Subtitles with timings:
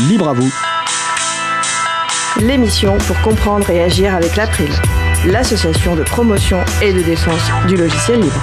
[0.00, 0.52] libre à vous.
[2.40, 4.68] L'émission pour comprendre et agir avec l'April,
[5.26, 8.40] l'association de promotion et de défense du logiciel libre.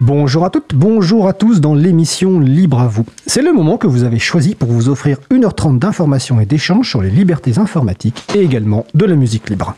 [0.00, 3.04] Bonjour à toutes, bonjour à tous dans l'émission Libre à vous.
[3.26, 7.02] C'est le moment que vous avez choisi pour vous offrir 1h30 d'informations et d'échanges sur
[7.02, 9.74] les libertés informatiques et également de la musique libre.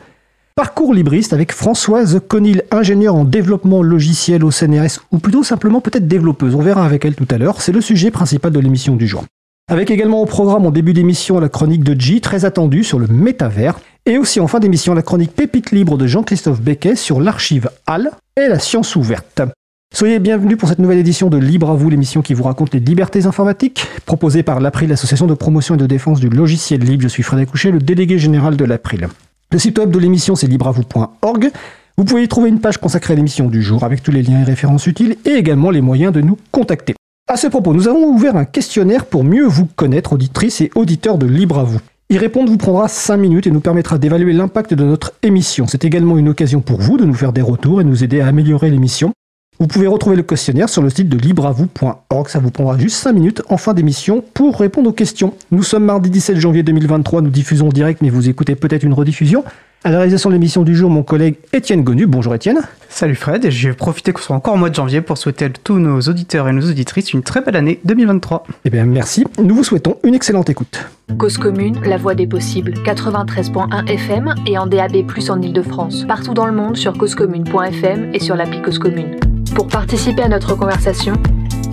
[0.58, 6.08] Parcours libriste avec Françoise Conil, ingénieure en développement logiciel au CNRS, ou plutôt simplement peut-être
[6.08, 9.06] développeuse, on verra avec elle tout à l'heure, c'est le sujet principal de l'émission du
[9.06, 9.24] jour.
[9.70, 13.06] Avec également au programme en début d'émission la chronique de G, très attendue sur le
[13.06, 17.70] métavers, et aussi en fin d'émission la chronique Pépite libre de Jean-Christophe Becquet sur l'archive
[17.86, 19.42] HAL et la science ouverte.
[19.94, 22.80] Soyez bienvenus pour cette nouvelle édition de Libre à vous, l'émission qui vous raconte les
[22.80, 27.04] libertés informatiques, proposée par l'April, l'association de promotion et de défense du logiciel libre.
[27.04, 29.06] Je suis Frédéric Couchet, le délégué général de l'April.
[29.50, 31.50] Le site web de l'émission, c'est libreavou.org.
[31.96, 34.42] Vous pouvez y trouver une page consacrée à l'émission du jour avec tous les liens
[34.42, 36.94] et références utiles et également les moyens de nous contacter.
[37.26, 41.16] À ce propos, nous avons ouvert un questionnaire pour mieux vous connaître, auditrices et auditeurs
[41.16, 41.80] de Libre à vous.
[42.10, 45.66] Y répondre vous prendra 5 minutes et nous permettra d'évaluer l'impact de notre émission.
[45.66, 48.26] C'est également une occasion pour vous de nous faire des retours et nous aider à
[48.26, 49.12] améliorer l'émission.
[49.60, 52.28] Vous pouvez retrouver le questionnaire sur le site de libreavou.org.
[52.28, 55.34] Ça vous prendra juste 5 minutes en fin d'émission pour répondre aux questions.
[55.50, 57.22] Nous sommes mardi 17 janvier 2023.
[57.22, 59.42] Nous diffusons en direct, mais vous écoutez peut-être une rediffusion.
[59.82, 62.06] À la réalisation de l'émission du jour, mon collègue Étienne Gonu.
[62.06, 62.60] Bonjour Étienne.
[62.88, 65.46] Salut Fred, et je vais profiter qu'on soit encore au mois de janvier pour souhaiter
[65.46, 68.44] à tous nos auditeurs et nos auditrices une très belle année 2023.
[68.64, 70.86] Eh bien merci, nous vous souhaitons une excellente écoute.
[71.16, 74.96] Cause commune, la voix des possibles, 93.1 FM et en DAB+,
[75.28, 76.04] en Ile-de-France.
[76.06, 79.16] Partout dans le monde sur causecommune.fm et sur l'appli Cause Commune.
[79.58, 81.14] Pour participer à notre conversation,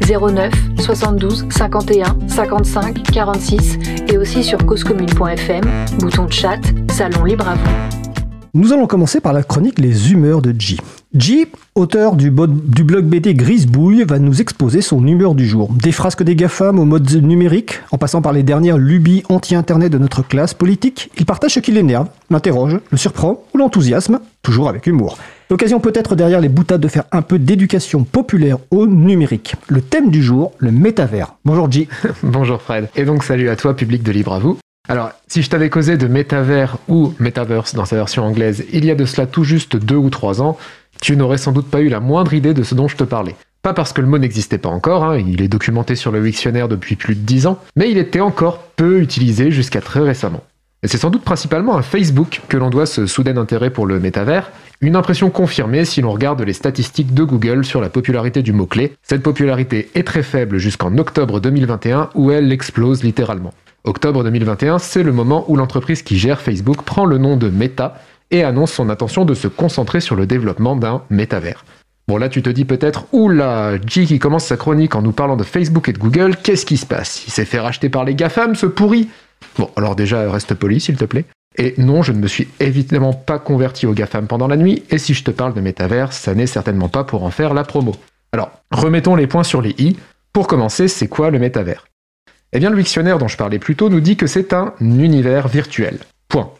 [0.09, 5.64] 09 72 51 55 46 et aussi sur causecommune.fm,
[6.00, 6.58] bouton de chat,
[6.91, 7.69] salon libre à vous.
[8.56, 10.78] Nous allons commencer par la chronique Les humeurs de G.
[11.13, 15.69] G, auteur du, du blog BD Grisebouille, va nous exposer son humeur du jour.
[15.72, 20.00] Des frasques des GAFAM au mode numérique, en passant par les dernières lubies anti-internet de
[20.00, 24.88] notre classe politique, il partage ce qui l'énerve, l'interroge, le surprend ou l'enthousiasme, toujours avec
[24.88, 25.19] humour.
[25.51, 29.56] L'occasion peut-être derrière les boutades de faire un peu d'éducation populaire au numérique.
[29.67, 31.35] Le thème du jour, le métavers.
[31.45, 31.88] Bonjour G.
[32.23, 32.89] Bonjour Fred.
[32.95, 34.57] Et donc salut à toi, public de Libre à vous.
[34.88, 38.91] Alors, si je t'avais causé de métavers ou metaverse dans sa version anglaise il y
[38.91, 40.57] a de cela tout juste deux ou trois ans,
[41.00, 43.35] tu n'aurais sans doute pas eu la moindre idée de ce dont je te parlais.
[43.62, 46.67] Pas parce que le mot n'existait pas encore, hein, il est documenté sur le Wiktionnaire
[46.67, 50.44] depuis plus de dix ans, mais il était encore peu utilisé jusqu'à très récemment.
[50.85, 54.00] Et c'est sans doute principalement à Facebook que l'on doit ce soudain intérêt pour le
[54.00, 54.51] métavers,
[54.85, 58.94] une impression confirmée si l'on regarde les statistiques de Google sur la popularité du mot-clé.
[59.01, 63.53] Cette popularité est très faible jusqu'en octobre 2021 où elle explose littéralement.
[63.84, 68.00] Octobre 2021, c'est le moment où l'entreprise qui gère Facebook prend le nom de Meta
[68.31, 71.66] et annonce son intention de se concentrer sur le développement d'un métavers.
[72.07, 75.35] Bon là tu te dis peut-être, oula, G qui commence sa chronique en nous parlant
[75.35, 77.25] de Facebook et de Google, qu'est-ce qui se passe?
[77.28, 79.09] Il s'est fait racheter par les GAFAM, ce pourri?
[79.57, 81.25] Bon, alors déjà, reste poli s'il te plaît.
[81.57, 84.97] Et non, je ne me suis évidemment pas converti aux GAFAM pendant la nuit, et
[84.97, 87.95] si je te parle de métavers, ça n'est certainement pas pour en faire la promo.
[88.33, 89.95] Alors, remettons les points sur les i.
[90.33, 91.85] Pour commencer, c'est quoi le métavers
[92.55, 95.49] eh bien, le dictionnaire dont je parlais plus tôt nous dit que c'est un univers
[95.49, 95.97] virtuel.
[96.29, 96.51] Point.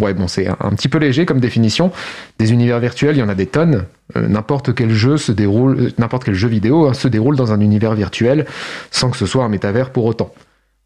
[0.00, 1.92] Ouais, bon, c'est un, petit peu léger comme définition.
[2.38, 3.84] Des univers virtuels, il y en a des tonnes.
[4.16, 7.52] Euh, n'importe quel jeu se déroule, euh, n'importe quel jeu vidéo hein, se déroule dans
[7.52, 8.46] un univers virtuel,
[8.90, 10.32] sans que ce soit un métavers pour autant.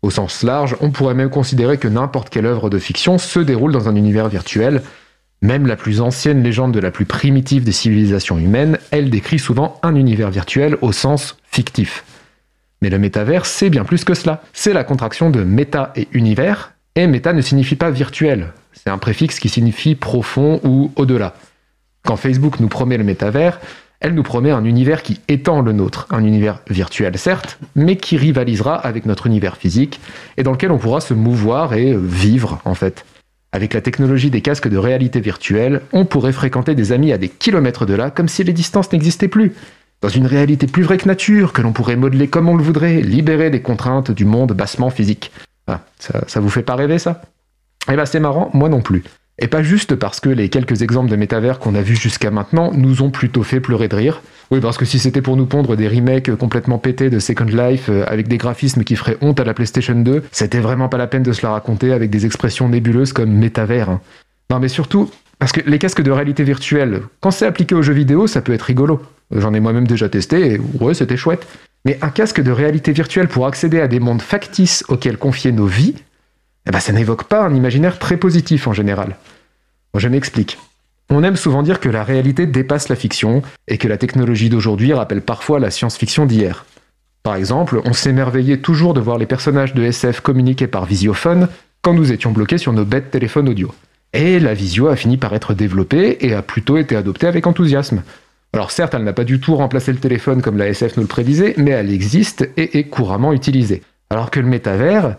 [0.02, 3.72] Au sens large, on pourrait même considérer que n'importe quelle œuvre de fiction se déroule
[3.72, 4.82] dans un univers virtuel.
[5.42, 9.78] Même la plus ancienne légende de la plus primitive des civilisations humaines, elle décrit souvent
[9.82, 12.04] un univers virtuel au sens fictif.
[12.82, 14.42] Mais le métavers, c'est bien plus que cela.
[14.52, 18.52] C'est la contraction de méta et univers, et méta ne signifie pas virtuel.
[18.72, 21.34] C'est un préfixe qui signifie profond ou au-delà.
[22.04, 23.60] Quand Facebook nous promet le métavers,
[24.00, 28.16] elle nous promet un univers qui étend le nôtre, un univers virtuel certes, mais qui
[28.16, 30.00] rivalisera avec notre univers physique,
[30.36, 33.04] et dans lequel on pourra se mouvoir et vivre en fait.
[33.52, 37.28] Avec la technologie des casques de réalité virtuelle, on pourrait fréquenter des amis à des
[37.28, 39.52] kilomètres de là comme si les distances n'existaient plus
[40.00, 43.02] dans une réalité plus vraie que nature, que l'on pourrait modeler comme on le voudrait,
[43.02, 45.30] libérer des contraintes du monde bassement physique.
[45.66, 47.20] Ah, ça, ça vous fait pas rêver ça?
[47.90, 49.04] Eh ben c'est marrant, moi non plus.
[49.40, 52.72] Et pas juste parce que les quelques exemples de métavers qu'on a vus jusqu'à maintenant
[52.74, 54.22] nous ont plutôt fait pleurer de rire.
[54.50, 57.86] Oui, parce que si c'était pour nous pondre des remakes complètement pétés de Second Life
[57.88, 61.06] euh, avec des graphismes qui feraient honte à la PlayStation 2, c'était vraiment pas la
[61.06, 63.88] peine de se la raconter avec des expressions nébuleuses comme métavers.
[63.88, 64.00] Hein.
[64.50, 67.94] Non mais surtout, parce que les casques de réalité virtuelle, quand c'est appliqué aux jeux
[67.94, 69.00] vidéo, ça peut être rigolo.
[69.34, 70.60] J'en ai moi-même déjà testé et
[70.94, 71.46] c'était chouette.
[71.86, 75.66] Mais un casque de réalité virtuelle pour accéder à des mondes factices auxquels confier nos
[75.66, 75.94] vies,
[76.66, 79.16] eh ben, ça n'évoque pas un imaginaire très positif en général.
[79.94, 80.58] je m'explique.
[81.08, 84.92] On aime souvent dire que la réalité dépasse la fiction et que la technologie d'aujourd'hui
[84.92, 86.64] rappelle parfois la science-fiction d'hier.
[87.24, 91.48] Par exemple, on s'émerveillait toujours de voir les personnages de SF communiquer par visiophone
[91.82, 93.74] quand nous étions bloqués sur nos bêtes téléphones audio.
[94.12, 98.02] Et la visio a fini par être développée et a plutôt été adoptée avec enthousiasme.
[98.52, 101.08] Alors certes, elle n'a pas du tout remplacé le téléphone comme la SF nous le
[101.08, 103.82] prédisait, mais elle existe et est couramment utilisée.
[104.10, 105.16] Alors que le métavers,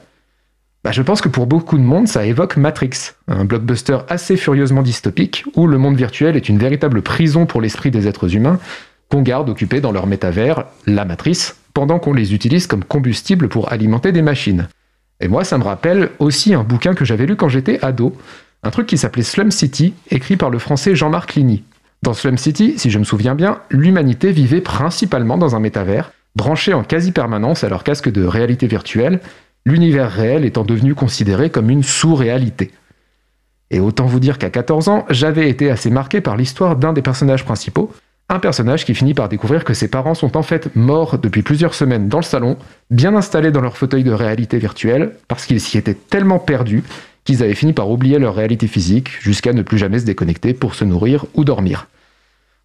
[0.83, 4.81] bah, je pense que pour beaucoup de monde, ça évoque Matrix, un blockbuster assez furieusement
[4.81, 8.59] dystopique, où le monde virtuel est une véritable prison pour l'esprit des êtres humains,
[9.09, 13.71] qu'on garde occupés dans leur métavers, la matrice, pendant qu'on les utilise comme combustible pour
[13.71, 14.67] alimenter des machines.
[15.19, 18.15] Et moi, ça me rappelle aussi un bouquin que j'avais lu quand j'étais ado,
[18.63, 21.63] un truc qui s'appelait Slum City, écrit par le français Jean-Marc Ligny.
[22.01, 26.73] Dans Slum City, si je me souviens bien, l'humanité vivait principalement dans un métavers, branché
[26.73, 29.19] en quasi-permanence à leur casque de réalité virtuelle,
[29.65, 32.71] l'univers réel étant devenu considéré comme une sous-réalité.
[33.69, 37.01] Et autant vous dire qu'à 14 ans, j'avais été assez marqué par l'histoire d'un des
[37.01, 37.91] personnages principaux,
[38.27, 41.73] un personnage qui finit par découvrir que ses parents sont en fait morts depuis plusieurs
[41.73, 42.57] semaines dans le salon,
[42.89, 46.83] bien installés dans leur fauteuil de réalité virtuelle, parce qu'ils s'y étaient tellement perdus
[47.23, 50.75] qu'ils avaient fini par oublier leur réalité physique, jusqu'à ne plus jamais se déconnecter pour
[50.75, 51.87] se nourrir ou dormir.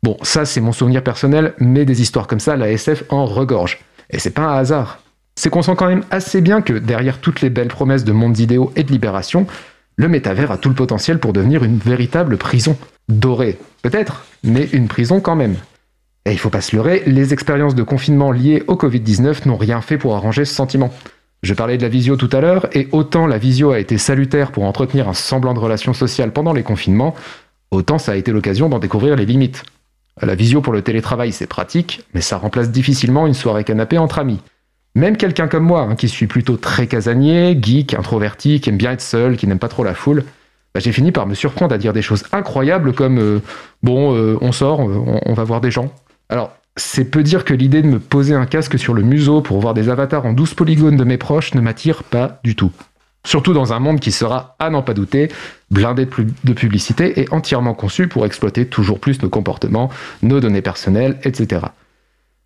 [0.02, 3.80] Bon, ça c'est mon souvenir personnel, mais des histoires comme ça, la SF en regorge.
[4.10, 5.00] Et c'est pas un hasard
[5.36, 8.38] c'est qu'on sent quand même assez bien que derrière toutes les belles promesses de mondes
[8.38, 9.46] idéaux et de libération,
[9.96, 12.76] le métavers a tout le potentiel pour devenir une véritable prison.
[13.08, 15.56] Dorée, peut-être, mais une prison quand même.
[16.24, 19.80] Et il faut pas se leurrer, les expériences de confinement liées au Covid-19 n'ont rien
[19.80, 20.92] fait pour arranger ce sentiment.
[21.42, 24.50] Je parlais de la visio tout à l'heure, et autant la visio a été salutaire
[24.50, 27.14] pour entretenir un semblant de relation sociale pendant les confinements,
[27.70, 29.62] autant ça a été l'occasion d'en découvrir les limites.
[30.20, 34.18] La visio pour le télétravail, c'est pratique, mais ça remplace difficilement une soirée canapé entre
[34.18, 34.40] amis.
[34.96, 38.92] Même quelqu'un comme moi, hein, qui suis plutôt très casanier, geek, introverti, qui aime bien
[38.92, 40.24] être seul, qui n'aime pas trop la foule,
[40.74, 43.40] bah, j'ai fini par me surprendre à dire des choses incroyables comme euh,
[43.82, 45.92] bon, euh, on sort, on, on, va voir des gens.
[46.30, 49.60] Alors, c'est peu dire que l'idée de me poser un casque sur le museau pour
[49.60, 52.72] voir des avatars en 12 polygones de mes proches ne m'attire pas du tout.
[53.22, 55.28] Surtout dans un monde qui sera, à n'en pas douter,
[55.70, 56.08] blindé
[56.44, 59.90] de publicité et entièrement conçu pour exploiter toujours plus nos comportements,
[60.22, 61.66] nos données personnelles, etc.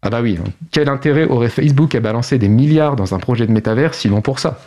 [0.03, 0.39] Ah bah oui,
[0.71, 4.39] quel intérêt aurait Facebook à balancer des milliards dans un projet de métavers sinon pour
[4.39, 4.61] ça?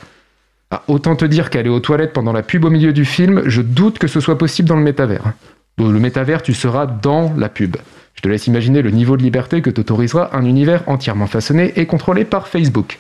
[0.70, 3.62] Ah, Autant te dire qu'aller aux toilettes pendant la pub au milieu du film, je
[3.62, 5.34] doute que ce soit possible dans le métavers.
[5.78, 7.78] Dans le métavers, tu seras dans la pub.
[8.14, 11.88] Je te laisse imaginer le niveau de liberté que t'autorisera un univers entièrement façonné et
[11.88, 13.00] contrôlé par Facebook.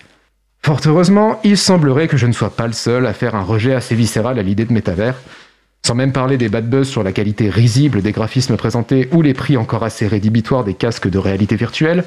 [0.66, 3.76] Fort heureusement, il semblerait que je ne sois pas le seul à faire un rejet
[3.76, 5.16] assez viscéral à l'idée de métavers,
[5.86, 9.34] sans même parler des bad buzz sur la qualité risible des graphismes présentés ou les
[9.34, 12.06] prix encore assez rédhibitoires des casques de réalité virtuelle,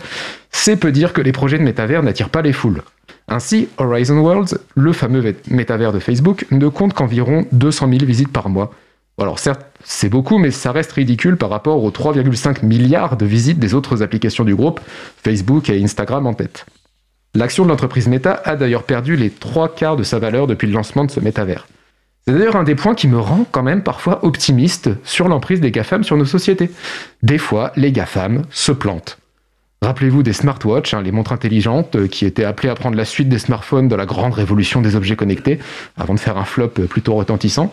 [0.50, 2.82] c'est peu dire que les projets de métavers n'attirent pas les foules.
[3.28, 8.48] Ainsi, Horizon Worlds, le fameux métavers de Facebook, ne compte qu'environ 200 000 visites par
[8.48, 8.72] mois.
[9.18, 13.58] Alors certes, c'est beaucoup, mais ça reste ridicule par rapport aux 3,5 milliards de visites
[13.58, 14.80] des autres applications du groupe,
[15.22, 16.66] Facebook et Instagram en tête.
[17.34, 20.72] L'action de l'entreprise Meta a d'ailleurs perdu les trois quarts de sa valeur depuis le
[20.72, 21.66] lancement de ce métavers.
[22.28, 25.70] C'est d'ailleurs un des points qui me rend quand même parfois optimiste sur l'emprise des
[25.70, 26.72] GAFAM sur nos sociétés.
[27.22, 29.18] Des fois, les GAFAM se plantent.
[29.80, 33.28] Rappelez-vous des smartwatches, hein, les montres intelligentes euh, qui étaient appelées à prendre la suite
[33.28, 35.60] des smartphones dans la grande révolution des objets connectés,
[35.96, 37.72] avant de faire un flop euh, plutôt retentissant.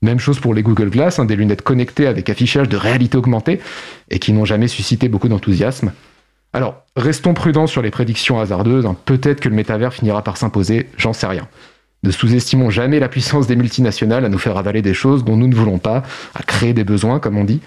[0.00, 3.60] Même chose pour les Google Glass, hein, des lunettes connectées avec affichage de réalité augmentée,
[4.10, 5.92] et qui n'ont jamais suscité beaucoup d'enthousiasme.
[6.52, 8.96] Alors, restons prudents sur les prédictions hasardeuses, hein.
[9.04, 11.46] peut-être que le métavers finira par s'imposer, j'en sais rien.
[12.04, 15.46] Ne sous-estimons jamais la puissance des multinationales à nous faire avaler des choses dont nous
[15.46, 16.02] ne voulons pas,
[16.34, 17.60] à créer des besoins, comme on dit.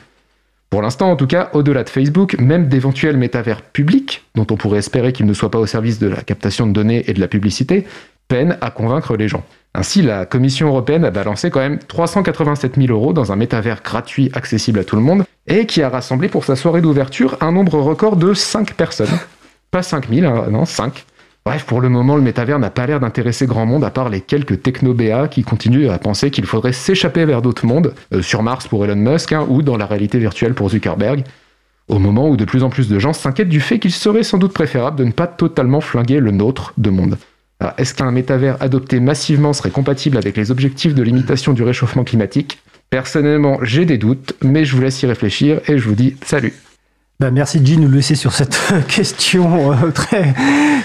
[0.69, 4.79] Pour l'instant, en tout cas, au-delà de Facebook, même d'éventuels métavers publics, dont on pourrait
[4.79, 7.29] espérer qu'ils ne soient pas au service de la captation de données et de la
[7.29, 7.87] publicité,
[8.27, 9.43] peinent à convaincre les gens.
[9.73, 14.31] Ainsi, la Commission européenne a balancé quand même 387 000 euros dans un métavers gratuit
[14.33, 17.79] accessible à tout le monde, et qui a rassemblé pour sa soirée d'ouverture un nombre
[17.79, 19.19] record de 5 personnes.
[19.71, 21.05] Pas 5 000, hein, non, 5.
[21.47, 24.19] Bref, pour le moment, le métavers n'a pas l'air d'intéresser grand monde à part les
[24.19, 28.67] quelques techno-BA qui continuent à penser qu'il faudrait s'échapper vers d'autres mondes, euh, sur Mars
[28.67, 31.23] pour Elon Musk hein, ou dans la réalité virtuelle pour Zuckerberg,
[31.87, 34.39] au moment où de plus en plus de gens s'inquiètent du fait qu'il serait sans
[34.39, 37.15] doute préférable de ne pas totalement flinguer le nôtre de monde.
[37.77, 42.57] Est-ce qu'un métavers adopté massivement serait compatible avec les objectifs de limitation du réchauffement climatique?
[42.89, 46.53] Personnellement, j'ai des doutes, mais je vous laisse y réfléchir et je vous dis salut
[47.17, 50.33] bah, merci G de nous laisser sur cette question euh, très,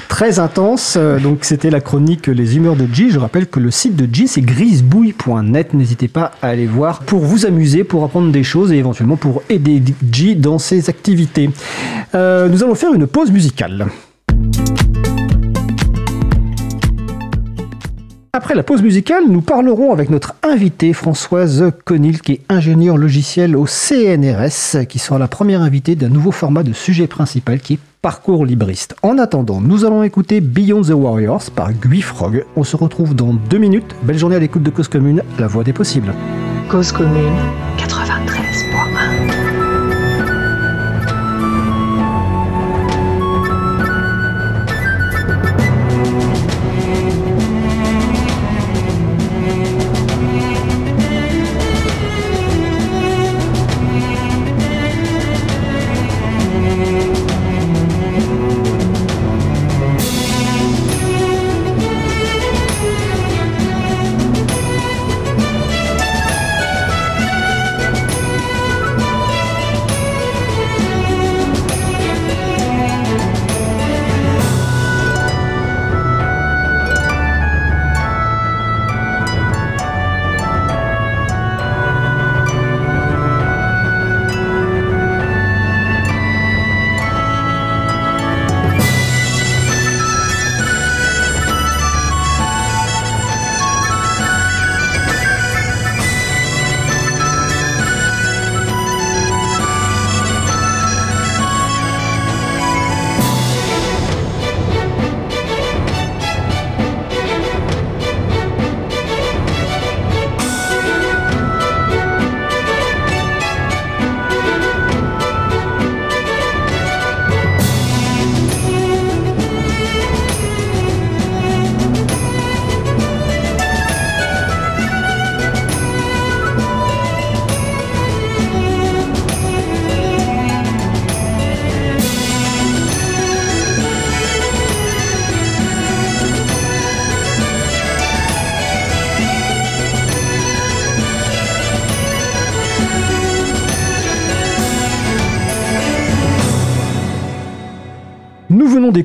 [0.09, 0.95] très intense.
[0.97, 3.11] Euh, donc c'était la chronique Les humeurs de G.
[3.11, 5.75] Je rappelle que le site de G c'est grisebouille.net.
[5.75, 9.43] N'hésitez pas à aller voir pour vous amuser, pour apprendre des choses et éventuellement pour
[9.49, 9.83] aider
[10.13, 11.51] G dans ses activités.
[12.15, 13.89] Euh, nous allons faire une pause musicale.
[18.33, 23.57] Après la pause musicale, nous parlerons avec notre invitée Françoise Conil, qui est ingénieure logicielle
[23.57, 27.79] au CNRS, qui sera la première invitée d'un nouveau format de sujet principal qui est
[28.03, 28.95] Parcours libriste.
[29.03, 32.47] En attendant, nous allons écouter Beyond the Warriors par Guy Frog.
[32.57, 33.95] On se retrouve dans deux minutes.
[34.05, 36.15] Belle journée à l'écoute de Cause Commune, la voix des possibles.
[36.71, 37.35] Cause commune
[37.77, 38.40] 93.1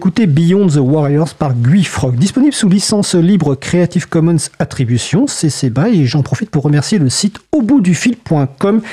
[0.05, 5.71] d'écouter Beyond the Warriors par Guy Frog, disponible sous licence libre Creative Commons Attribution, CC
[5.71, 8.83] BY, et j'en profite pour remercier le site auboutdufil.com,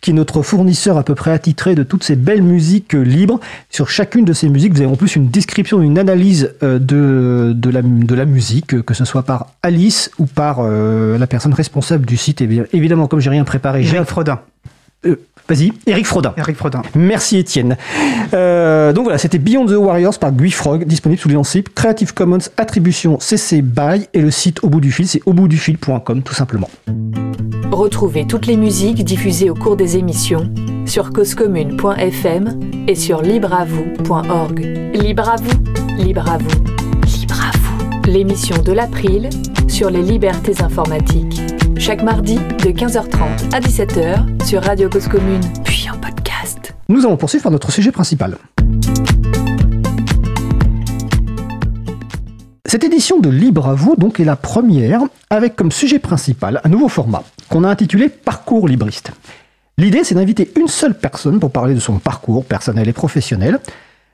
[0.00, 3.38] qui est notre fournisseur à peu près attitré de toutes ces belles musiques libres.
[3.70, 7.52] Sur chacune de ces musiques, vous avez en plus une description, une analyse euh, de,
[7.54, 11.54] de, la, de la musique, que ce soit par Alice ou par euh, la personne
[11.54, 12.40] responsable du site.
[12.40, 14.04] Et bien, évidemment, comme j'ai rien préparé, j'ai...
[14.04, 14.40] Frodin.
[15.04, 15.14] Euh,
[15.48, 16.34] Vas-y, Eric Frodin.
[16.36, 16.82] Eric Frodin.
[16.94, 17.76] Merci Étienne.
[18.34, 22.38] Euh, donc voilà, c'était Beyond the Warriors par Guy Frog, disponible sous licence Creative Commons
[22.56, 26.22] Attribution CC BY et le site au bout du fil, c'est au bout du fil.com
[26.22, 26.68] tout simplement.
[27.70, 30.52] Retrouvez toutes les musiques diffusées au cours des émissions
[30.86, 34.60] sur causecommune.fm et sur libreavoue.org.
[34.94, 38.10] Libre à vous, libre à vous, libre à vous.
[38.10, 39.28] L'émission de l'April
[39.68, 41.45] sur les libertés informatiques.
[41.78, 46.74] Chaque mardi de 15h30 à 17h sur Radio Cause Commune, puis en podcast.
[46.88, 48.38] Nous allons poursuivre par notre sujet principal.
[52.64, 56.68] Cette édition de Libre à vous donc est la première avec comme sujet principal un
[56.68, 59.12] nouveau format qu'on a intitulé Parcours libriste.
[59.76, 63.60] L'idée c'est d'inviter une seule personne pour parler de son parcours personnel et professionnel.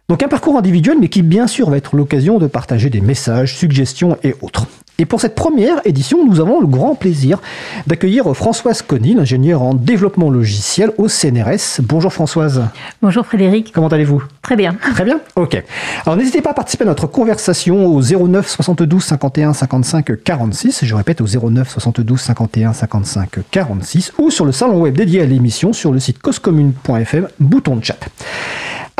[0.08, 3.56] Donc un parcours individuel mais qui bien sûr va être l'occasion de partager des messages,
[3.56, 4.66] suggestions et autres.
[5.02, 7.40] Et pour cette première édition, nous avons le grand plaisir
[7.88, 11.80] d'accueillir Françoise Conil, ingénieure en développement logiciel au CNRS.
[11.80, 12.62] Bonjour Françoise.
[13.02, 13.72] Bonjour Frédéric.
[13.72, 14.22] Comment allez-vous?
[14.42, 14.76] Très bien.
[14.94, 15.18] Très bien?
[15.34, 15.60] Ok.
[16.06, 20.84] Alors n'hésitez pas à participer à notre conversation au 09 72 51 55 46.
[20.84, 25.26] Je répète au 09 72 51 55 46 ou sur le salon web dédié à
[25.26, 27.98] l'émission sur le site causecommune.fm, bouton de chat.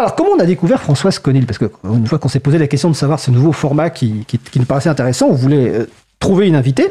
[0.02, 2.66] Alors, comment on a découvert Françoise Conil Parce que une fois qu'on s'est posé la
[2.66, 5.86] question de savoir ce nouveau format qui nous paraissait intéressant, on voulait euh,
[6.22, 6.86] trouver une invitée.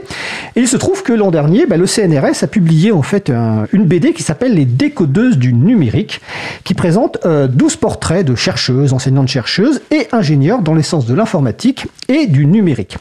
[0.56, 3.66] Et il se trouve que l'an dernier, bah, le CNRS a publié en fait un-
[3.74, 6.22] une BD qui s'appelle Les décodeuses du numérique,
[6.64, 12.28] qui présente euh, 12 portraits de chercheuses, enseignantes-chercheuses et ingénieurs dans l'essence de l'informatique et
[12.28, 12.98] du numérique.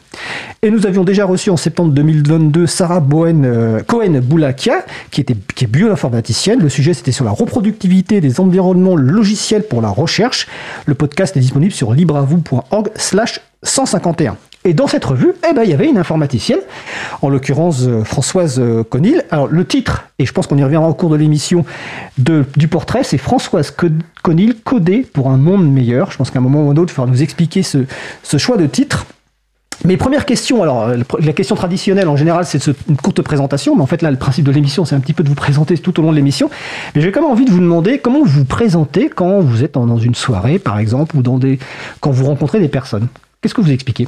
[0.62, 6.60] Et nous avions déjà reçu en septembre 2022 Sarah euh, Cohen-Boulakia, qui, était, est bioinformaticienne.
[6.60, 10.46] Le sujet, c'était sur la reproductivité des environnements logiciels pour la recherche.
[10.86, 14.36] Le podcast est disponible sur libreavoue.org slash 151.
[14.64, 16.60] Et dans cette revue, eh ben, il y avait une informaticienne,
[17.22, 19.24] en l'occurrence euh, Françoise euh, Conil.
[19.30, 21.64] Alors le titre, et je pense qu'on y reviendra au cours de l'émission
[22.18, 23.88] du portrait, c'est Françoise Co-
[24.22, 26.10] Conil, codée pour un monde meilleur.
[26.10, 27.78] Je pense qu'à un moment ou un autre, il faudra nous expliquer ce,
[28.22, 29.06] ce choix de titre.
[29.86, 33.80] Mes premières questions, alors euh, la question traditionnelle en général c'est une courte présentation, mais
[33.80, 35.98] en fait là le principe de l'émission c'est un petit peu de vous présenter tout
[35.98, 36.50] au long de l'émission.
[36.94, 39.72] Mais j'ai quand même envie de vous demander comment vous vous présentez quand vous êtes
[39.72, 41.58] dans une soirée par exemple ou dans des,
[42.00, 43.06] quand vous rencontrez des personnes.
[43.40, 44.06] Qu'est-ce que vous expliquez?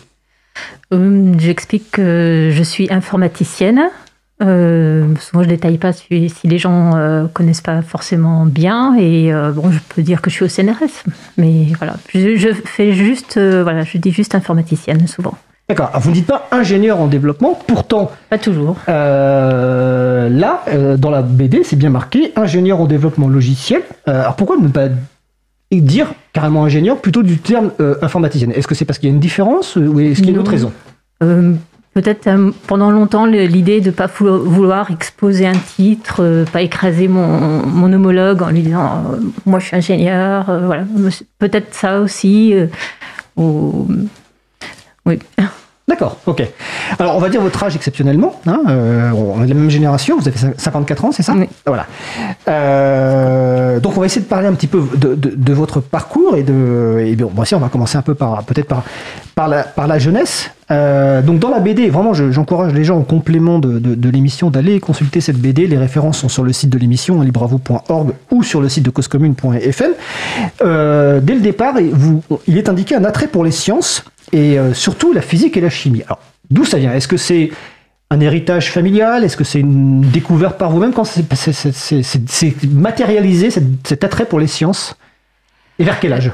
[1.39, 3.81] J'explique que je suis informaticienne.
[4.43, 8.95] Euh, souvent, je détaille pas si, si les gens euh, connaissent pas forcément bien.
[8.99, 11.05] Et euh, bon, je peux dire que je suis au CNRS,
[11.39, 15.35] mais voilà, je, je fais juste, euh, voilà, je dis juste informaticienne souvent.
[15.69, 15.91] D'accord.
[15.91, 18.77] Alors, vous ne dites pas ingénieur en développement, pourtant, Pas toujours.
[18.89, 20.65] euh, là,
[20.99, 23.83] dans la BD, c'est bien marqué ingénieur en développement logiciel.
[24.07, 24.89] Alors, pourquoi ne pas
[25.81, 29.15] dire carrément ingénieur plutôt du terme euh, informaticienne Est-ce que c'est parce qu'il y a
[29.15, 30.73] une différence euh, ou est-ce qu'il y a une autre raison?
[31.23, 31.53] Euh,
[31.95, 37.67] Peut-être euh, pendant longtemps l'idée de pas voulo- vouloir exposer un titre, pas écraser mon,
[37.67, 39.05] mon homologue en lui disant
[39.45, 40.85] moi je suis ingénieur, voilà.
[41.39, 42.55] Peut-être ça aussi.
[43.37, 43.87] ou-
[45.05, 45.19] Oui.
[45.89, 46.43] D'accord, ok.
[47.01, 48.41] Alors, on va dire votre âge exceptionnellement.
[48.47, 51.49] hein, euh, on est de la même génération, vous avez 54 ans, c'est ça Oui.
[51.67, 51.87] Voilà.
[52.49, 56.37] Euh, donc, on va essayer de parler un petit peu de, de- de votre parcours
[56.37, 57.03] et de.
[57.05, 58.85] Et bien, voici, on va commencer un peu par peut-être par,
[59.35, 60.51] par, la, par la jeunesse.
[60.71, 64.79] Euh, donc, dans la BD, vraiment, je- j'encourage les gens au complément de, l'émission d'aller
[64.81, 65.67] consulter cette BD.
[65.67, 69.91] Les références sont sur le site de l'émission, libravo.org ou sur le site de causecommune.fm.
[70.61, 75.13] Dès le départ, vous- il est indiqué un attrait pour les sciences et euh, surtout
[75.13, 76.03] la physique et la chimie.
[76.07, 76.19] Alors,
[76.51, 76.93] d'où ça vient?
[76.93, 77.51] Est-ce que c'est
[78.11, 79.25] un héritage familial?
[79.25, 80.93] Est-ce que c'est une découverte par vous-même?
[80.93, 84.97] Quand c'est- matérialisé cet, attrait pour les sciences?
[85.79, 86.31] Et vers quel âge?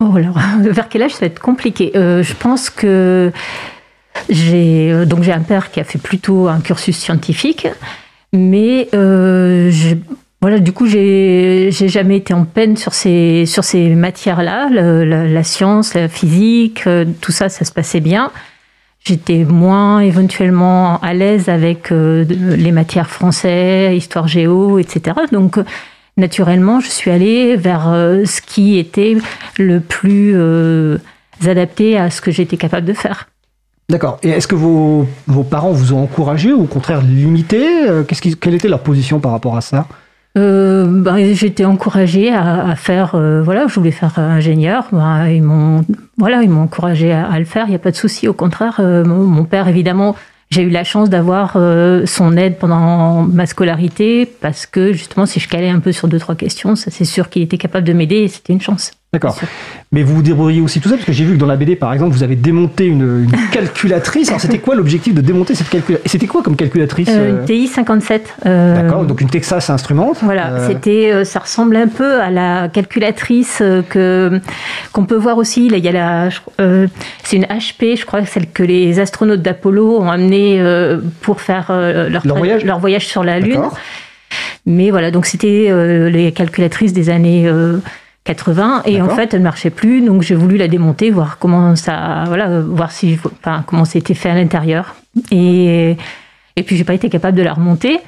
[0.00, 1.12] Oh, alors, vers quel âge?
[1.12, 1.92] Ça va être compliqué.
[1.94, 3.32] Euh, Je pense que
[4.28, 7.68] j'ai euh, donc j'ai un père qui a fait plutôt un cursus scientifique,
[8.32, 9.70] mais euh,
[10.40, 15.92] voilà, du coup, j'ai jamais été en peine sur ces sur ces matières-là, la, science,
[15.92, 18.30] la physique, euh, tout ça, ça se passait bien.
[19.04, 25.16] J'étais moins éventuellement à l'aise avec euh, les matières français, histoire géo, etc.
[25.30, 25.64] Donc euh,
[26.16, 27.84] naturellement, je suis allée vers
[28.24, 29.18] ce qui était
[29.58, 30.34] le plus
[31.46, 33.28] adapté à ce que j'étais capable de faire.
[33.90, 34.18] D'accord.
[34.22, 37.66] Et est-ce que vos, vos parents vous ont encouragé ou au contraire limité?
[38.40, 39.86] Quelle était leur position par rapport à ça?
[40.38, 44.86] Euh, ben, j'étais encouragée à, à faire, euh, voilà, je voulais faire ingénieur.
[44.92, 45.84] Ben, ils m'ont,
[46.18, 47.66] voilà, ils m'ont encouragée à, à le faire.
[47.66, 48.28] Il n'y a pas de souci.
[48.28, 50.14] Au contraire, euh, mon, mon père, évidemment,
[50.50, 55.40] j'ai eu la chance d'avoir euh, son aide pendant ma scolarité parce que justement, si
[55.40, 57.92] je calais un peu sur deux trois questions, ça c'est sûr qu'il était capable de
[57.92, 58.16] m'aider.
[58.16, 58.92] et C'était une chance.
[59.12, 59.36] D'accord.
[59.90, 61.74] Mais vous vous débrouillez aussi tout ça parce que j'ai vu que dans la BD,
[61.74, 64.28] par exemple, vous avez démonté une, une calculatrice.
[64.28, 67.44] Alors, c'était quoi l'objectif de démonter cette calculatrice c'était quoi comme calculatrice Euh, euh, une
[67.44, 68.34] TI 57.
[68.46, 69.04] euh, D'accord.
[69.04, 70.12] Donc une Texas Instruments.
[70.22, 74.40] Voilà, Euh, c'était, euh, ça ressemble un peu à la calculatrice euh, que
[74.92, 75.68] qu'on peut voir aussi.
[75.68, 76.86] Là, il y a la, je- euh,
[77.24, 81.66] c'est une HP, je crois, celle que les astronautes d'Apollo ont amenée euh, pour faire
[81.70, 83.62] euh, leur, Leur voyage leur voyage sur la Lune.
[84.66, 87.78] Mais voilà, donc c'était euh, les calculatrices des années euh,
[88.34, 91.74] 80 et en fait elle ne marchait plus, donc j'ai voulu la démonter, voir comment
[91.76, 94.94] ça, voilà, voir si, enfin, comment c'était fait à l'intérieur.
[95.30, 95.96] Et
[96.56, 97.98] et puis j'ai pas été capable de la remonter.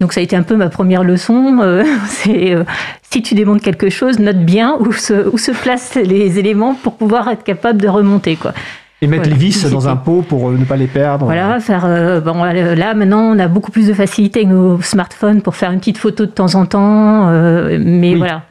[0.00, 1.58] Donc ça a été un peu ma première leçon.
[1.62, 2.64] euh, c'est euh,
[3.10, 6.94] si tu démontes quelque chose, note bien où se, où se placent les éléments pour
[6.96, 8.52] pouvoir être capable de remonter quoi.
[9.02, 9.36] Et mettre Voilà.
[9.36, 11.24] les vis dans un pot pour euh, ne pas les perdre.
[11.26, 15.42] Voilà, faire euh, bon là maintenant on a beaucoup plus de facilité avec nos smartphones
[15.42, 17.26] pour faire une petite photo de temps en temps,
[17.78, 18.18] mais Oui.
[18.18, 18.42] voilà.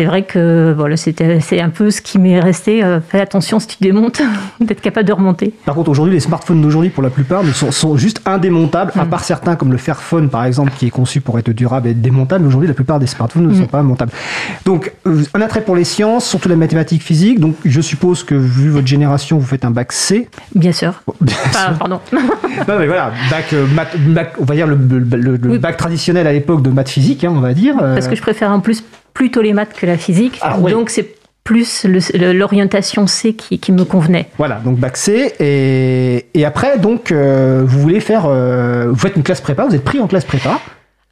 [0.00, 2.82] C'est vrai que voilà, c'est un peu ce qui m'est resté.
[2.82, 4.22] euh, fais attention si tu démontes,
[4.62, 5.52] d'être capable de remonter.
[5.66, 9.08] Par contre, aujourd'hui, les smartphones d'aujourd'hui, pour la plupart, sont, sont juste indémontables, à Mm.
[9.10, 12.00] part certains comme le Fairphone, par exemple, qui est conçu pour être durable et être
[12.00, 12.46] démontable.
[12.46, 13.56] Aujourd'hui, la plupart des smartphones ne Mm.
[13.60, 14.12] sont pas montables.
[14.64, 17.38] Donc, euh, un attrait pour les sciences, surtout la mathématique physique.
[17.38, 20.30] Donc, je suppose que, vu votre génération, vous faites un bac C.
[20.54, 20.94] Bien sûr.
[21.06, 22.00] Bon, bien Ah, pardon.
[22.68, 23.66] Non, mais voilà, bac, euh,
[24.14, 25.58] bac, on va dire le, le- le- le Oui.
[25.58, 27.74] bac traditionnel à l'époque de maths physique, hein, on va dire.
[27.82, 28.82] euh, Parce que je préfère en plus
[29.14, 30.38] plutôt les maths que la physique.
[30.40, 30.72] Ah, oui.
[30.72, 34.26] Donc c'est plus l'orientation C qui, qui me convenait.
[34.38, 35.32] Voilà, donc bac C.
[35.40, 38.26] Et, et après, donc, euh, vous voulez faire.
[38.26, 40.60] euh, vous faites une classe prépa, vous êtes pris en classe prépa.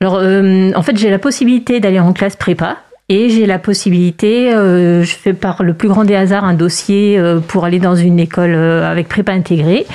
[0.00, 2.76] Alors, euh, en fait, j'ai la possibilité d'aller en classe prépa.
[3.08, 7.64] Et j'ai la possibilité, je fais par le plus grand des hasards un dossier pour
[7.64, 9.86] aller dans une école avec prépa intégrée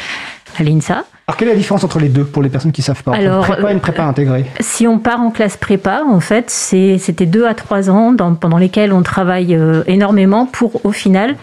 [0.57, 1.03] à l'INSA.
[1.27, 3.13] Alors, quelle est la différence entre les deux pour les personnes qui ne savent pas
[3.13, 6.19] Alors, une prépa et une euh, prépa intégrée Si on part en classe prépa, en
[6.19, 10.91] fait, c'était deux à trois ans dans- pendant lesquels on travaille euh, énormément pour, au
[10.91, 11.35] final,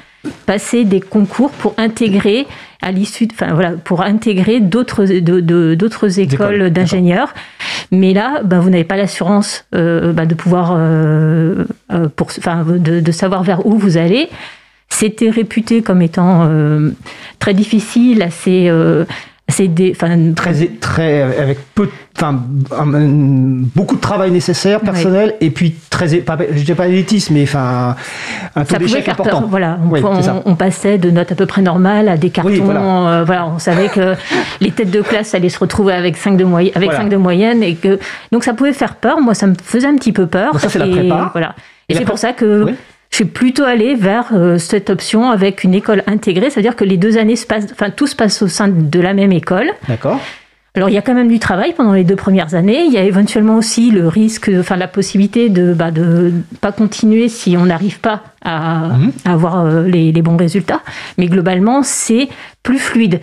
[0.45, 2.47] passer des concours pour intégrer
[2.83, 5.11] à l'issue, enfin voilà, pour intégrer d'autres
[6.21, 7.33] écoles, d'ingénieurs.
[7.91, 12.65] Mais là, ben, vous n'avez pas l'assurance euh, ben, de pouvoir, euh, euh, pour, enfin,
[12.69, 14.29] de, de savoir vers où vous allez.
[14.93, 16.91] C'était réputé comme étant euh,
[17.39, 19.05] très difficile, assez, euh,
[19.51, 19.93] c'est des,
[20.37, 21.89] Très, très, avec peu,
[23.75, 27.97] beaucoup de travail nécessaire, personnel, et puis très, pas, je dirais pas élitiste, mais enfin,
[28.57, 29.41] un taux ça pouvait d'échec faire important.
[29.41, 29.49] peur.
[29.49, 32.51] Voilà, on, Oui, on- on passait de notes à peu près normales à des cartons.
[32.51, 32.81] Oui, voilà.
[32.81, 34.15] euh, voilà, on savait que
[34.61, 37.05] les têtes de classe allaient se retrouver avec 5 de, moyenne, avec Voilà.
[37.05, 37.63] cinq de moyenne.
[37.63, 37.99] Et que,
[38.33, 39.21] donc ça pouvait faire peur.
[39.21, 40.53] Moi, ça me faisait un petit peu peur.
[40.53, 41.31] Donc ça, c'est la prépa.
[41.33, 41.55] Voilà.
[41.89, 42.73] Et c'est pour ça que Oui.
[43.11, 46.49] Je suis plutôt allée vers euh, cette option avec une école intégrée.
[46.51, 49.15] C'est-à-dire que les deux années se passent, enfin tout se passe au sein de la
[49.15, 49.71] même école.
[49.89, 50.21] D'accord.
[50.77, 52.85] Alors il y a quand même du travail pendant les deux premières années.
[52.85, 57.29] Il y a éventuellement aussi le risque, enfin la possibilité de bah, de pas continuer
[57.29, 59.13] si on n'arrive pas à, Mhm.
[59.25, 60.81] à avoir euh, les, les bons résultats.
[61.19, 62.29] Mais globalement c'est
[62.63, 63.19] plus fluide,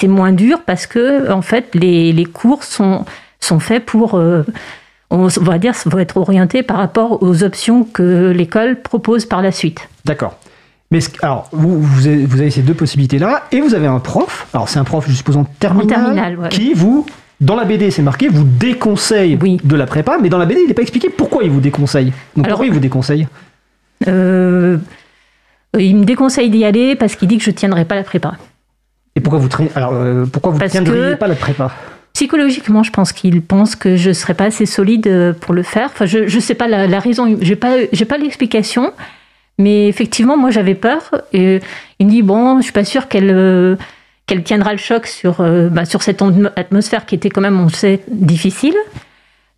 [0.00, 3.04] c'est moins dur parce que en fait les, les cours sont
[3.40, 4.44] sont faits pour euh,
[5.12, 9.52] on va dire vont être orientés par rapport aux options que l'école propose par la
[9.52, 9.88] suite.
[10.04, 10.36] D'accord.
[10.90, 14.46] Mais alors, vous, vous, avez, vous avez ces deux possibilités-là, et vous avez un prof,
[14.52, 16.48] alors c'est un prof, je suppose, en terminale, ouais.
[16.50, 17.06] qui vous,
[17.40, 19.58] dans la BD, c'est marqué, vous déconseille Oui.
[19.64, 22.12] de la prépa, mais dans la BD, il n'est pas expliqué pourquoi il vous déconseille.
[22.36, 23.26] Donc Alors- pourquoi il vous déconseille?
[24.06, 24.76] Euh,
[25.78, 28.34] il me déconseille d'y aller parce qu'il dit que je tiendrai pas la prépa.
[29.16, 31.70] Et pourquoi vous, traînez- alors, euh, pourquoi vous Parce tiendriez que- pas la prépa?
[32.22, 35.90] Psychologiquement, je pense qu'il pense que je serais pas assez solide euh, pour le faire.
[35.92, 38.92] Enfin, je je sais pas la, la raison, j'ai pas j'ai pas l'explication,
[39.58, 41.10] mais effectivement, moi j'avais peur.
[41.32, 41.58] Et
[41.98, 43.74] il me dit bon, je suis pas sûre qu'elle euh,
[44.26, 47.58] qu'elle tiendra le choc sur euh, bah, sur cette atmo- atmosphère qui était quand même,
[47.58, 48.76] on le sait, difficile.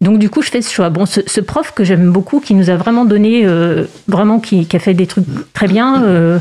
[0.01, 0.89] Donc du coup, je fais ce choix.
[0.89, 4.65] Bon, ce, ce prof que j'aime beaucoup, qui nous a vraiment donné, euh, vraiment qui,
[4.67, 6.03] qui a fait des trucs très bien.
[6.03, 6.39] euh,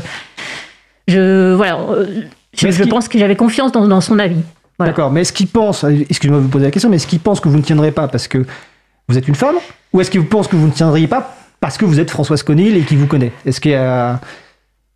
[1.06, 2.06] je voilà, euh,
[2.56, 4.40] je, je pense que j'avais confiance dans, dans son avis.
[4.78, 4.92] Voilà.
[4.92, 7.40] D'accord, mais est-ce qu'il pense, excusez-moi de vous poser la question, mais est-ce qu'il pense
[7.40, 8.44] que vous ne tiendrez pas parce que
[9.08, 9.56] vous êtes une femme
[9.92, 12.76] Ou est-ce qu'il pense que vous ne tiendriez pas parce que vous êtes Françoise Conil
[12.76, 13.32] et qu'il vous connaît?
[13.46, 14.20] Est-ce qu'il y a...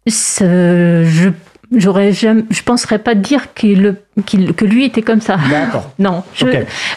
[0.06, 1.30] Je
[1.76, 5.36] j'aurais jamais, je penserais pas dire qu'il, qu'il- que lui était comme ça.
[5.50, 5.90] D'accord.
[5.98, 6.22] Non.
[6.34, 6.46] Je.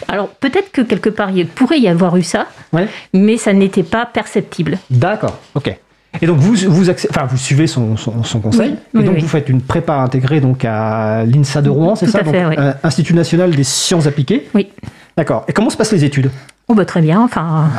[0.08, 2.88] Alors peut-être que quelque part il pourrait y avoir eu ça, Ouais.
[3.12, 4.78] mais ça n'était pas perceptible.
[4.90, 5.76] D'accord, ok.
[6.20, 9.04] Et donc vous, vous, accé- enfin, vous suivez son, son, son conseil, Oui, et oui,
[9.04, 9.20] donc oui.
[9.22, 12.72] vous faites une prépa intégrée donc à l'INSA de Rouen, c'est ça à fait, euh,
[12.82, 14.46] Institut national des sciences appliquées.
[14.54, 14.68] Oui.
[15.16, 15.44] D'accord.
[15.48, 16.30] Et comment se passent les études?
[16.68, 17.20] Oh bah très bien.
[17.22, 17.70] Enfin,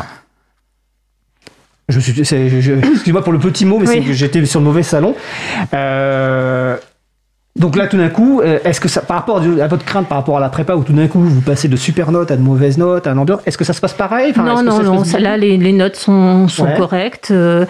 [1.90, 4.60] je suis, c'est- je- je- excuse-moi pour le petit mot, mais c'est que j'étais sur
[4.60, 5.16] le mauvais salon.
[5.74, 6.78] Euh,
[7.60, 10.18] donc là, tout d'un coup, euh, est-ce que ça, par rapport à votre crainte par
[10.18, 12.42] rapport à la prépa, où tout d'un coup vous passez de super notes à de
[12.42, 14.32] mauvaises notes, à un ambiance, est-ce que ça se passe pareil?
[14.32, 15.24] Enfin, non non ça non.
[15.24, 16.78] Là les, les notes sont, sont Ouais.
[16.78, 17.30] correctes.
[17.32, 17.66] euh,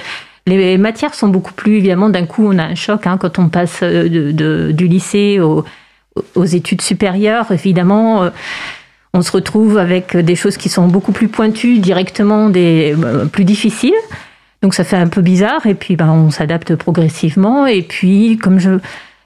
[0.47, 2.09] les matières sont beaucoup plus évidemment.
[2.09, 5.63] D'un coup, on a un choc hein, quand on passe euh, du lycée au-
[6.35, 7.51] aux études supérieures.
[7.51, 8.23] Évidemment.
[8.23, 8.29] euh,
[9.15, 13.45] on se retrouve avec des choses qui sont beaucoup plus pointues, directement des euh, plus
[13.45, 13.93] difficiles.
[14.63, 18.59] Donc ça fait un peu bizarre et puis ben, on s'adapte progressivement et puis comme
[18.59, 18.79] je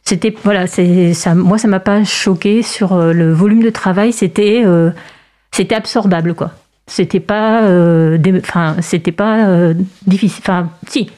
[0.03, 4.63] c'était voilà ça moi ça m'a pas choqué sur le volume de travail c'était
[5.51, 6.53] c'était absorbable quoi
[6.87, 9.73] c'était pas euh, enfin c'était pas euh,
[10.05, 11.09] difficile enfin si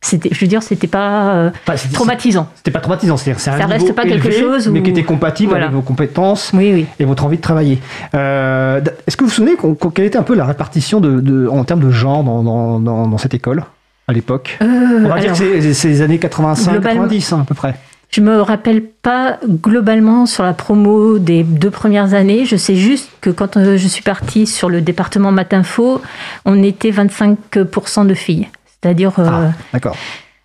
[0.00, 1.50] c'était je veux dire c'était pas euh,
[1.92, 4.90] traumatisant C'était pas traumatisant, c'est-à-dire c'est un Ça reste pas quelque élevé, chose mais qui
[4.90, 5.64] était compatible Voilà.
[5.66, 7.80] avec vos compétences oui oui et votre envie de travailler.
[8.12, 9.56] Est-ce que vous vous souvenez
[9.94, 13.06] quelle était un peu la répartition de, de- en termes de genre dans, dans- dans-
[13.08, 13.64] dans cette école
[14.08, 14.58] à l'époque?
[14.60, 17.74] On va dire que c'est- c'est les années 85-90 Globalement- hein, à peu près.
[18.10, 22.44] Je me rappelle pas globalement sur la promo des deux premières années.
[22.46, 26.00] Je sais juste que quand euh, je suis partie sur le département Matinfo,
[26.44, 28.48] on était 25% de filles.
[28.80, 29.96] C'est-à-dire euh, Ah, d'accord.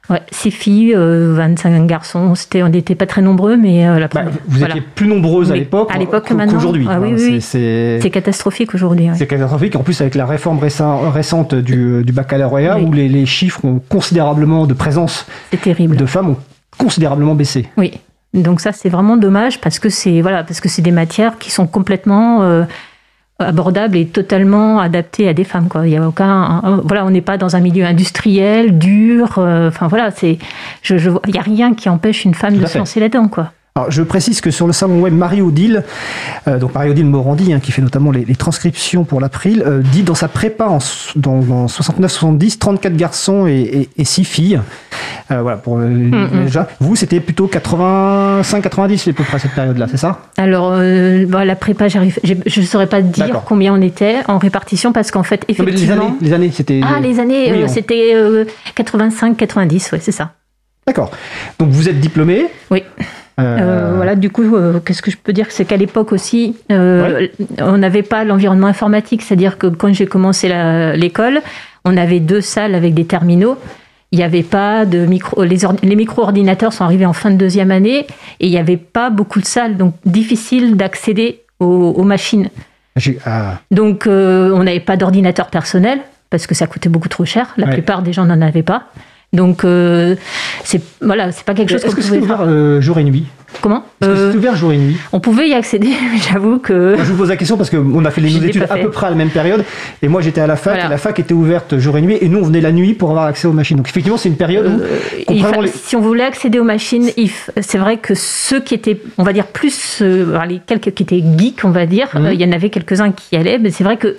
[0.09, 2.33] ouais, 6 filles, euh, 25 garçons.
[2.35, 4.75] C'était, on n'était pas très nombreux, mais euh, la Bah, première- vous voilà.
[4.75, 6.53] étiez plus nombreuses à l'époque à l'époque que qu'au- maintenant.
[6.53, 6.87] qu'aujourd'hui.
[6.89, 9.05] Ah oui, oui, c'est- catastrophique aujourd'hui.
[9.09, 9.15] ouais.
[9.15, 9.75] C'est catastrophique.
[9.75, 12.85] En plus, avec la réforme récent- récente du, du baccalauréat, Oui.
[12.85, 15.95] où les, les chiffres ont considérablement de présence C'est terrible.
[15.95, 16.37] de femmes ont
[16.81, 17.67] considérablement baissé.
[17.77, 17.93] Oui.
[18.33, 21.51] Donc ça c'est vraiment dommage parce que c'est voilà parce que c'est des matières qui
[21.51, 22.63] sont complètement euh,
[23.39, 25.85] abordables et totalement adaptées à des femmes quoi.
[25.87, 26.29] Il y a aucun
[26.63, 29.33] un- voilà on n'est pas dans un milieu industriel dur.
[29.39, 30.37] euh, Enfin voilà c'est
[30.81, 33.27] je, je il y a rien qui empêche une femme Tout de se lancer là-dedans
[33.27, 33.51] quoi.
[33.73, 35.83] Alors, je précise que sur le salon web Marie-Odile,
[36.49, 40.03] euh, donc Marie-Odile Morandi, hein, qui fait notamment les, les transcriptions pour l'April, euh, dit
[40.03, 44.59] dans sa prépa en, s- dans, dans 69-70, 34 garçons et, et, 6 filles.
[45.31, 46.67] Euh, voilà, pour euh, Mm, déjà.
[46.81, 50.19] Vous, c'était plutôt 85-90 à peu près cette période-là, c'est ça?
[50.35, 50.71] Alors
[51.29, 51.99] bah, la prépa je
[52.59, 55.71] ne saurais pas dire combien on était en répartition parce qu'en fait Non, mais les
[55.83, 56.81] effectivement années, les années, c'était.
[56.83, 58.15] ah les années Oui, on- c'était
[58.75, 60.31] 85 90 ouais c'est ça.
[60.85, 61.11] D'accord.
[61.59, 62.47] Donc vous êtes diplômé.
[62.69, 62.83] Oui.
[63.39, 65.47] Euh, Euh, voilà, du coup, euh, qu'est-ce que je peux dire?
[65.49, 67.27] C'est qu'à l'époque aussi, euh,
[67.59, 70.49] on n'avait pas l'environnement informatique, c'est-à-dire que quand j'ai commencé
[70.95, 71.41] l'école,
[71.85, 73.57] on avait deux salles avec des terminaux.
[74.13, 75.41] il n'y avait pas de micro.
[75.43, 77.99] Les, les micro-ordinateurs sont arrivés en fin de deuxième année
[78.41, 82.49] et il n'y avait pas beaucoup de salles, donc difficile d'accéder aux, aux machines.
[82.97, 87.53] J'ai- ah, Donc, on n'avait pas d'ordinateur personnel parce que ça coûtait beaucoup trop cher.
[87.55, 87.73] La Ouais.
[87.73, 88.83] plupart des gens n'en avaient pas.
[89.33, 90.15] Donc, euh,
[90.65, 92.47] c'est voilà, c'est pas quelque chose qu'on que pouvait ouvert faire.
[92.49, 93.25] euh, jour et nuit?
[93.61, 93.85] Comment?
[94.03, 94.97] Euh, c'était ouvert jour et nuit?
[95.13, 98.03] On pouvait y accéder, mais j'avoue que Moi, Je vous pose la question parce qu'on
[98.03, 99.63] a fait les études à peu près à la même période.
[100.01, 100.73] Et moi, j'étais à la fac.
[100.73, 100.87] Voilà.
[100.87, 102.17] Et la fac était ouverte jour et nuit.
[102.19, 103.77] Et nous, on venait la nuit pour avoir accès aux machines.
[103.77, 104.81] Donc, effectivement, c'est une période où.
[104.81, 107.09] Euh, fa- les- Si on voulait accéder aux machines,
[107.61, 111.23] c'est vrai que ceux qui étaient, on va dire, plus, euh, les quelques qui étaient
[111.37, 112.25] geeks, on va dire, Mhm.
[112.25, 114.17] euh, il y en avait quelques-uns qui y allaient, mais c'est vrai que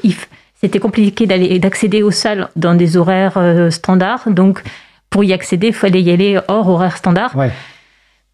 [0.61, 4.25] c'était compliqué d'aller d'accéder aux salles dans des horaires euh, standards.
[4.29, 4.63] Donc,
[5.13, 7.37] pour y accéder, il fallait y aller hors horaire standard.
[7.37, 7.53] Ouais,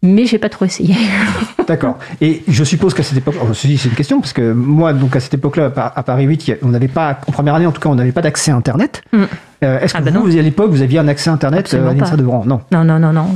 [0.01, 0.95] Mais j'ai pas trop essayé.
[1.67, 1.97] d'accord.
[2.21, 5.19] Et je suppose qu'à cette époque, oh, c'est une question parce que moi, donc à
[5.19, 7.53] cette époque-là, à Pa- à Paris 8, il y a- on n'avait pas, en première
[7.55, 9.01] année en tout cas, on n'avait pas d'accès à Internet.
[9.11, 9.23] Mm.
[9.61, 11.89] Euh, Est-ce que Ah bah vous, à l'époque, vous aviez un accès à Internet euh,
[11.89, 12.61] à l'INSA de Rouen Non.
[12.71, 13.27] Non, non, non, non.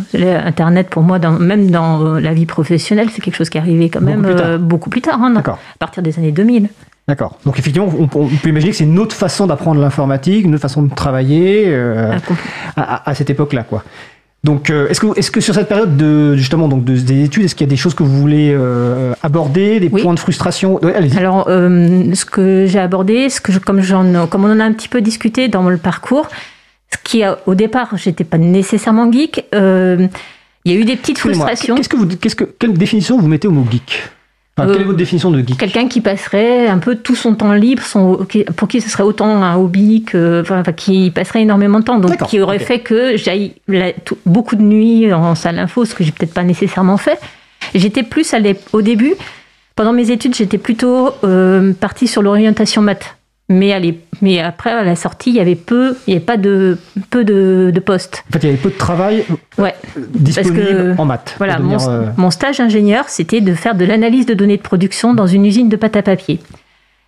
[0.45, 3.61] Internet, pour moi, dans- même dans euh, la vie professionnelle, c'est quelque chose qui est
[3.61, 4.47] arrivé quand Beaucoup même plus tard.
[4.47, 5.59] euh, beaucoup plus tard, hein, D'accord.
[5.75, 6.69] à partir des années 2000.
[7.07, 7.37] D'accord.
[7.45, 10.61] Donc effectivement, on, on peut imaginer que c'est une autre façon d'apprendre l'informatique, une autre
[10.61, 12.17] façon de travailler euh,
[12.77, 13.83] Ah, à, cette époque-là, quoi.
[14.45, 17.65] Donc, euh, est-ce que, sur cette période de justement donc de- des études, est-ce qu'il
[17.65, 20.01] y a des choses que vous voulez euh, aborder, des Oui.
[20.01, 20.83] points de frustration?
[20.83, 20.93] Ouais.
[21.17, 24.99] Alors, ce que j'ai abordé, ce que je- comme, on en a un petit peu
[25.01, 26.27] discuté dans le parcours,
[26.93, 29.45] ce qui a, au départ, j'étais pas nécessairement geek.
[29.53, 30.09] il
[30.65, 31.75] y a eu des petites frustrations.
[31.75, 34.03] Qu'est-ce que vous, qu'est-ce que, quelle définition vous mettez au mot geek?
[34.55, 37.33] Enfin, Euh, Quelle est votre définition de geek Quelqu'un qui passerait un peu tout son
[37.33, 41.79] temps libre, son, pour qui ce serait autant un hobby que, enfin, qui passerait énormément
[41.79, 43.53] de temps, donc qui aurait fait que j'aille
[44.25, 47.19] beaucoup de nuits en salle info, ce que j'ai peut-être pas nécessairement fait.
[47.73, 48.37] J'étais plus à
[48.73, 49.13] au début,
[49.75, 53.15] pendant mes études, j'étais plutôt euh, partie sur l'orientation maths.
[53.49, 56.25] Mais, à l'ép- mais après, à la sortie, il y avait peu, il n'y avait
[56.25, 56.77] pas de,
[57.11, 58.23] peu de, de postes.
[58.29, 59.23] En fait, il y avait peu de travail
[59.59, 59.75] Ouais.
[59.97, 61.35] euh, disponible que- en maths.
[61.37, 65.13] Voilà, mon, euh, mon stage ingénieur, c'était de faire de l'analyse de données de production
[65.13, 66.39] dans une usine de pâte à papier.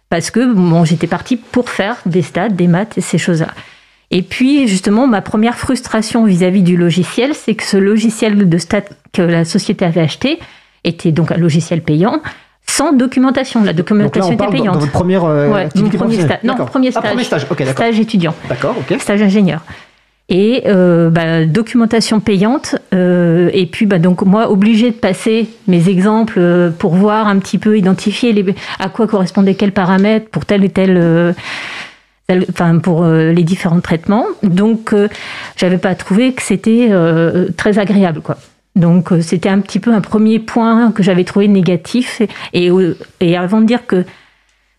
[0.10, 3.48] Parce que bon, j'étais partie pour faire des stats, des maths et ces choses-là.
[4.12, 8.82] Et puis, justement, ma première frustration vis-à-vis du logiciel, c'est que ce logiciel de stats
[9.14, 10.38] que la société avait acheté
[10.84, 12.22] était donc un logiciel payant,
[12.68, 13.64] sans documentation.
[13.64, 14.74] La documentation on était payante.
[14.76, 16.40] dans votre première euh, Ouais, mon activité premier stage.
[16.44, 17.04] Non, premier Ah, stage.
[17.12, 17.46] premier stage.
[17.72, 19.00] Stage étudiant D'accord, ok.
[19.00, 19.62] stage ingénieur.
[20.28, 22.76] Et euh, bah, documentation payante.
[22.96, 27.60] euh, et puis, bah, donc, moi, obligée de passer mes exemples pour voir un petit
[27.60, 28.44] peu, identifier les,
[28.80, 31.36] à quoi correspondaient quels paramètres pour tel et tel.
[32.28, 34.26] tel- Enfin, pour les différents traitements.
[34.42, 34.96] Donc,
[35.58, 36.90] j'avais pas trouvé que c'était
[37.56, 38.38] très agréable, quoi.
[38.76, 42.22] Donc, euh, c'était un petit peu un premier point que j'avais trouvé négatif.
[42.56, 44.06] Euh, et avant de dire que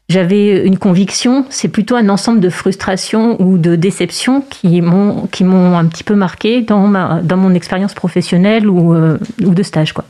[0.09, 5.43] j'avais une conviction, c'est plutôt un ensemble de frustrations ou de déceptions qui m'ont qui
[5.43, 9.63] m'ont un petit peu marqué dans ma dans mon expérience professionnelle ou euh, ou de
[9.65, 10.05] stage quoi.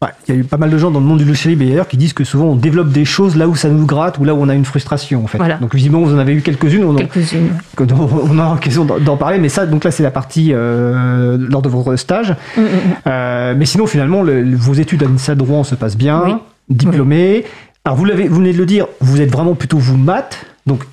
[0.00, 1.68] Ouais, il y a eu pas mal de gens dans le monde du logiciel libre
[1.68, 4.24] d'ailleurs qui disent que souvent on développe des choses là où ça nous gratte ou
[4.24, 5.38] là où on a une frustration en fait.
[5.38, 5.56] Voilà.
[5.56, 7.48] Donc visiblement vous en avez eu quelques-unes, on, Quelques-unes.
[7.74, 10.50] que- dont on a l'occasion d'en d'en parler, mais ça donc là c'est la partie
[10.52, 12.30] euh, lors de votre stage.
[12.56, 12.68] Mm, mm, mm.
[13.08, 16.22] Euh, mais sinon finalement le- le- vos études à l'INSA de Rouen se passent bien,
[16.26, 16.32] Oui.
[16.70, 17.44] diplômé.
[17.84, 20.84] Alors vous l'avez, vous venez de le dire, vous êtes vraiment plutôt vous maths, donc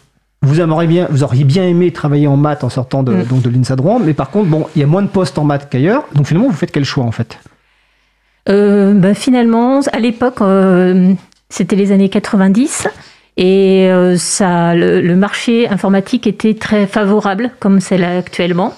[0.41, 3.23] vous aimeriez bien, vous auriez bien aimé travailler en maths en sortant de, Mm.
[3.25, 5.37] donc de l'INSA de Rouen, mais par contre bon il y a moins de postes
[5.37, 7.37] en maths qu'ailleurs, donc finalement vous faites quel choix en fait?
[8.47, 11.13] Euh, bah, finalement, à l'époque, euh,
[11.49, 12.88] c'était les années 90.
[13.38, 18.73] Et euh, ça, le, le marché informatique était très favorable, comme c'est là actuellement.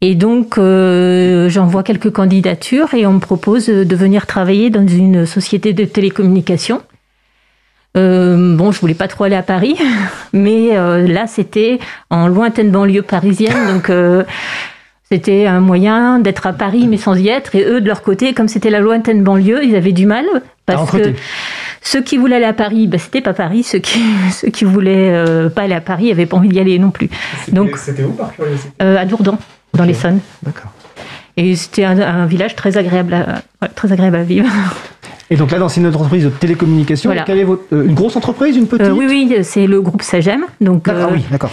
[0.00, 5.26] Et donc, euh, j'envoie quelques candidatures et on me propose de venir travailler dans une
[5.26, 6.82] société de télécommunications.
[7.96, 9.76] Euh, bon, je voulais pas trop aller à Paris,
[10.32, 11.78] mais euh, là, c'était
[12.10, 14.24] en lointaine banlieue parisienne, donc euh,
[15.12, 17.54] c'était un moyen d'être à Paris mais sans y être.
[17.54, 20.24] Et eux, de leur côté, comme c'était la lointaine banlieue, ils avaient du mal
[20.64, 21.12] parce que
[21.82, 23.62] ceux qui voulaient aller à Paris, bah, c'était pas Paris.
[23.62, 26.78] Ceux qui ceux qui voulaient euh, pas aller à Paris avaient pas envie d'y aller
[26.78, 27.10] non plus.
[27.48, 28.70] Donc, C'était où par curiosité?
[28.80, 29.36] euh, à Dourdan,
[29.74, 30.20] dans l'Essonne.
[30.42, 30.72] D'accord.
[31.36, 34.48] Et c'était un, un village très agréable, à, ouais, très agréable à vivre.
[35.32, 37.22] Et donc là, dans une entreprise de télécommunications, Voilà.
[37.22, 40.02] quelle est votre, euh, une grosse entreprise, une petite Euh, oui, oui, c'est le groupe
[40.02, 40.42] Sagem.
[40.60, 41.50] Donc, D'accord, euh, ah oui, d'accord.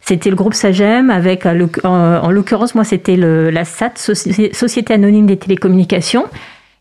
[0.00, 5.26] C'était le groupe Sagem avec, en, en l'occurrence, moi, c'était la SAT, Soci- Société Anonyme
[5.26, 6.24] des Télécommunications.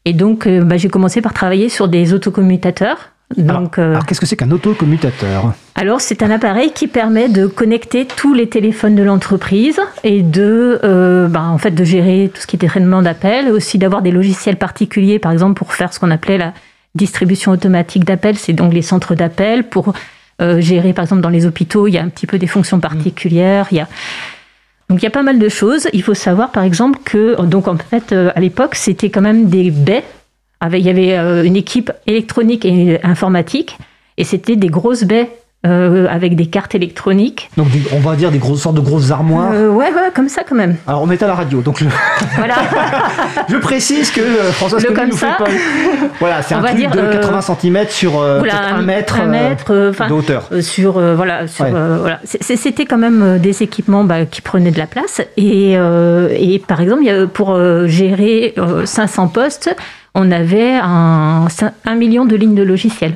[0.06, 3.12] Et donc, bah, j'ai commencé par travailler sur des autocommutateurs.
[3.38, 7.48] Donc, euh, Alors, qu'est-ce que c'est qu'un autocommutateur alors, c'est un appareil qui permet de
[7.48, 12.40] connecter tous les téléphones de l'entreprise et de, euh, bah, en fait, de gérer tout
[12.40, 16.00] ce qui était traitement d'appels, aussi d'avoir des logiciels particuliers, par exemple, pour faire ce
[16.00, 16.54] qu'on appelait la
[16.94, 19.94] distribution automatique d'appels, c'est donc les centres d'appels pour
[20.42, 22.80] euh, gérer, par exemple, dans les hôpitaux, il y a un petit peu des fonctions
[22.80, 23.88] particulières, il y a
[24.90, 25.88] Donc il y a pas mal de choses.
[25.92, 29.72] Il faut savoir par exemple que donc en fait à l'époque c'était quand même des
[29.72, 30.04] baies.
[30.72, 33.78] Il y avait euh, une équipe électronique et informatique
[34.18, 35.30] et c'était des grosses baies
[35.66, 37.50] euh, avec des cartes électroniques.
[37.58, 39.52] Donc des- on va dire des grosses sortes de grosses armoires.
[39.54, 40.76] Euh, ouais, ouais, comme ça quand même.
[40.88, 41.86] Alors on est à la radio, donc je,
[42.38, 42.56] Voilà.
[43.50, 45.46] je précise que euh, François Sconi comme nous fait pas.
[46.20, 49.20] Voilà, c'est un va truc dire, de euh, 80 cm sur euh, voilà, un mètre,
[49.20, 50.50] un euh, mètre, euh, de hauteur.
[50.52, 51.72] Euh, sur euh, voilà sur Ouais.
[51.74, 55.76] euh, voilà c'était quand même euh, des équipements bah, qui prenaient de la place et,
[55.78, 59.74] euh, et par exemple pour euh, gérer euh, 500 postes
[60.16, 61.48] on avait un,
[61.86, 63.14] un million de lignes de logiciels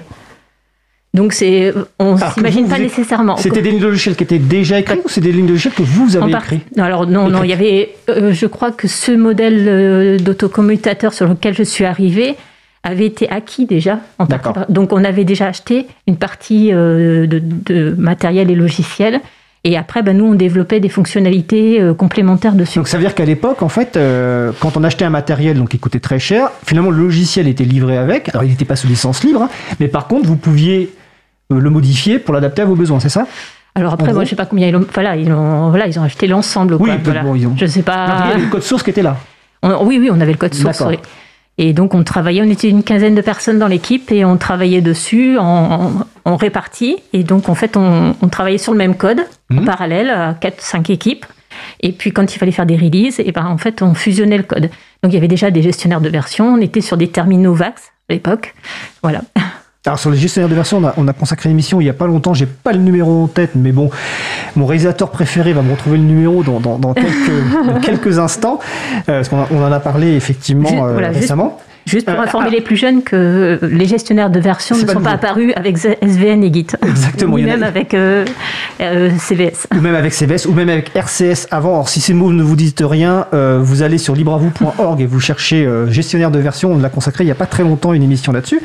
[1.13, 4.79] donc c'est on que s'imagine pas nécessairement C'était des lignes de logiciels qui étaient déjà
[4.79, 6.55] écrites ou c'est des lignes de logiciels que vous avez partie.
[6.55, 10.17] écrites Non, alors non, non, il y avait, euh, je crois que ce modèle euh,
[10.19, 12.35] d'autocommutateur sur lequel je suis arrivée
[12.83, 13.99] avait été acquis déjà.
[14.19, 14.53] En D'accord.
[14.53, 14.71] partie.
[14.71, 19.21] Donc on avait déjà acheté une partie euh, de, de matériel et logiciel.
[19.63, 22.79] Et après, ben, nous, on développait des fonctionnalités euh, complémentaires dessus.
[22.79, 25.69] Donc ça veut dire qu'à l'époque, en fait, euh, quand on achetait un matériel donc
[25.69, 28.29] qui coûtait très cher, finalement le logiciel était livré avec.
[28.29, 30.93] Alors il n'était pas sous licence libre, hein, mais par contre vous pouviez
[31.51, 33.27] euh, le modifier pour l'adapter à vos besoins, c'est ça?
[33.75, 35.87] Alors en après, gros moi, je sais pas combien ils ont, voilà, ils ont, voilà,
[35.87, 36.75] ils ont acheté l'ensemble.
[36.75, 37.23] Oui, quoi, voilà.
[37.23, 38.23] bon, ils ont- Je sais Non, pas.
[38.25, 39.17] Il y avait le code source qui était là.
[39.63, 40.81] On- oui, oui, on avait le code source.
[40.87, 40.97] Oui.
[41.57, 44.81] Et donc on travaillait, on était une quinzaine de personnes dans l'équipe et on travaillait
[44.81, 45.93] dessus en,
[46.23, 46.97] en, répartie.
[47.13, 49.65] Et donc en fait, on, on travaillait sur le même code en Mhm.
[49.65, 51.25] parallèle à 4-5 équipes.
[51.81, 54.43] Et puis quand il fallait faire des releases, et ben en fait on fusionnait le
[54.43, 54.69] code.
[55.01, 56.45] Donc il y avait déjà des gestionnaires de version.
[56.53, 58.53] On était sur des terminaux VAX à l'époque.
[59.01, 59.21] Voilà.
[59.87, 61.89] Alors sur les gestionnaires de version, on a, on a consacré une émission il n'y
[61.89, 63.89] a pas longtemps, j'ai pas le numéro en tête, mais bon,
[64.57, 68.59] mon réalisateur préféré va me retrouver le numéro dans, dans- dans quelques, dans quelques instants,
[69.07, 71.57] euh, parce qu'on on en a parlé effectivement euh, voilà, récemment.
[71.57, 72.55] Juste pour Euh, informer ah.
[72.55, 75.77] les plus jeunes que les gestionnaires de version C'est ne pas sont pas apparus avec
[75.77, 76.67] SVN et Git.
[76.85, 78.25] Exactement, y en a- même avec euh,
[78.81, 79.67] euh, CVS.
[79.75, 81.73] Ou même avec CVS, ou même avec RCS avant.
[81.73, 85.19] Alors si ces mots ne vous disent rien, euh, vous allez sur libreavou.org et vous
[85.19, 86.73] cherchez euh, gestionnaire de version.
[86.73, 88.59] On l'a consacré il n'y a pas très longtemps une émission là-dessus.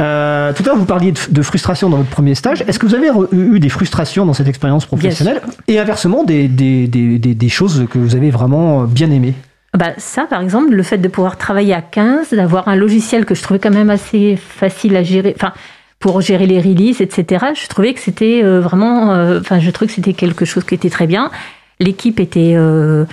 [0.00, 2.62] Euh, tout à l'heure, vous parliez de, de frustration dans votre premier stage.
[2.66, 6.86] Est-ce que vous avez eu des frustrations dans cette expérience professionnelle Et inversement, des, des,
[6.86, 9.34] des, des, des choses que vous avez vraiment euh, bien aimées?
[9.76, 13.34] Bah, ça, par exemple, le fait de pouvoir travailler à 15, d'avoir un logiciel que
[13.34, 15.52] je trouvais quand même assez facile à gérer, enfin,
[16.00, 19.88] pour gérer les releases, etc., je trouvais que c'était euh, vraiment, euh, enfin, je trouvais
[19.88, 21.30] que c'était quelque chose qui était très bien.
[21.78, 23.04] L'équipe était, euh,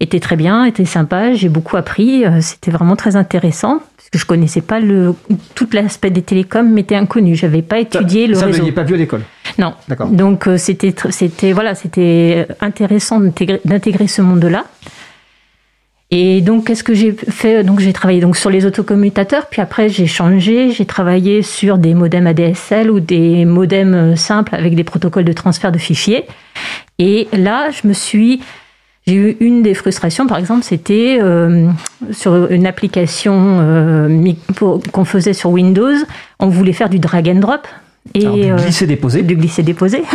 [0.00, 4.24] était très bien, était sympa, j'ai beaucoup appris, c'était vraiment très intéressant, parce que je
[4.24, 5.14] connaissais pas le,
[5.54, 8.58] tout l'aspect des télécoms m'était inconnu, j'avais pas étudié le Ça, vous réseau.
[8.60, 9.20] n'aviez pas vu à l'école
[9.58, 9.74] Non.
[9.86, 10.08] D'accord.
[10.08, 14.64] Donc c'était c'était voilà c'était intéressant d'intégrer ce monde-là.
[16.12, 17.62] Et donc qu'est-ce que j'ai fait?
[17.62, 21.94] Donc j'ai travaillé donc sur les autocommutateurs, puis après j'ai changé, j'ai travaillé sur des
[21.94, 26.24] modems ADSL ou des modems euh, simples avec des protocoles de transfert de fichiers.
[26.98, 28.40] Et là je me suis
[29.06, 31.68] j'ai eu une des frustrations, par exemple, c'était euh,
[32.12, 34.32] sur une application euh,
[34.92, 35.96] qu'on faisait sur Windows,
[36.38, 37.66] on voulait faire du drag and drop.
[38.14, 39.22] Et, Alors, du glisser déposer.
[39.22, 40.02] du glisser-déposer.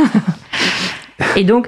[1.37, 1.67] Et donc,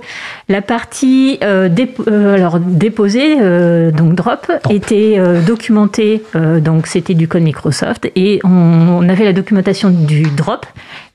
[0.50, 1.70] la partie euh,
[2.08, 6.22] euh, alors, déposée, euh, donc drop, était documentée,
[6.62, 10.66] donc c'était du code Microsoft, et on, on avait la documentation du drop,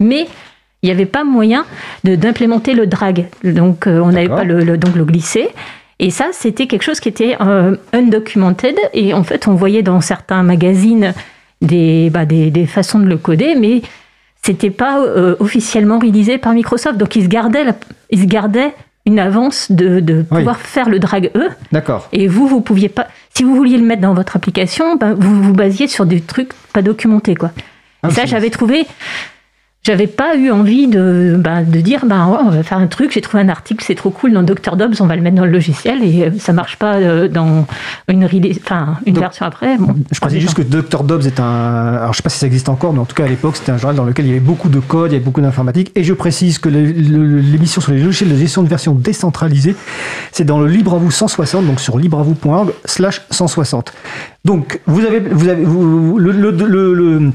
[0.01, 0.27] mais
[0.83, 1.65] il n'y avait pas moyen
[2.05, 3.27] d'implémenter le drag.
[3.45, 5.49] Donc, on n'avait pas le, le- donc, le glisser.
[6.01, 7.37] Et ça, c'était quelque chose qui était
[7.93, 11.13] undocumented, et en fait, on voyait dans certains magazines
[11.61, 13.83] des, bah, des, des façons de le coder, mais
[14.45, 16.97] c'était pas euh, officiellement réalisé par Microsoft.
[16.99, 17.77] Donc ils se gardaient, la-
[18.11, 18.75] ils se gardaient
[19.07, 20.39] une avance de, de Oui.
[20.39, 21.49] pouvoir faire le drag eux.
[21.73, 22.09] D'accord.
[22.13, 23.09] Et vous, vous pouviez pas.
[23.35, 26.53] Si vous vouliez le mettre dans votre application, ben, vous vous basiez sur des trucs
[26.73, 27.51] pas documentés, quoi.
[28.03, 28.85] Ah, Et ça, c'est- j'avais trouvé.
[29.85, 33.11] J'avais pas eu envie de, ben, de dire, ben, ouais, on va faire un truc,
[33.13, 34.77] j'ai trouvé un article, c'est trop cool dans Dr.
[34.77, 37.67] Dobbs, on va le mettre dans le logiciel et euh, ça marche pas euh, dans
[38.09, 39.77] une, enfin, une Donc, version après.
[39.79, 41.03] Bon, Je précise juste que Dr.
[41.03, 41.95] Dobbs est un.
[41.95, 43.73] Alors, je sais pas si ça existe encore, mais en tout cas, à l'époque, c'était
[43.73, 45.91] un journal dans lequel il y avait beaucoup de code, il y avait beaucoup d'informatique.
[45.97, 49.75] Et je précise que l'émission sur les logiciels de gestion de version décentralisée,
[50.31, 53.93] c'est dans le LibreAvou 160, donc sur libreavou.org slash 160.
[54.45, 57.33] Donc, vous avez, vous avez vous- le, le, le, le-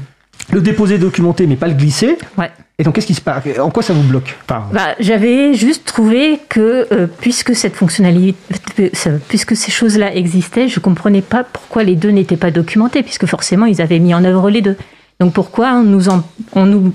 [0.52, 2.16] le déposer documenté, mais pas le glisser.
[2.36, 2.50] Ouais.
[2.78, 3.42] Et donc, qu'est-ce qui se passe?
[3.58, 4.36] En quoi ça vous bloque?
[4.48, 8.92] Enfin, Bah, J'avais juste trouvé que euh, puisque cette fonctionnalité,
[9.28, 13.66] puisque ces choses-là existaient, je comprenais pas pourquoi les deux n'étaient pas documentés, puisque forcément
[13.66, 14.76] ils avaient mis en œuvre les deux.
[15.20, 16.92] Donc pourquoi on nous en, on nous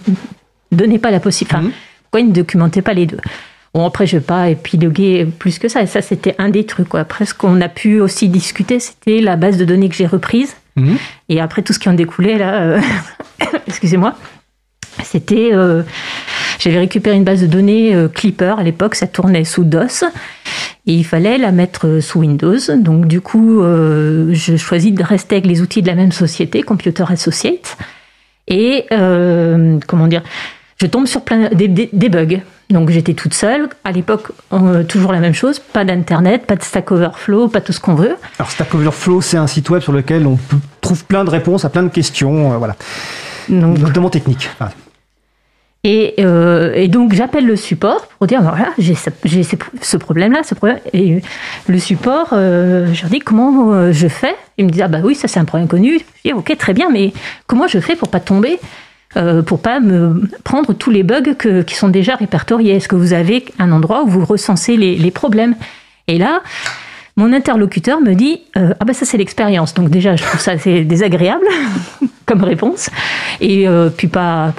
[0.71, 1.73] donnait pas la possibilité, enfin, Mhm.
[2.03, 3.19] pourquoi ils ne documentaient pas les deux?
[3.73, 5.81] Bon après je vais pas épiloguer plus que ça.
[5.81, 6.87] Et ça c'était un des trucs.
[6.87, 7.01] Quoi.
[7.01, 10.55] Après ce qu'on a pu aussi discuter, c'était la base de données que j'ai reprise.
[10.77, 10.95] Mhm.
[11.29, 12.79] Et après tout ce qui en découlait là, euh,
[13.67, 14.15] excusez-moi,
[15.03, 15.83] c'était euh,
[16.59, 20.03] j'avais récupéré une base de données euh, Clipper à l'époque, ça tournait sous DOS.
[20.85, 22.57] Et il fallait la mettre sous Windows.
[22.77, 26.61] Donc du coup, euh, je choisis de rester avec les outils de la même société,
[26.61, 27.77] Computer Associates.
[28.49, 30.23] Et euh, comment dire,
[30.81, 32.41] je tombe sur plein des, des- bugs.
[32.69, 33.69] Donc j'étais toute seule.
[33.85, 35.59] À l'époque, euh, toujours la même chose.
[35.59, 38.17] Pas d'internet, pas de Stack Overflow, pas tout ce qu'on veut.
[38.37, 40.37] Alors Stack Overflow, c'est un site web sur lequel on
[40.81, 42.75] trouve plein de réponses à plein de questions, euh, voilà,
[43.49, 44.09] Donc notamment
[45.85, 49.09] Et, euh, et donc j'appelle le support pour dire voilà j'ai ce,
[49.97, 50.79] problème-là, ce problème.
[50.93, 51.21] Et
[51.67, 54.33] le support, euh, je leur dis comment euh, je fais?
[54.57, 55.99] Ils me disent ah bah oui ça c'est un problème connu.
[55.99, 57.11] Je dis ok très bien mais
[57.47, 58.59] comment je fais pour pas tomber,
[59.17, 62.75] euh, pour pas me prendre tous les bugs que- qui sont déjà répertoriés?
[62.77, 65.55] Est-ce que vous avez un endroit où vous recensez les, les problèmes?
[66.07, 66.41] Et là.
[67.15, 70.57] Mon interlocuteur me dit euh, ah bah ça c'est l'expérience donc déjà je trouve ça
[70.57, 71.45] c'est désagréable
[72.25, 72.89] comme réponse
[73.41, 74.53] et euh, puis pas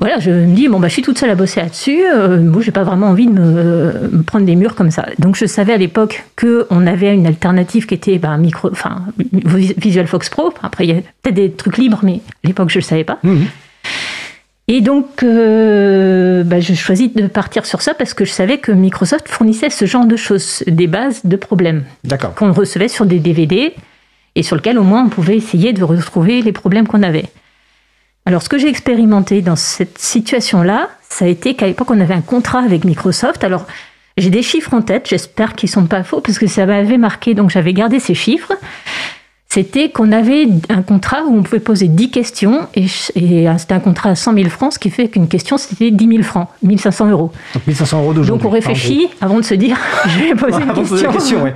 [0.00, 2.02] voilà, je me dis, bon, bah, je suis toute seule à bosser là-dessus.
[2.04, 5.06] Euh, moi, j'ai pas vraiment envie de me, me prendre des murs comme ça.
[5.18, 9.02] Donc, je savais à l'époque qu'on avait une alternative qui était bah, micro, enfin,
[9.32, 10.52] Visual Fox Pro.
[10.62, 13.18] Après, il y a peut-être des trucs libres, mais à l'époque, je le savais pas.
[13.22, 13.46] Mhm.
[14.66, 18.72] Et donc, euh, bah, je choisis de partir sur ça parce que je savais que
[18.72, 22.34] Microsoft fournissait ce genre de choses, des bases de problèmes D'accord.
[22.34, 23.74] qu'on recevait sur des DVD
[24.36, 27.26] et sur lequel au moins on pouvait essayer de retrouver les problèmes qu'on avait.
[28.26, 32.14] Alors ce que j'ai expérimenté dans cette situation-là, ça a été qu'à l'époque on avait
[32.14, 33.44] un contrat avec Microsoft.
[33.44, 33.66] Alors
[34.16, 37.34] j'ai des chiffres en tête, j'espère qu'ils sont pas faux parce que ça m'avait marqué,
[37.34, 38.52] donc j'avais gardé ces chiffres.
[39.50, 43.78] C'était qu'on avait un contrat où on pouvait poser 10 questions et, et c'était un
[43.80, 47.10] contrat à 100 000 francs, ce qui fait qu'une question c'était 10 000 francs, 1500
[47.10, 47.30] euros.
[47.52, 48.42] Donc 1500 euros d'aujourd'hui.
[48.42, 49.76] Donc on réfléchit avant de se dire
[50.08, 51.08] je vais poser une Avant de poser question.
[51.08, 51.54] la question, ouais.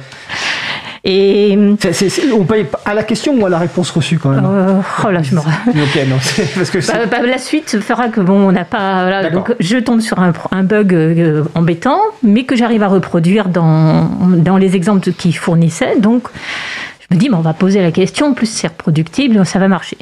[1.05, 4.31] Et C'est- c'est- c'est- on paye à la question ou à la réponse reçue quand
[4.31, 5.41] même Euh, oh là, je me.
[5.41, 9.03] Ok, non, c'est parce que Bah, bah, la suite fera que bon, on n'a pas.
[9.03, 9.45] voilà, D'accord.
[9.49, 14.09] donc je tombe sur un, un bug euh, embêtant, mais que j'arrive à reproduire dans,
[14.37, 15.99] dans les exemples qu'ils fournissaient.
[16.01, 16.25] Donc,
[17.09, 18.27] je me dis, bon, on va poser la question.
[18.29, 19.97] En plus, c'est reproductible, ça va marcher.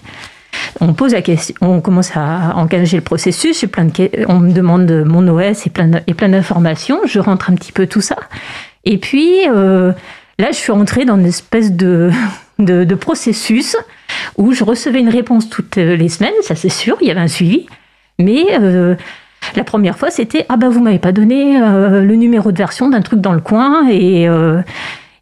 [0.80, 3.64] On pose la question, on commence à engager le processus.
[3.70, 7.00] Plein de, on me demande mon OS et plein, de- et plein d'informations.
[7.06, 8.16] Je rentre un petit peu tout ça.
[8.84, 9.92] Et puis euh,
[10.38, 12.10] là, je suis rentrée dans une espèce de,
[12.58, 13.76] de, processus
[14.36, 17.28] où je recevais une réponse toutes les semaines, ça c'est sûr, il y avait un
[17.28, 17.66] suivi.
[18.18, 18.94] Mais euh,
[19.54, 22.88] la première fois, c'était Ah bah vous m'avez pas donné euh, le numéro de version
[22.88, 23.88] d'un truc dans le coin.
[23.90, 24.62] Et, euh,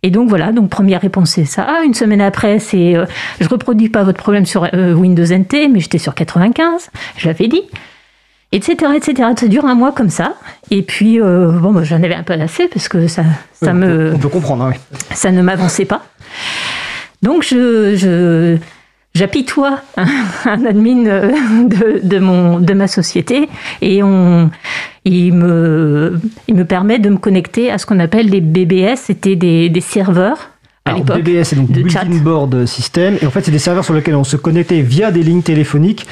[0.03, 1.81] et donc voilà, donc première réponse c'est ça.
[1.85, 2.95] Une semaine après, c'est
[3.41, 7.63] Je reproduis pas votre problème sur Windows NT, mais j'étais sur 95, je l'avais dit.
[8.55, 9.29] Etc, etc.
[9.39, 10.35] Ça dure un mois comme ça.
[10.71, 14.13] Et puis, euh, bon, bah, j'en avais un peu assez parce que ça, ça me
[14.15, 14.65] on peut comprendre.
[14.65, 14.73] hein,
[15.13, 16.03] ça ne m'avançait pas.
[17.23, 18.57] Donc je, je
[19.15, 20.07] j'apitoie un,
[20.47, 21.33] un admin euh,
[21.69, 23.49] de, de, mon, de ma société
[23.81, 24.51] et on,
[25.05, 29.37] il, me, il me permet de me connecter à ce qu'on appelle les BBS, c'était
[29.37, 30.51] des, des serveurs
[30.85, 31.23] à Alors, l'époque.
[31.23, 32.05] BBS, c'est donc de chat.
[32.05, 33.17] Board System.
[33.23, 36.07] Et en fait, c'est des serveurs sur lesquels on se connectait via des lignes téléphoniques,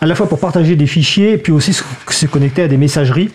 [0.00, 3.30] à la fois pour partager des fichiers, et puis aussi se, connecter à des messageries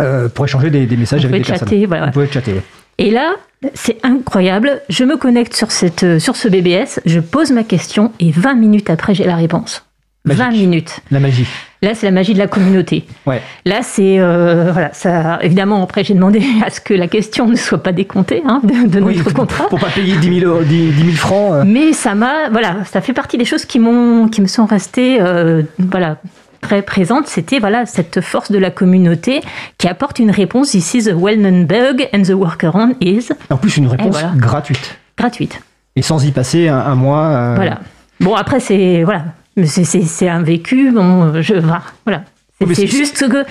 [0.00, 1.68] euh, pour échanger des, des messages On avec des personnes.
[1.68, 2.08] chatter, voilà.
[2.08, 2.62] On pouvait chatter, ouais.
[2.98, 3.34] Et là,
[3.74, 4.82] c'est incroyable.
[4.88, 8.90] Je me connecte sur, cette, sur ce BBS, je pose ma question et 20 minutes
[8.90, 9.84] après, j'ai la réponse.
[10.24, 10.42] Magique.
[10.42, 11.00] 20 minutes.
[11.10, 11.46] La magie.
[11.84, 13.04] Là, c'est la magie de la communauté.
[13.26, 13.40] Ouais.
[13.64, 15.38] Là, c'est euh, voilà, ça.
[15.42, 18.88] Évidemment, après, j'ai demandé à ce que la question ne soit pas décomptée hein, de,
[18.88, 19.68] de Oui, notre contrat.
[19.68, 21.52] Pour pas payer 10 000, euros- 10 10 000 francs.
[21.52, 24.66] euh, Mais ça m'a, voilà, ça fait partie des choses qui m'ont, qui me sont
[24.66, 26.16] restées, euh, voilà,
[26.60, 27.26] très présentes.
[27.26, 29.42] C'était voilà cette force de la communauté
[29.76, 30.70] qui apporte une réponse.
[30.70, 34.32] This is a well-known bug and the workaround is En plus, une réponse voilà.
[34.36, 34.96] gratuite.
[35.18, 35.60] gratuite.
[35.96, 37.24] Et sans y passer un, un mois.
[37.26, 37.80] euh, Voilà.
[38.20, 39.24] Bon, après, c'est voilà,
[39.56, 40.90] Mais c'est- un vécu.
[40.90, 41.82] Bon, je voilà.
[42.06, 42.24] voilà.
[42.72, 43.44] C'est- juste que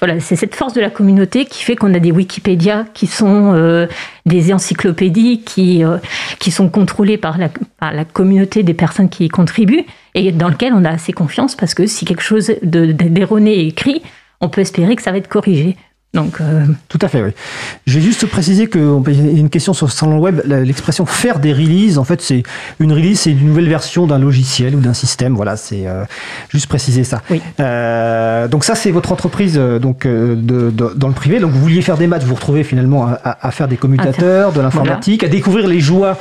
[0.00, 3.52] voilà, c'est cette force de la communauté qui fait qu'on a des Wikipédia qui sont
[3.54, 3.86] euh,
[4.26, 5.96] des encyclopédies qui euh,
[6.38, 7.48] qui sont contrôlées par la,
[7.78, 9.84] par la communauté des personnes qui y contribuent
[10.14, 13.58] et dans lequel on a assez confiance parce que si quelque chose de- de- d'erroné
[13.60, 14.02] est écrit,
[14.40, 15.76] on peut espérer que ça va être corrigé.
[16.12, 17.30] Donc euh, Tout à fait, oui.
[17.86, 20.40] Je vais juste préciser qu'il y a une question sur le salon web.
[20.44, 22.42] L'expression faire des releases, en fait, c'est
[22.80, 25.34] une release, c'est une nouvelle version d'un logiciel ou d'un système.
[25.36, 26.02] Voilà, c'est euh,
[26.48, 27.22] juste préciser ça.
[27.30, 27.40] Oui.
[27.60, 31.38] Euh, donc ça, c'est votre entreprise euh, donc euh, de, de- dans le privé.
[31.38, 33.76] Donc vous vouliez faire des maths, vous vous retrouvez finalement à, à- à faire des
[33.76, 36.18] commutateurs, de l'informatique, à découvrir les joies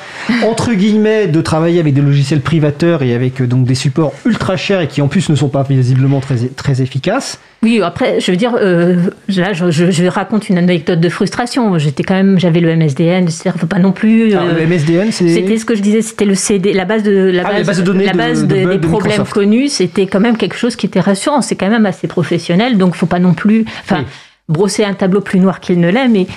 [0.47, 4.55] entre guillemets de travailler avec des logiciels privateurs et avec euh, donc des supports ultra
[4.55, 7.39] chers et qui en plus ne sont pas visiblement très très efficaces.
[7.61, 8.95] Oui, après, je veux dire, euh,
[9.35, 11.77] là, je, je- je raconte une anecdote de frustration.
[11.77, 14.31] J'étais quand même, j'avais le MSDN, c'est-à-dire faut pas non plus.
[14.33, 17.03] Alors, euh, le MSDN, c'est C'était ce que je disais, c'était le CD, la base
[17.03, 19.67] de la Ah, base, la base de données la base de des- problèmes connus.
[19.67, 21.41] C'était quand même quelque chose qui était rassurant.
[21.41, 24.05] C'est quand même assez professionnel, donc faut pas non plus, enfin, Oui.
[24.47, 26.27] brosser un tableau plus noir qu'il ne l'est, mais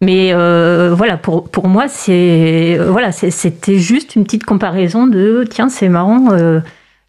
[0.00, 5.44] Mais euh, voilà, pour, pour moi, c'est euh, voilà, c'était juste une petite comparaison de
[5.48, 6.26] tiens, c'est marrant.
[6.32, 6.60] euh,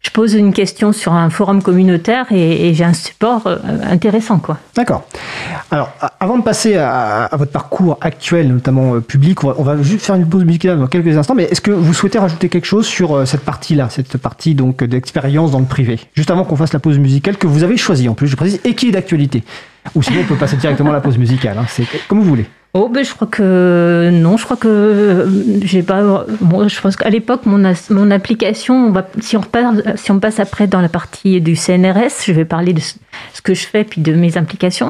[0.02, 4.58] je pose une question sur un forum communautaire et, j'ai un support euh, intéressant, quoi.
[4.74, 5.04] D'accord.
[5.70, 9.82] Alors, avant de passer à, votre parcours actuel, notamment euh, public, on va, on va
[9.82, 11.34] juste faire une pause musicale dans quelques instants.
[11.34, 14.82] Mais est-ce que vous souhaitez rajouter quelque chose sur euh, cette partie-là, cette partie donc
[14.82, 18.08] d'expérience dans le privé, juste avant qu'on fasse la pause musicale que vous avez choisie
[18.08, 19.44] en plus, je précise, et qui est d'actualité.
[19.94, 21.58] Ou sinon, on peut passer directement à la pause musicale.
[21.58, 21.66] hein.
[21.68, 22.46] C'est comme vous voulez.
[22.72, 25.26] Oh ben je crois que non, je crois que euh,
[25.64, 26.24] j'ai pas.
[26.40, 30.12] Moi, je pense qu'à l'époque mon as- mon application, on va, si on repart, si
[30.12, 32.94] on passe après dans la partie du CNRS, je vais parler de ce
[33.42, 34.88] que je fais puis de mes implications.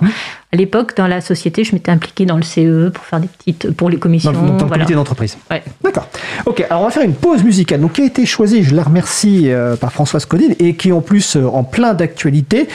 [0.53, 3.71] À l'époque, dans la société, je m'étais impliquée dans le CE pour faire des petites
[3.71, 4.33] pour les commissions.
[4.33, 4.79] Dans, dans le voilà.
[4.79, 5.39] comité d'entreprise.
[5.49, 5.63] Ouais.
[5.85, 6.09] D'accord.
[6.45, 7.81] Ok, alors on va faire une pause musicale.
[7.81, 10.93] Donc, qui a été choisie, je la remercie, euh, par Françoise Codine et qui est
[10.93, 12.67] en plus euh, en plein d'actualité.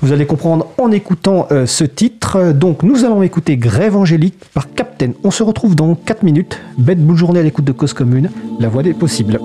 [0.00, 2.52] Vous allez comprendre en écoutant euh, ce titre.
[2.52, 5.10] Donc, nous allons écouter Grève Angélique par Captain.
[5.22, 6.58] On se retrouve dans 4 minutes.
[6.78, 9.38] Bête boule journée à l'écoute de Cause Commune, la voix des possibles.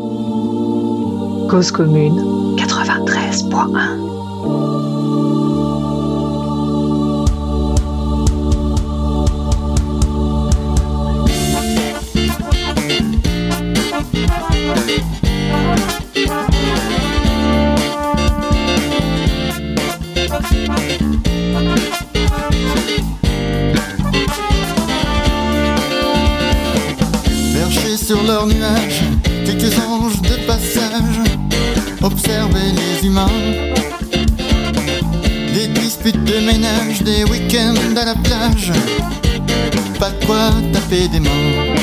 [1.50, 4.93] Cause commune 93.1
[28.04, 29.02] sur leurs nuages,
[29.46, 31.20] quelques anges de passage
[32.02, 33.28] observaient les humains.
[35.54, 38.74] Des disputes de ménage, des week-ends à la plage,
[40.00, 41.74] pas de quoi taper des mains.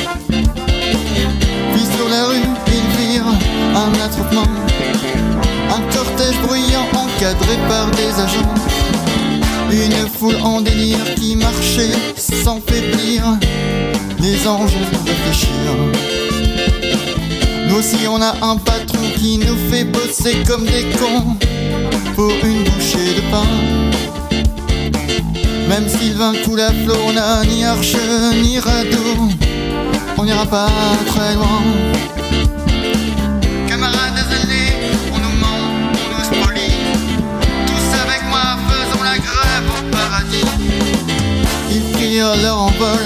[1.72, 3.34] Puis sur la rue, ils virent
[3.74, 4.46] un attroupement,
[5.70, 8.54] un cortège bruyant encadré par des agents.
[9.70, 13.22] Une foule en délire qui marchait sans faiblir
[14.20, 15.50] les anges réfléchir.
[17.68, 21.36] Nous aussi on a un patron qui nous fait bosser comme des cons
[22.16, 23.46] pour une bouchée de pain.
[25.68, 27.94] Même vin coule à flot, on n'a ni arche
[28.42, 29.28] ni radeau,
[30.20, 30.68] on n'ira pas
[31.06, 31.62] très loin.
[33.66, 34.72] Camarades désolés,
[35.14, 35.62] on nous ment,
[35.94, 36.74] on nous spolie.
[37.66, 40.44] Tous avec moi faisons la grève au paradis.
[41.70, 43.04] Ils prirent leur envol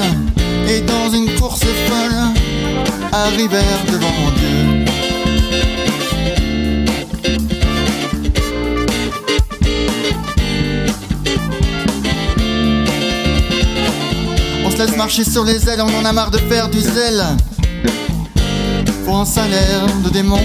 [0.68, 2.16] et dans une course folle
[3.12, 4.73] arrivèrent devant Dieu.
[14.76, 17.22] Se laisse marcher sur les ailes, on en a marre de faire du zèle
[19.04, 20.40] pour un salaire de démon.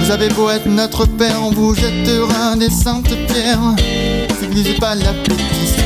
[0.00, 3.74] Vous avez beau être notre père, on vous jettera des saintes pierres.
[4.40, 5.84] N'églisez pas la pétition.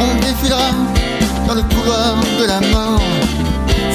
[0.00, 0.70] On défilera
[1.46, 3.02] dans le couloir de la mort.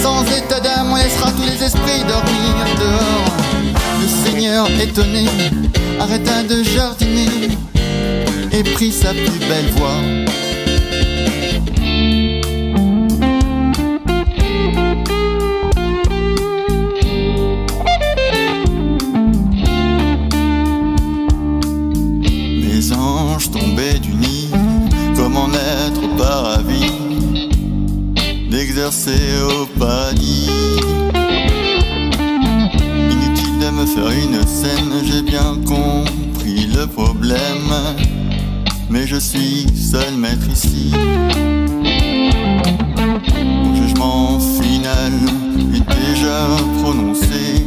[0.02, 3.74] Sans état d'âme, on laissera tous les esprits dormir dehors.
[4.02, 5.26] Le Seigneur étonné
[6.00, 7.58] arrêta de jardiner
[8.52, 10.02] et prit sa plus belle voix.
[22.62, 24.50] Les anges tombaient du nid,
[25.16, 26.84] comment n'être pas ravi
[28.50, 30.50] d'exercer au paradis.
[33.10, 37.74] Inutile de me faire une scène, j'ai bien compris le problème,
[38.94, 40.92] mais je suis seul maître ici.
[43.64, 45.14] Mon jugement final
[45.74, 46.48] est déjà
[46.80, 47.66] prononcé,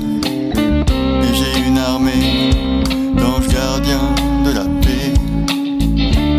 [0.55, 2.51] et j'ai une armée
[3.19, 4.15] d'anges gardiens
[4.45, 5.15] de la paix.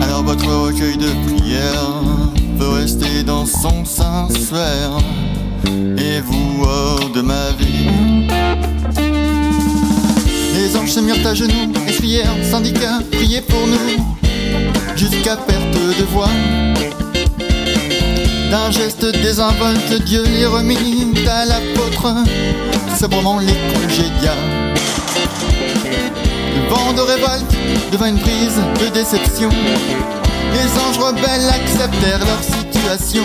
[0.02, 2.02] Alors votre recueil de prières
[2.58, 4.92] peut rester dans son sanctuaire
[5.98, 7.90] et vous hors de ma vie.
[10.56, 14.18] Les anges se mirent à genoux, crièrent, syndicats, priez pour nous,
[14.98, 16.30] jusqu'à perte de voix.
[18.50, 22.14] D'un geste désinvolte, Dieu les remit à l'apôtre,
[22.98, 24.34] sobrement les congédia.
[26.56, 27.56] Le vent de révolte
[27.92, 29.50] devint une prise de déception.
[30.54, 33.24] Les anges rebelles acceptèrent leur situation.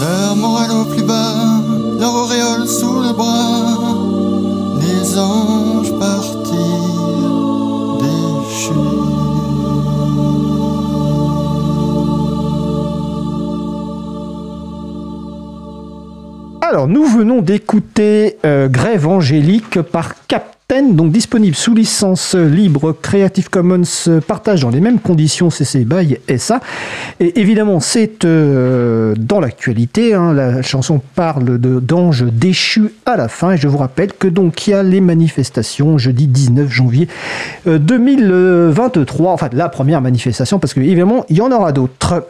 [0.00, 1.60] Leur morale au plus bas,
[1.98, 3.78] leur auréole sous le bras.
[4.80, 5.79] Les anges
[16.70, 20.82] Alors, nous venons d'écouter euh, Grève Angélique par Captain.
[20.92, 23.82] donc disponible sous licence libre Creative Commons,
[24.24, 26.60] partage dans les mêmes conditions CC BY SA.
[27.18, 30.14] Et évidemment, c'est euh, dans l'actualité.
[30.14, 30.32] hein.
[30.32, 33.54] la chanson parle d'anges déchus à la fin.
[33.54, 37.08] Et je vous rappelle que donc il y a les manifestations jeudi 19 janvier
[37.66, 39.32] euh, 2023.
[39.32, 42.28] Enfin, la première manifestation, parce que évidemment, il y en aura d'autres.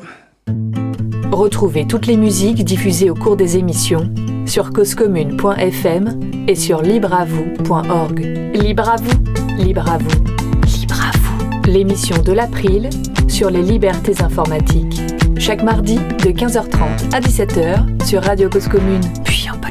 [1.33, 4.11] Retrouvez toutes les musiques diffusées au cours des émissions
[4.47, 8.21] sur causecommune.fm et sur libreavoue.org.
[8.55, 10.25] Libre à vous, libre à vous,
[10.67, 11.71] libre à vous.
[11.71, 12.91] L'émission de l'April
[13.29, 15.01] sur les libertés informatiques.
[15.39, 19.70] Chaque mardi de 15h30 à 17h sur Radio Cause Commune, puis en.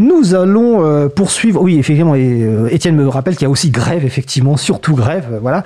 [0.00, 1.60] Nous allons euh, poursuivre.
[1.60, 5.26] Oui, effectivement, et euh, Étienne me rappelle qu'il y a aussi grève, effectivement, surtout grève,
[5.32, 5.62] euh, voilà,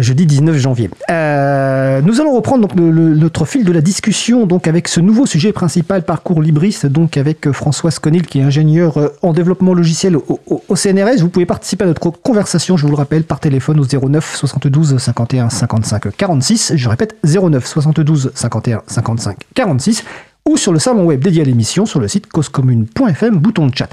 [0.00, 0.88] jeudi 19 janvier.
[1.08, 6.40] Nous allons reprendre notre fil de la discussion donc avec ce nouveau sujet principal, parcours
[6.42, 11.20] Libris, donc avec Françoise Conil, qui est ingénieur euh, en développement logiciel au- au CNRS.
[11.20, 14.96] Vous pouvez participer à notre conversation, je vous le rappelle, par téléphone au 09 72
[14.98, 16.72] 51 55 46.
[16.76, 20.04] Je répète, 09 72 51 55 46
[20.48, 23.88] ou sur le salon web dédié à l'émission sur le site causecommune.fm, bouton de chat.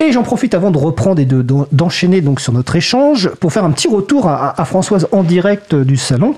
[0.00, 3.52] Et j'en profite avant de reprendre et de- de- d'enchaîner donc sur notre échange pour
[3.52, 6.36] faire un petit retour à Françoise en direct du salon.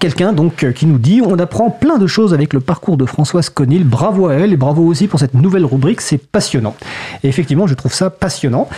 [0.00, 3.06] Quelqu'un donc euh, qui nous dit on apprend plein de choses avec le parcours de
[3.06, 3.84] Françoise Conil.
[3.84, 6.74] Bravo à elle et bravo aussi pour cette nouvelle rubrique, c'est passionnant.
[7.22, 8.68] Et effectivement, je trouve ça passionnant.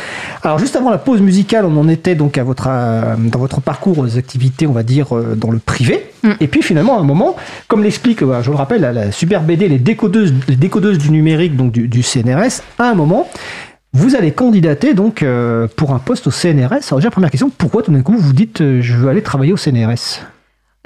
[0.43, 3.61] Alors juste avant la pause musicale, on en était donc à votre euh, dans votre
[3.61, 6.11] parcours aux activités, on va dire euh, dans le privé.
[6.23, 6.33] Mm.
[6.41, 7.37] Et puis finalement, à un moment,
[7.69, 11.57] comme l'explique, je le rappelle, la, la super BD, les décodeuses, les décodeuses du numérique
[11.57, 13.29] donc du, du CNRS, à un moment.
[13.95, 16.89] Vous allez candidater donc euh, pour un poste au CNRS.
[16.89, 19.53] Alors déjà première question, pourquoi tout d'un coup vous dites euh, je veux aller travailler
[19.53, 20.21] au CNRS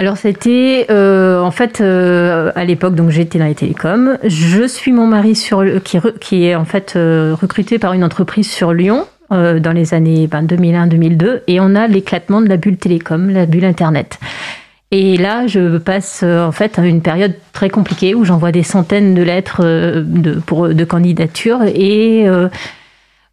[0.01, 4.17] Alors c'était euh, en fait euh, à l'époque donc j'étais dans les télécoms.
[4.23, 8.49] Je suis mon mari sur qui, qui est en fait euh, recruté par une entreprise
[8.49, 12.77] sur Lyon euh, dans les années ben, 2001-2002 et on a l'éclatement de la bulle
[12.77, 14.21] télécom, la bulle internet.
[14.93, 19.15] Et là, je passe en fait à une période très compliquée où j'envoie des centaines
[19.15, 22.25] de lettres de, pour, de candidature et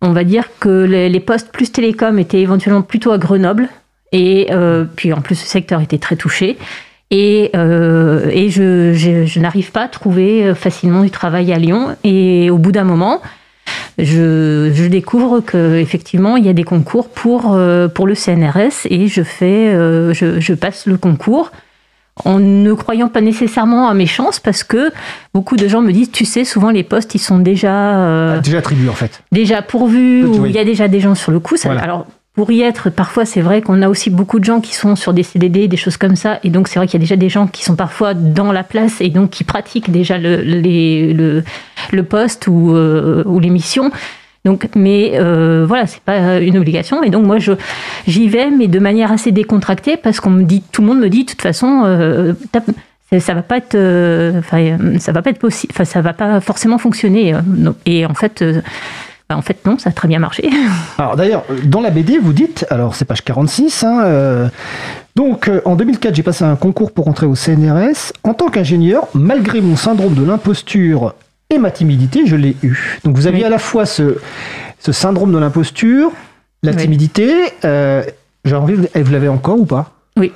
[0.02, 3.70] on va dire que les postes plus télécom étaient éventuellement plutôt à Grenoble
[4.18, 6.58] et euh, puis en plus le secteur était très touché.
[7.12, 11.96] Et, euh, et je, je- je n'arrive pas à trouver facilement du travail à Lyon.
[12.04, 13.22] Et au bout d'un moment,
[13.98, 19.08] je, je découvre qu'effectivement, il y a des concours pour, euh, pour le CNRS et
[19.08, 21.52] je, fais, euh, je, je passe le concours
[22.24, 24.92] en ne croyant pas nécessairement à mes chances parce que
[25.34, 27.98] beaucoup de gens me disent, tu sais, souvent les postes, ils sont déjà...
[28.00, 29.22] euh, Déjà attribué en fait.
[29.32, 30.40] déjà pourvu, Oui.
[30.40, 31.58] où il y a déjà des gens sur le coup.
[31.58, 31.84] Ça- Voilà.
[31.84, 34.96] Alors, pour y être, parfois, c'est vrai qu'on a aussi beaucoup de gens qui sont
[34.98, 36.40] sur des CDD, des choses comme ça.
[36.44, 38.64] Et donc, c'est vrai qu'il y a déjà des gens qui sont parfois dans la
[38.64, 43.90] place et donc qui pratiquent déjà le, les- le, poste ou, euh, ou l'émission.
[44.44, 47.02] Donc, mais euh, voilà, c'est pas une obligation.
[47.04, 47.38] Et donc, moi,
[48.06, 51.10] j'y vais, mais de manière assez décontractée, parce qu'on me dit, tout le monde me
[51.10, 54.42] dit, de toute façon, euh, ça, ça va pas être, euh,
[55.00, 57.34] ça va pas être possible, ça va pas forcément fonctionner.
[57.86, 58.44] Et en fait,
[59.30, 60.50] bah, en fait, non, ça a très bien marché.
[60.98, 64.48] Alors d'ailleurs, dans la BD, vous dites, alors c'est page 46, hein, euh,
[65.16, 68.14] donc euh, en 2004, j'ai passé un concours pour entrer au CNRS.
[68.24, 71.16] En tant qu'ingénieur, malgré mon syndrome de l'imposture
[71.50, 73.00] et ma timidité, je l'ai eu.
[73.04, 73.46] Donc vous aviez Oui.
[73.46, 74.18] à la fois ce,
[74.80, 76.12] ce syndrome de l'imposture,
[76.64, 76.78] la Oui.
[76.78, 78.04] timidité, euh,
[78.46, 79.92] j'ai envie, vous l'avez encore ou pas?
[80.18, 80.32] Oui.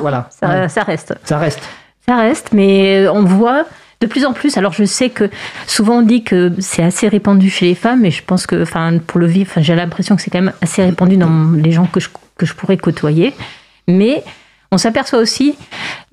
[0.00, 0.68] Voilà, Ça, Ouais.
[0.68, 1.14] ça reste.
[1.24, 1.60] ça reste.
[2.06, 3.64] Ça reste, mais on voit
[4.00, 4.56] de plus en plus.
[4.56, 5.28] Alors, je sais que
[5.66, 8.98] souvent on dit que c'est assez répandu chez les femmes, mais je pense que, enfin,
[9.06, 12.00] pour le vivre, j'ai l'impression que c'est quand même assez répandu dans les gens que
[12.00, 13.34] je, que je pourrais côtoyer.
[13.88, 14.22] Mais
[14.70, 15.54] on s'aperçoit aussi,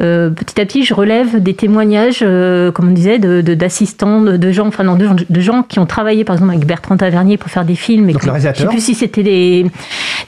[0.01, 4.22] euh, petit à petit, je relève des témoignages, euh, comme on disait, de- de- d'assistants,
[4.22, 6.66] de, de gens, enfin non, de, gens- de gens qui ont travaillé, par exemple, avec
[6.66, 8.10] Bertrand Tavernier pour faire des films.
[8.10, 8.58] Et Donc que- le réalisateur.
[8.58, 9.66] Je sais plus si c'était des,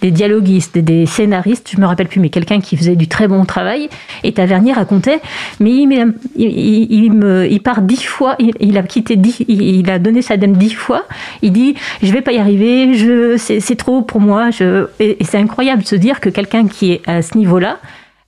[0.01, 3.29] des dialoguistes, des, des scénaristes, je me rappelle plus, mais quelqu'un qui faisait du très
[3.29, 3.87] bon travail.
[4.25, 5.21] Et Tavernier racontait,
[5.61, 9.89] mais il, il, il- il me, il part dix fois, il, a quitté dix, il,
[9.89, 11.05] a donné sa dème dix fois.
[11.41, 14.49] Il dit, je vais pas y arriver, je, c'est, c'est trop pour moi.
[14.51, 17.77] Je, et, et c'est incroyable de se dire que quelqu'un qui est à ce niveau-là,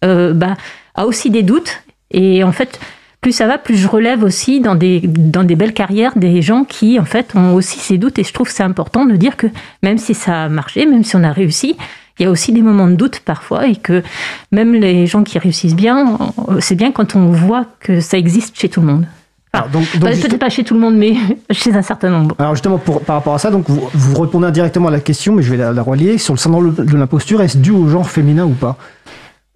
[0.06, 0.56] euh, bah,
[0.96, 1.84] a aussi des doutes.
[2.12, 2.80] Et en fait,
[3.22, 6.64] plus ça va, plus je relève aussi dans des, dans des belles carrières des gens
[6.64, 8.18] qui, en fait, ont aussi ces doutes.
[8.20, 9.48] Et je trouve que c'est important de dire que
[9.84, 11.76] même si ça a marché, même si on a réussi,
[12.18, 14.04] il y a aussi des moments de doute parfois et que
[14.52, 16.18] même les gens qui réussissent bien,
[16.60, 19.06] c'est bien quand on voit que ça existe chez tout le monde.
[19.54, 21.14] Donc, donc, Enfin, juste- Peut-être pas chez tout le monde, mais
[21.52, 22.36] chez un certain nombre.
[22.38, 25.34] alors justement, pour- par rapport à ça, donc vous, vous répondez indirectement à la question,
[25.34, 26.18] mais je vais la, la relier.
[26.18, 28.78] Sur le syndrome de l'imposture, est-ce dû au genre féminin ou pas?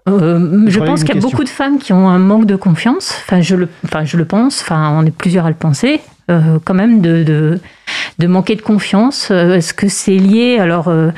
[0.10, 3.16] Euh, je pense qu'il y a beaucoup de femmes qui ont un manque de confiance.
[3.26, 4.62] Enfin, je le, enfin, je le pense.
[4.62, 6.02] Enfin, on est plusieurs à le penser.
[6.30, 7.60] euh, quand même de, de,
[8.20, 9.30] de manquer de confiance.
[9.32, 11.12] Euh, Est-ce que c'est lié alors euh,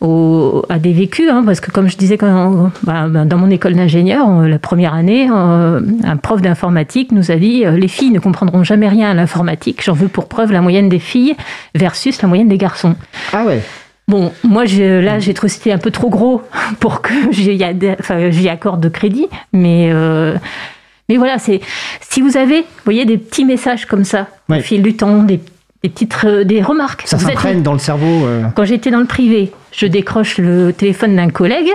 [0.00, 3.50] au- à des vécus hein, Parce que comme je disais quand, bah, bah, dans mon
[3.50, 8.10] école d'ingénieur, la première année, euh, un prof d'informatique nous a dit euh, les filles
[8.10, 9.82] ne comprendront jamais rien à l'informatique.
[9.84, 11.34] J'en veux pour preuve la moyenne des filles
[11.74, 12.94] versus la moyenne des garçons.
[13.32, 13.62] Ah ouais.
[14.08, 16.42] Bon, moi, je, là, j'ai c'était un peu trop gros
[16.80, 17.62] pour que j'y
[18.00, 19.26] enfin, accorde de crédit.
[19.52, 20.34] Mais, euh,
[21.08, 21.60] mais voilà, c'est
[22.00, 25.40] si vous avez, vous voyez, des petits messages comme ça au fil du temps, des,
[25.82, 27.02] des petites re- des remarques.
[27.06, 28.26] Ça s'imprègne dans le cerveau.
[28.26, 28.42] euh.
[28.54, 31.70] Quand j'étais dans le privé, je décroche le téléphone d'un collègue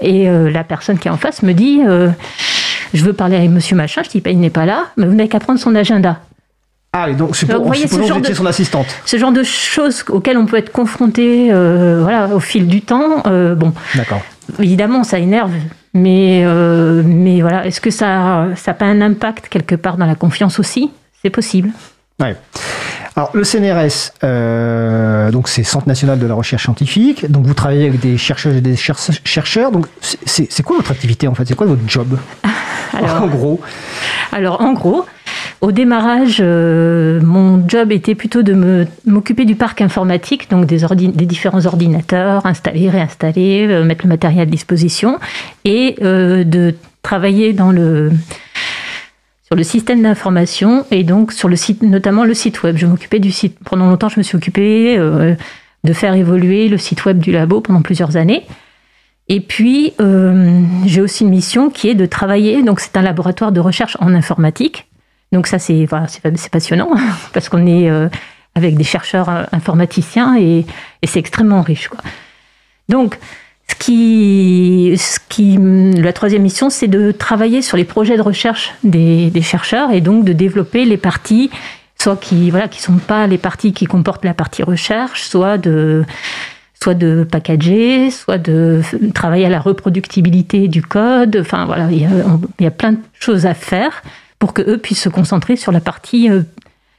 [0.00, 2.08] et euh, la personne qui est en face me dit euh,
[2.94, 4.02] Je veux parler avec monsieur machin.
[4.04, 6.20] Je dis bah, Il n'est pas là, mais vous n'avez qu'à prendre son agenda.
[6.96, 7.34] Ah, et donc,
[7.66, 8.86] voyez, ce que genre vous étiez de- son assistante.
[9.04, 13.24] Ce genre de choses auxquelles on peut être confronté euh, voilà, au fil du temps,
[13.26, 14.20] euh, bon, D'accord.
[14.60, 15.50] évidemment, ça énerve.
[15.92, 20.14] Mais, euh, mais voilà, est-ce que ça n'a pas un impact quelque part dans la
[20.14, 20.90] confiance aussi?
[21.22, 21.70] C'est possible.
[22.20, 22.36] Ouais.
[23.16, 27.30] Alors, le CNRS, euh, donc c'est Centre national de la recherche scientifique.
[27.30, 29.70] Donc, vous travaillez avec des chercheuses et des cher- chercheurs.
[29.72, 31.44] Donc, c'est quoi votre activité en fait?
[31.46, 32.18] C'est quoi votre job?
[32.92, 33.60] Alors, En gros.
[34.32, 35.06] Alors, en gros,
[35.60, 41.66] au démarrage, euh, mon job était plutôt de m'occuper du parc informatique, donc des, différents
[41.66, 45.18] ordinateurs, installer, réinstaller, euh, mettre le matériel à disposition,
[45.64, 52.34] et euh, de travailler sur le système d'information et donc sur le site, notamment le
[52.34, 52.76] site web.
[52.76, 53.58] Je m'occupais du site.
[53.64, 57.82] Pendant longtemps, je me suis occupée de faire évoluer le site web du labo pendant
[57.82, 58.44] plusieurs années.
[59.28, 59.92] Et puis,
[60.86, 62.62] j'ai aussi une mission qui est de travailler.
[62.62, 64.86] Donc, c'est un laboratoire de recherche en informatique.
[65.34, 66.06] Donc, ça, c'est voilà,
[66.50, 66.90] passionnant
[67.32, 68.08] parce qu'on est euh,
[68.54, 70.64] avec des chercheurs euh, informaticiens et,
[71.04, 71.88] c'est extrêmement riche.
[71.88, 71.98] Quoi.
[72.88, 73.18] Donc,
[73.68, 75.58] ce qui, ce qui,
[76.00, 80.24] la troisième mission, c'est de travailler sur les projets de recherche des, chercheurs et donc
[80.24, 81.50] de développer les parties,
[82.00, 86.04] soit qui voilà, qui sont pas les parties qui comportent la partie recherche, soit de
[86.80, 88.82] soit de packager, soit de
[89.14, 91.38] travailler à la reproductibilité du code.
[91.40, 92.06] Enfin voilà, il
[92.60, 94.02] y a plein de choses à faire
[94.38, 96.42] pour que eux puissent se concentrer sur la partie euh,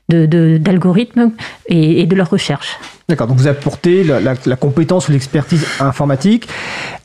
[0.10, 1.32] de- de- d'algorithmes
[1.68, 2.78] et, et de leur recherche.
[3.10, 3.28] D'accord.
[3.28, 6.48] Donc, vous apportez la, la- la compétence ou l'expertise informatique.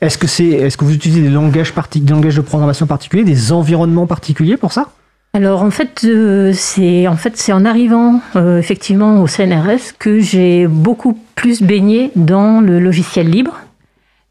[0.01, 3.23] Est-ce que c'est, est-ce que vous utilisez des langages parti- des langages de programmation particuliers,
[3.23, 4.89] des environnements particuliers pour ça?
[5.33, 10.19] Alors en fait, euh, c'est en fait c'est en arrivant euh, effectivement au CNRS que
[10.19, 13.57] j'ai beaucoup plus baigné dans le logiciel libre.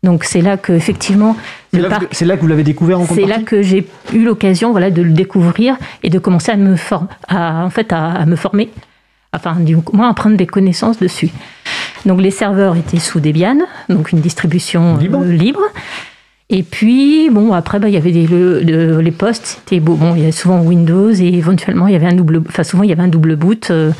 [0.03, 1.37] Donc c'est là que effectivement
[1.73, 3.61] C'est le là, parc que- c'est là que vous l'avez découvert en C'est là que
[3.63, 7.71] j'ai eu l'occasion voilà, de le découvrir et de commencer à me, for- à, en
[7.71, 8.71] fait, à, à me former,
[9.35, 11.29] enfin du moins à prendre des connaissances dessus.
[12.07, 13.59] Donc les serveurs étaient sous Debian,
[13.91, 15.61] donc une distribution euh, Libre.
[16.53, 19.95] Et puis, bon, après, bah, il y avait des, le- le- les postes, c'était beau.
[19.95, 22.83] Bon, il y avait souvent Windows et éventuellement, il y avait un double, enfin, souvent,
[22.83, 23.71] il y avait un double boot.
[23.71, 23.93] euh,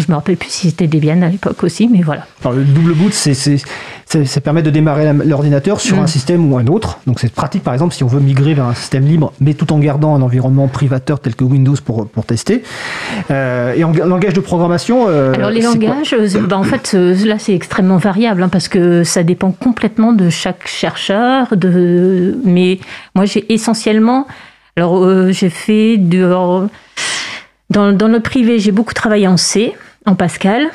[0.00, 2.26] je me rappelle plus si c'était Debian à l'époque aussi, mais voilà.
[2.44, 6.00] Alors, le double boot, c'est, ça, permet de démarrer l'ordinateur sur Mm.
[6.00, 6.98] un système ou un autre.
[7.06, 9.72] Donc c'est pratique, par exemple, si on veut migrer vers un système libre, mais tout
[9.72, 12.62] en gardant un environnement privateur tel que Windows pour, pour tester.
[13.30, 15.06] Euh, et en ga- langage de programmation.
[15.08, 19.04] euh, Alors les langages, euh, bah, en fait, là c'est extrêmement variable hein, parce que
[19.04, 21.56] ça dépend complètement de chaque chercheur.
[21.56, 22.38] De...
[22.44, 22.78] Mais
[23.14, 24.26] moi j'ai essentiellement,
[24.76, 25.96] alors euh, j'ai fait
[27.70, 29.74] dans, dans le privé j'ai beaucoup travaillé en C,
[30.08, 30.68] en Pascal.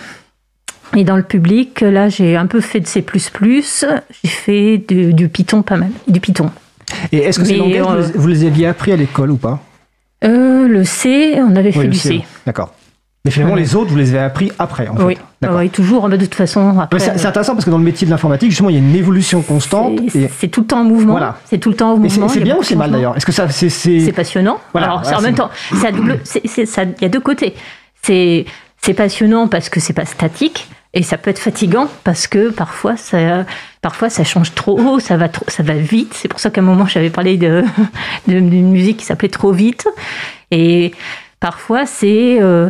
[0.95, 3.03] Et dans le public, là, j'ai un peu fait de C++,
[4.23, 6.51] j'ai fait du, du Python pas mal, du Python.
[7.11, 9.59] Et est-ce que ces langages, euh, les, vous les aviez appris à l'école ou pas?
[10.23, 12.21] Euh, le C, on avait fait Oui, du C, C.
[12.45, 12.73] D'accord.
[13.25, 13.61] Mais finalement, Ouais.
[13.61, 15.03] les autres, vous les avez appris après, en fait.
[15.03, 15.57] Oui, D'accord.
[15.59, 16.75] oui, toujours, de toute façon.
[16.91, 18.95] Ouais, c'est intéressant parce que dans le métier de l'informatique, justement, il y a une
[18.95, 19.99] évolution constante.
[20.09, 21.13] C'est- Et, tout le temps en mouvement.
[21.13, 21.37] Voilà.
[21.45, 22.27] C'est tout le temps en mouvement.
[22.27, 23.15] c'est bien ou c'est mal d'ailleurs?
[23.17, 24.59] Est-ce que ça, c'est, passionnant.
[24.73, 27.55] Voilà, Alors, voilà, en même temps, il y a deux côtés.
[28.03, 28.45] C'est
[28.83, 32.97] c'est passionnant parce que c'est pas statique et ça peut être fatigant parce que parfois
[32.97, 33.45] ça
[33.81, 36.13] parfois ça change trop, ça va ça va vite.
[36.13, 37.63] C'est pour ça qu'à un moment j'avais parlé de
[38.27, 39.87] de- d'une musique qui s'appelait trop vite
[40.51, 40.93] et
[41.39, 42.69] parfois c'est euh,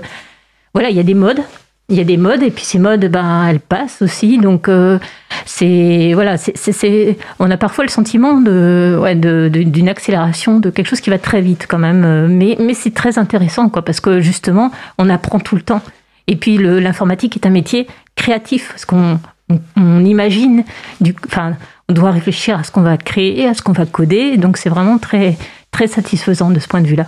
[0.73, 1.41] voilà il y a des modes.
[1.89, 4.37] Il y a des modes et puis ces modes, ben, elles passent aussi.
[4.37, 4.97] Donc, euh,
[5.45, 11.01] c'est voilà, c'est, on a parfois le sentiment de, ouais, d'une accélération, de quelque chose
[11.01, 12.05] qui va très vite quand même.
[12.05, 15.81] Euh, Mais, mais c'est très intéressant, quoi, parce que justement, on apprend tout le temps.
[16.27, 19.19] Et puis, l'informatique est un métier créatif, parce qu'on
[19.49, 20.63] on, on imagine,
[21.01, 21.53] du, enfin,
[21.89, 24.37] on doit réfléchir à ce qu'on va créer, à ce qu'on va coder.
[24.37, 25.37] Donc, c'est vraiment très,
[25.71, 27.07] très satisfaisant de ce point de vue-là.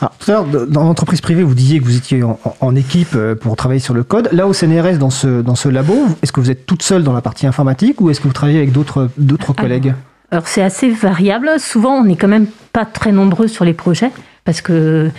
[0.00, 3.34] Alors, tout à l'heure, dans l'entreprise privée, vous disiez que vous étiez en, équipe euh,
[3.34, 4.28] pour travailler sur le code.
[4.32, 7.12] Là, au CNRS, dans ce, dans ce labo, est-ce que vous êtes toute seule dans
[7.12, 9.92] la partie informatique ou est-ce que vous travaillez avec d'autres, d'autres collègues?
[10.32, 11.50] Alors c'est assez variable.
[11.58, 14.10] Souvent, on n'est quand même pas très nombreux sur les projets
[14.44, 15.10] parce que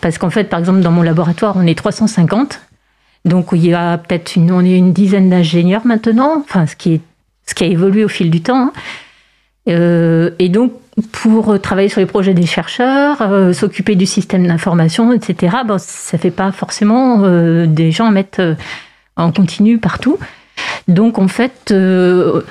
[0.00, 2.60] parce qu'en fait, par exemple, dans mon laboratoire, on est 350.
[3.24, 6.94] Donc il y a peut-être une, on est une dizaine d'ingénieurs maintenant, enfin ce qui,
[6.94, 7.00] est,
[7.46, 8.56] ce qui a évolué au fil du temps.
[8.56, 8.72] hein.
[9.68, 10.72] Euh, et donc
[11.12, 15.58] pour travailler sur les projets des chercheurs, euh, s'occuper du système d'information, etc.
[15.66, 18.54] Bon, ça fait pas forcément euh, des gens à mettre euh,
[19.16, 20.18] en continu partout.
[20.88, 22.42] Donc en fait, euh,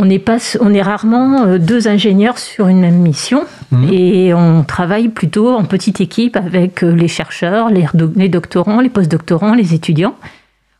[0.00, 3.88] on n'est pas, on est rarement euh, deux ingénieurs sur une même mission Mhm.
[3.92, 8.80] et on travaille plutôt en petite équipe avec euh, les chercheurs, les, do- les doctorants,
[8.80, 10.14] les postdoctorants, les étudiants.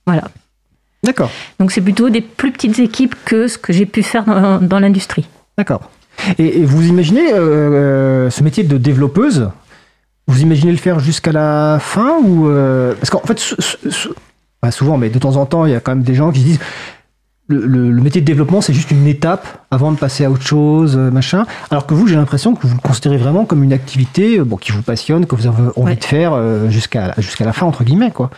[0.06, 0.24] Voilà.
[1.04, 4.58] D'accord, Donc c'est plutôt des plus petites équipes que ce que j'ai pu faire dans,
[4.60, 5.26] dans l'industrie.
[5.56, 5.90] d'accord.
[6.38, 9.50] Et, et vous imaginez euh, ce métier de développeuse
[10.26, 13.38] Vous imaginez le faire jusqu'à la fin ou euh, parce qu'en fait,
[14.60, 16.40] pas souvent, mais de temps en temps, il y a quand même des gens qui
[16.40, 16.60] se disent
[17.49, 20.42] le, le- le métier de développement, c'est juste une étape avant de passer à autre
[20.46, 21.46] chose, euh, machin.
[21.70, 24.57] Alors que vous, j'ai l'impression que vous le considérez vraiment comme une activité euh, bon,
[24.57, 25.96] qui vous passionne, que vous avez envie Ouais.
[25.96, 28.30] de faire euh, jusqu'à jusqu'à la fin, entre guillemets, quoi.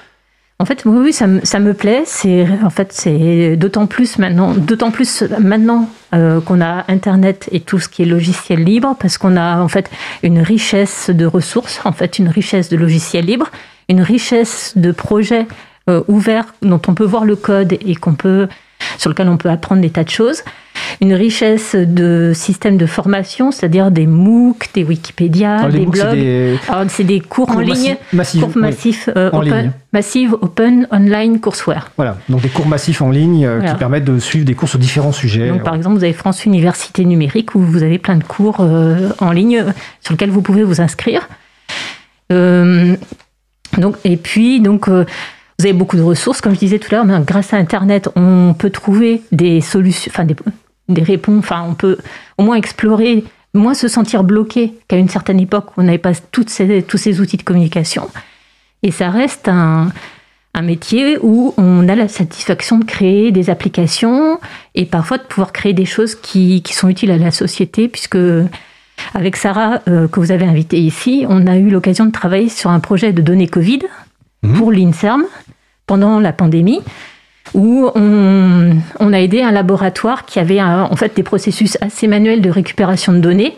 [0.61, 2.03] En fait, oui, oui, ça, me- ça me plaît.
[2.05, 7.61] C'est en fait, c'est d'autant plus maintenant, d'autant plus maintenant euh, qu'on a Internet et
[7.61, 9.91] tout ce qui est logiciel libre, parce qu'on a en fait
[10.23, 13.51] une richesse de ressources, en fait, une richesse de logiciels libres,
[13.89, 15.47] une richesse de projets
[15.89, 18.47] euh, ouverts dont on peut voir le code et qu'on peut
[18.99, 20.43] sur lequel on peut apprendre des tas de choses,
[21.01, 26.89] une richesse de systèmes de formation, c'est-à-dire des MOOC, des Wikipédia, Alors, des MOOC, blogs.
[26.89, 28.61] c'est des cours, en cours ligne, massi- massifs, cours oui.
[28.63, 29.73] massifs, euh, en open, ligne.
[29.93, 31.91] massive, open, online, courseware.
[31.97, 33.73] Voilà, donc des cours massifs en ligne euh, Voilà.
[33.73, 35.49] qui permettent de suivre des cours sur différents sujets.
[35.49, 39.11] Donc, par exemple, vous avez France Université Numérique où vous avez plein de cours euh,
[39.19, 41.29] en ligne euh, sur lesquels vous pouvez vous inscrire.
[43.79, 44.89] Donc, et puis, donc,
[45.61, 48.55] vous avez beaucoup de ressources, comme je disais tout à l'heure, grâce à Internet, on
[48.59, 50.35] peut trouver des solutions, enfin des,
[50.89, 51.99] des réponses, enfin, on peut
[52.39, 56.13] au moins explorer, moins se sentir bloqué qu'à une certaine époque où on n'avait pas
[56.33, 58.09] toutes ces, tous ces outils de communication.
[58.83, 59.93] Et ça reste un,
[60.55, 64.41] un métier où on a la satisfaction de créer des applications
[64.75, 68.17] et parfois de pouvoir créer des choses qui, qui sont utiles à la société, puisque
[69.13, 72.71] avec Sarah, euh, que vous avez invitée ici, on a eu l'occasion de travailler sur
[72.71, 73.81] un projet de données Covid
[74.43, 74.55] Mhm.
[74.55, 75.25] pour l'INSERM
[75.87, 76.81] pendant la pandémie,
[77.55, 82.41] où on, a aidé un laboratoire qui avait un- en fait des processus assez manuels
[82.41, 83.57] de récupération de données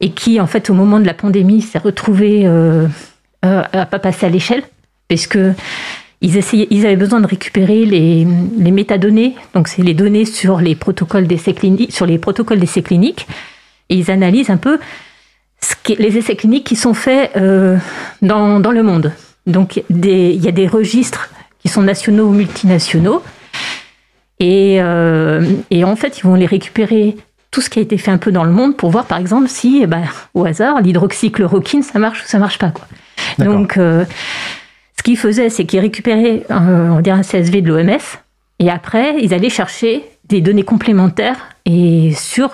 [0.00, 2.86] et qui, en fait, au moment de la pandémie, s'est retrouvé euh,
[3.44, 4.62] euh, à pas passer à l'échelle,
[5.08, 5.52] parce que
[6.20, 6.36] ils,
[6.84, 11.92] avaient besoin de récupérer les, métadonnées, donc c'est les données sur les protocoles d'essais cliniques,
[11.92, 13.26] sur les protocoles d'essais cliniques,
[13.88, 14.78] et ils analysent un peu
[15.88, 17.76] les essais cliniques qui sont faits euh,
[18.20, 19.12] dans le monde.
[19.48, 21.30] Donc des- il y a des registres
[21.60, 23.22] qui sont nationaux ou multinationaux,
[24.40, 27.16] et, euh, et en fait ils vont les récupérer
[27.50, 29.48] tout ce qui a été fait un peu dans le monde pour voir par exemple
[29.48, 32.86] si, eh ben, au hasard, l'hydroxychloroquine ça marche ou ça marche pas quoi.
[33.38, 34.04] Donc euh,
[34.96, 37.98] ce qu'ils faisaient, c'est qu'ils récupéraient un, on dire un CSV de l'OMS
[38.60, 42.50] et après, ils allaient chercher des données complémentaires et sur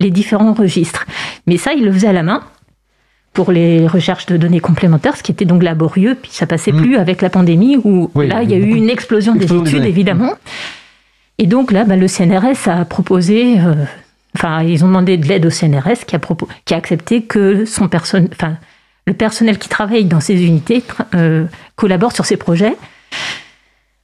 [0.00, 1.06] les différents registres.
[1.46, 2.42] Mais ça, ils le faisaient à la main
[3.36, 6.80] pour les recherches de données complémentaires, ce qui était donc laborieux, puis ça passait Mm.
[6.80, 9.84] plus avec la pandémie où Oui, là, il y a eu une explosion des études,
[9.84, 10.32] évidemment.
[11.36, 13.74] Et donc là, bah, le CNRS a proposé, euh,
[14.34, 17.66] enfin, ils ont demandé de l'aide au CNRS qui a, propo- qui a accepté que
[17.66, 18.56] son personne, enfin,
[19.06, 20.82] le personnel qui travaille dans ces unités
[21.14, 21.44] euh,
[21.76, 22.74] collabore sur ces projets.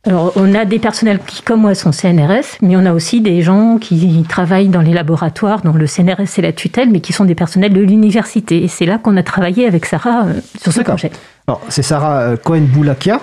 [0.05, 3.41] Alors, on a des personnels qui, comme moi, sont CNRS, mais on a aussi des
[3.41, 7.25] gens qui travaillent dans les laboratoires, dont le CNRS c'est la tutelle, mais qui sont
[7.25, 8.65] des personnels de l'université.
[8.65, 11.13] Et c'est là qu'on a travaillé avec Sarah euh, sur ce projet.
[11.49, 13.21] Alors, c'est Sarah euh, Cohen-Boulakia,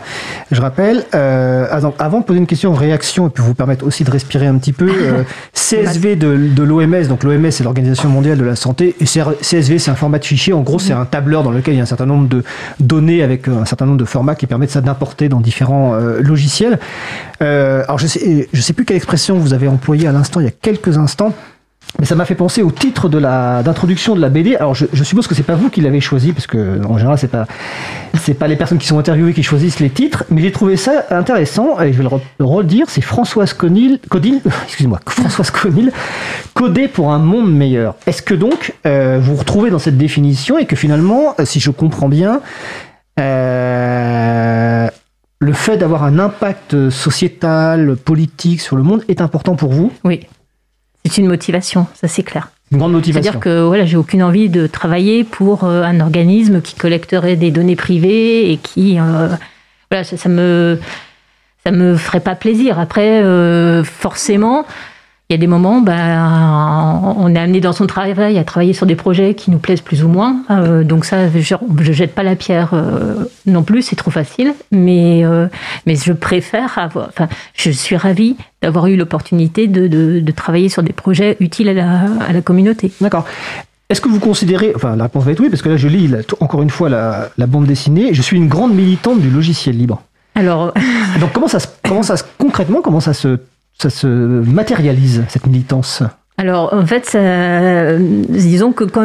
[0.52, 1.06] je rappelle.
[1.16, 4.12] Euh, ah, avant de poser une question en réaction et puis vous permettre aussi de
[4.12, 8.44] respirer un petit peu, euh, CSV de, de l'OMS, donc l'OMS c'est l'Organisation mondiale de
[8.44, 11.52] la santé, et CSV c'est un format de fichier, en gros c'est un tableur dans
[11.52, 12.44] lequel il y a un certain nombre de
[12.80, 16.22] données avec euh, un certain nombre de formats qui permettent ça d'importer dans différents euh,
[16.22, 16.80] logiciels.
[17.42, 20.44] Euh, alors je sais, je sais plus quelle expression vous avez employée à l'instant, il
[20.44, 21.34] y a quelques instants.
[21.98, 24.56] Mais ça m'a fait penser au titre de la d'introduction de la BD.
[24.56, 27.28] Alors je, suppose que c'est pas vous qui l'avez choisi parce que en général c'est
[27.28, 27.46] pas
[28.22, 31.06] c'est pas les personnes qui sont interviewées qui choisissent les titres, mais j'ai trouvé ça
[31.10, 32.86] intéressant et je vais le re- le redire.
[32.90, 35.92] C'est Françoise Conil, Codil, excusez-moi, Françoise Conil,
[36.54, 37.96] codé pour un monde meilleur.
[38.06, 41.60] Est-ce que donc euh, vous vous retrouvez dans cette définition et que finalement, euh, si
[41.60, 42.42] je comprends bien,
[43.20, 44.88] euh,
[45.40, 49.92] le fait d'avoir un impact sociétal, politique sur le monde est important pour vous?
[50.04, 50.22] Oui.
[51.10, 52.50] C'est une motivation, ça c'est clair.
[52.72, 53.32] Une grande motivation.
[53.32, 57.52] C'est-à-dire que voilà, j'ai aucune envie de travailler pour euh, un organisme qui collecterait des
[57.52, 59.30] données privées et qui euh,
[59.90, 60.80] voilà, ça, ça me
[61.64, 62.80] ça me ferait pas plaisir.
[62.80, 64.66] Après, euh, forcément,
[65.30, 68.88] il y a des moments, bah, on est amené dans son travail à travailler sur
[68.88, 70.38] des projets qui nous plaisent plus ou moins.
[70.50, 74.56] Euh, donc ça, je, je jette pas la pierre euh, non plus, c'est trop facile.
[74.72, 75.46] Mais, euh,
[75.86, 77.10] mais je préfère avoir.
[77.10, 81.70] Enfin, je suis ravie d'avoir eu l'opportunité de, de, de, travailler sur des projets utiles
[81.70, 82.92] à la, à la communauté.
[83.00, 83.26] D'accord.
[83.92, 86.12] Est-ce que vous considérez, enfin la réponse va être oui, parce que là je lis
[86.40, 90.02] encore une fois la, la bande dessinée, je suis une grande militante du logiciel libre.
[90.34, 90.74] Alors,
[91.20, 93.40] donc comment ça, comment ça concrètement, comment ça se
[93.82, 96.04] ça se matérialise, cette militance
[96.40, 97.18] alors en fait,
[98.30, 99.04] disons que quand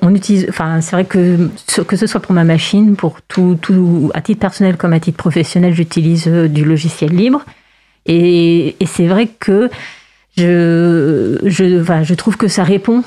[0.00, 1.50] on utilise, enfin c'est vrai que
[1.82, 5.18] que ce soit pour ma machine, pour tout, tout à titre personnel comme à titre
[5.18, 7.44] professionnel, j'utilise euh, du logiciel libre.
[8.06, 9.68] Et, c'est vrai que
[10.38, 13.02] je, je, trouve que ça répond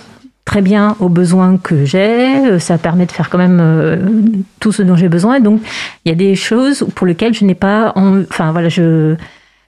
[0.46, 2.60] très bien aux besoins que j'ai.
[2.60, 3.98] Ça permet de faire quand même euh,
[4.60, 5.40] tout ce dont j'ai besoin.
[5.40, 5.62] Donc
[6.06, 9.16] il y a des choses pour lesquelles je n'ai pas, enfin voilà, je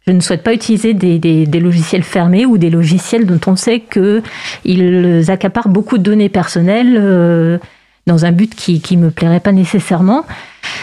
[0.08, 3.82] je ne souhaite pas utiliser des, des, logiciels fermés ou des logiciels dont on sait
[3.82, 7.60] qu'ils accaparent beaucoup de données personnelles euh,
[8.08, 10.26] dans un but qui ne me plairait pas nécessairement.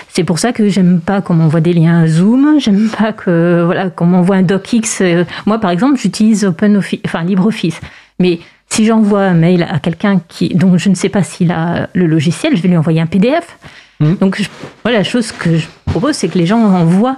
[0.09, 3.91] C'est pour ça que j'aime pas qu'on m'envoie des liens Zoom, j'aime pas que voilà
[3.91, 5.01] qu'on m'envoie un docx.
[5.01, 7.81] Euh, moi, par exemple, j'utilise enfin LibreOffice,
[8.19, 8.39] mais
[8.69, 12.07] si j'envoie un mail à quelqu'un qui dont je ne sais pas s'il a le
[12.07, 13.59] logiciel, je vais lui envoyer un PDF.
[14.01, 14.14] Mmh.
[14.14, 14.41] Donc
[14.85, 17.16] voilà, la chose que je propose, c'est que les gens envoient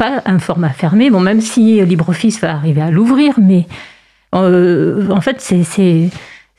[0.00, 1.10] pas un format fermé.
[1.10, 3.66] Bon, même si LibreOffice va arriver à l'ouvrir, mais
[4.34, 6.08] euh, en fait, c'est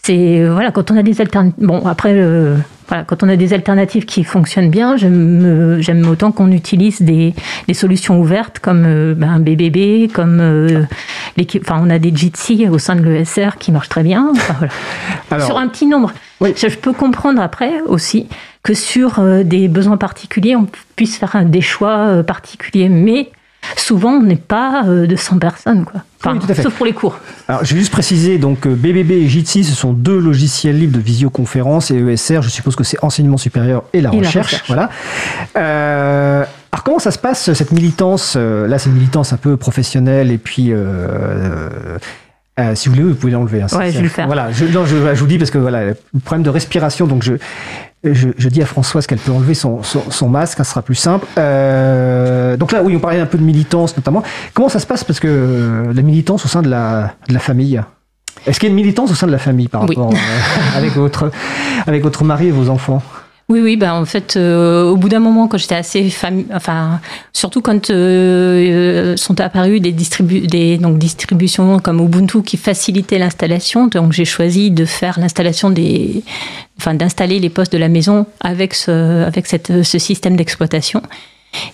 [0.03, 1.65] c'est voilà quand on a des alternatives.
[1.65, 6.51] Bon, après, euh, voilà, quand on a des alternatives qui fonctionnent bien, j'aime autant qu'on
[6.51, 7.33] utilise des,
[7.67, 10.87] des, solutions ouvertes comme euh, ben, BBB, comme
[11.61, 14.33] enfin, on a des Jitsi au sein de l'ESR qui marchent très bien.
[15.29, 15.45] voilà.
[15.45, 16.11] Sur un petit nombre.
[16.41, 16.53] Oui.
[16.57, 18.27] Je peux comprendre après aussi
[18.63, 22.89] que sur euh, des besoins particuliers, on puisse faire des choix euh, particuliers.
[22.89, 23.31] Mais
[23.77, 26.01] souvent, on n'est pas euh, de 100 personnes, quoi.
[26.55, 27.17] Sauf pour les cours.
[27.47, 31.03] Alors, je vais juste préciser, donc BBB et Jitsi, ce sont deux logiciels libres de
[31.03, 34.89] visioconférence et ESR, je suppose que c'est enseignement supérieur et la, recherche, Voilà.
[35.55, 40.37] alors, comment ça se passe, cette militance Là, c'est une militance un peu professionnelle et
[40.37, 40.71] puis.
[42.75, 43.63] si vous voulez, vous pouvez l'enlever.
[43.63, 44.27] Hein, ouais, je vais le faire.
[44.27, 47.23] Voilà, je, non, je, je, vous dis parce que voilà, le problème de respiration, donc
[47.23, 47.33] je,
[48.03, 51.27] je, dis à Françoise qu'elle peut enlever son, son, masque, ça sera plus simple.
[51.37, 54.23] Euh, donc là, oui, on parlait un peu de militance notamment.
[54.53, 55.03] Comment ça se passe?
[55.03, 57.81] Parce que euh, la militance au sein de la, de la famille,
[58.47, 60.17] est-ce qu'il y a une militance au sein de la famille par rapport euh,
[60.77, 61.31] avec, votre,
[61.85, 63.03] avec votre mari et vos enfants?
[63.51, 66.09] Oui, oui, ben en fait, euh, au bout d'un moment, quand j'étais assez
[66.53, 67.01] enfin,
[67.33, 74.71] surtout quand euh, sont apparues des, distributions comme Ubuntu qui facilitaient l'installation, donc j'ai choisi
[74.71, 76.23] de faire l'installation des,
[76.77, 81.01] enfin, d'installer les postes de la maison avec ce, avec cette, ce système d'exploitation.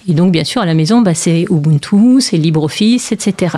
[0.09, 3.57] Et donc, bien sûr, à la maison, bah, c'est Ubuntu, c'est LibreOffice, etc.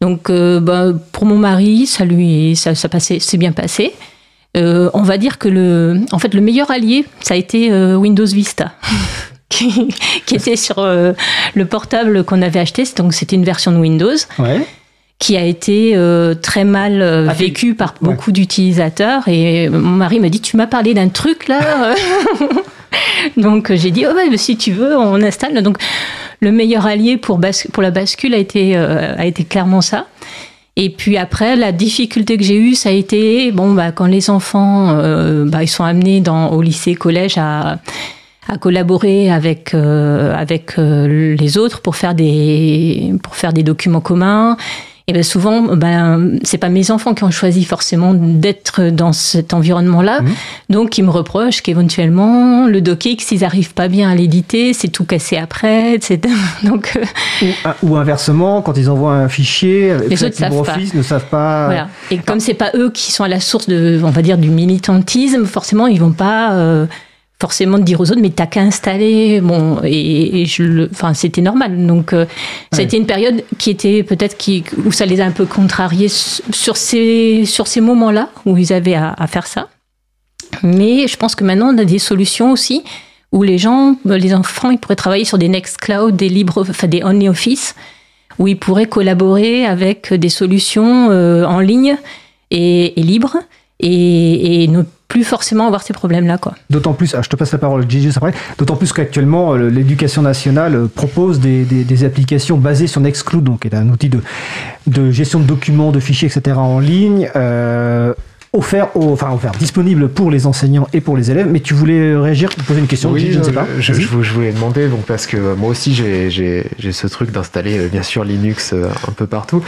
[0.00, 3.92] Donc, euh, bah, pour mon mari, ça lui, ça passait, c'est bien passé.
[4.56, 7.96] Euh, on va dire que le, en fait, le meilleur allié, ça a été euh,
[7.96, 8.72] Windows Vista.
[9.48, 9.90] qui,
[10.32, 11.12] était sur euh,
[11.54, 14.16] le portable qu'on avait acheté, donc c'était une version de Windows,
[15.18, 15.96] qui a été
[16.40, 19.28] très mal ah, vécue par beaucoup d'utilisateurs.
[19.28, 21.94] Et mon mari m'a dit, tu m'as parlé d'un truc là
[23.36, 25.62] Donc j'ai dit, oh, si tu veux, on installe.
[25.62, 25.76] Donc
[26.40, 27.38] le meilleur allié pour,
[27.72, 30.06] pour la bascule a été, a été clairement ça.
[30.76, 34.30] Et puis après, la difficulté que j'ai eue, ça a été bon, bah, quand les
[34.30, 37.78] enfants, euh, bah, ils sont amenés dans, au lycée, collège à,
[38.48, 44.00] à collaborer avec euh, avec euh, les autres pour faire des pour faire des documents
[44.00, 44.56] communs
[45.08, 49.52] et bien souvent, ben, c'est pas mes enfants qui ont choisi forcément d'être dans cet
[49.52, 50.20] environnement-là.
[50.20, 50.32] Mhm.
[50.70, 55.04] Donc, ils me reprochent qu'éventuellement, le docx, s'ils n'arrivent pas bien à l'éditer, c'est tout
[55.04, 56.20] cassé après, etc.
[56.62, 61.66] Donc, euh, ou, inversement, quand ils envoient un fichier, les autres LibreOffice ne savent pas.
[61.66, 61.88] Voilà.
[62.12, 64.50] Et comme c'est pas eux qui sont à la source de, on va dire, du
[64.50, 66.52] militantisme, forcément, ils vont pas.
[66.52, 66.86] Euh,
[67.42, 71.86] forcément de dire aux autres mais t'as qu'à installer bon et, je enfin c'était normal.
[71.86, 72.24] Donc euh,
[72.70, 75.44] ça a été une période qui était peut-être qui où ça les a un peu
[75.44, 79.68] contrariés sur ces sur ces moments là où ils avaient à, faire ça.
[80.62, 82.84] Mais je pense que maintenant on a des solutions aussi
[83.32, 87.02] où les gens les enfants ils pourraient travailler sur des Nextcloud des libres enfin des
[87.02, 87.74] OnlyOffice
[88.38, 91.96] où ils pourraient collaborer avec des solutions euh, en ligne
[92.52, 93.38] et, et libres.
[93.84, 96.38] Et, et ne plus forcément avoir ces problèmes-là.
[96.38, 96.54] quoi.
[96.70, 100.22] D'autant plus, ah, je te passe la parole, Gigi, après, d'autant plus qu'actuellement, euh, l'éducation
[100.22, 104.20] nationale euh, propose des, des, applications basées sur Nextcloud, donc qui est un outil de,
[104.86, 106.56] de gestion de documents, de fichiers, etc.
[106.56, 107.28] en ligne.
[107.36, 108.14] Euh,
[108.54, 111.48] offert, enfin offert, disponible pour les enseignants et pour les élèves.
[111.50, 113.66] Mais tu voulais réagir, poser une question Oui, je, ne sais pas.
[113.78, 118.24] Je, je, voulais demander, donc, parce que moi aussi j'ai ce truc d'installer bien sûr
[118.24, 119.62] Linux un peu partout.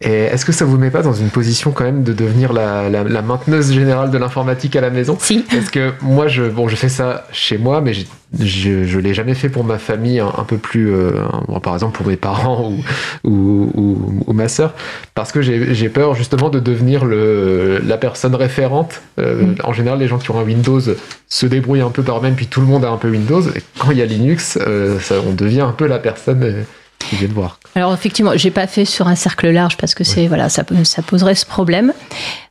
[0.00, 2.88] Et est-ce que ça vous met pas dans une position quand même de devenir la,
[2.88, 5.44] la, la mainteneuse générale de l'informatique à la maison Si.
[5.50, 8.06] Parce que moi, je, bon, je fais ça chez moi, mais j'ai-
[8.38, 11.12] je, je l'ai jamais fait pour ma famille, un, un peu plus, euh,
[11.48, 14.74] bon, par exemple pour mes parents ou, ou, ou- ou ma sœur,
[15.14, 19.00] parce que j'ai j'ai peur justement de devenir le, la personne référente.
[19.18, 19.54] Euh, Mm.
[19.64, 20.80] En général, les gens qui ont un Windows
[21.28, 23.40] se débrouillent un peu par eux-mêmes, puis tout le monde a un peu Windows.
[23.42, 26.64] Et quand il y a Linux, euh, ça, on devient un peu la personne
[27.08, 27.58] qui vient de voir.
[27.74, 31.34] Alors effectivement, j'ai pas fait sur un cercle large parce que c'est voilà, ça, poserait
[31.34, 31.92] ce problème.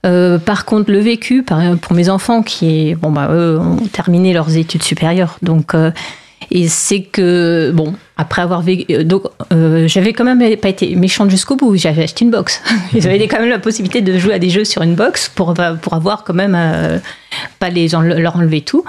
[0.05, 3.88] Euh, par contre, le vécu par, pour mes enfants qui est bon bah eux ont
[3.88, 5.91] terminé leurs études supérieures, donc euh,
[6.51, 10.95] et c'est que bon après avoir vécu, euh, donc euh, j'avais quand même pas été
[10.95, 11.76] méchante jusqu'au bout.
[11.76, 12.62] J'avais acheté une box.
[12.93, 15.53] Ils avaient quand même la possibilité de jouer à des jeux sur une box pour
[15.82, 16.99] pour avoir quand même euh,
[17.60, 18.84] pas les leur enlever tout.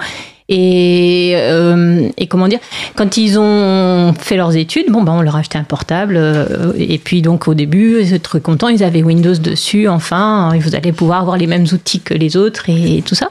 [0.49, 2.59] Et, euh, et comment dire,
[2.95, 6.15] quand ils ont fait leurs études, bon, ben, on leur a acheté un portable.
[6.17, 8.67] euh, et puis, donc, au début, ils étaient très contents.
[8.67, 9.87] Ils avaient Windows dessus.
[9.87, 13.29] Enfin, vous allez pouvoir avoir les mêmes outils que les autres et, tout ça.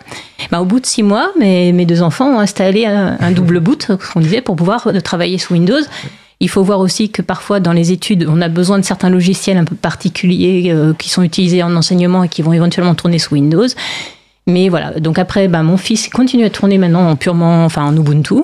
[0.52, 3.88] Ben, au bout de six mois, mes, deux enfants ont installé un, un double boot,
[4.12, 5.82] qu'on disait, pour pouvoir travailler sous Windows.
[6.40, 9.56] Il faut voir aussi que parfois dans les études, on a besoin de certains logiciels
[9.56, 13.34] un peu particuliers euh, qui sont utilisés en enseignement et qui vont éventuellement tourner sous
[13.34, 13.66] Windows.
[14.48, 18.36] Mais voilà, donc après, bah, mon fils continue à tourner maintenant en purement, en Ubuntu,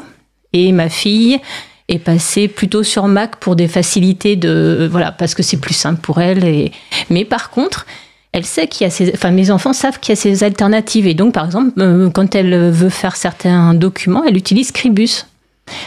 [0.52, 1.40] et ma fille
[1.88, 6.00] est passée plutôt sur Mac pour des facilités de, voilà, parce que c'est plus simple
[6.02, 6.44] pour elle.
[6.44, 6.72] Et...
[7.08, 7.86] Mais par contre,
[8.32, 11.06] elle sait qu'il y a ces, enfin mes enfants savent qu'il y a ces alternatives,
[11.06, 15.24] et donc par exemple, euh, quand elle veut faire certains documents, elle utilise Scribus.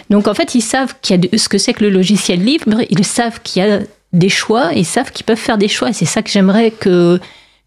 [0.09, 2.77] Donc en fait, ils savent qu'il y a ce que c'est que le logiciel libre,
[2.89, 3.81] ils savent qu'il y a
[4.13, 7.19] des choix, ils savent qu'ils peuvent faire des choix, et c'est ça que j'aimerais que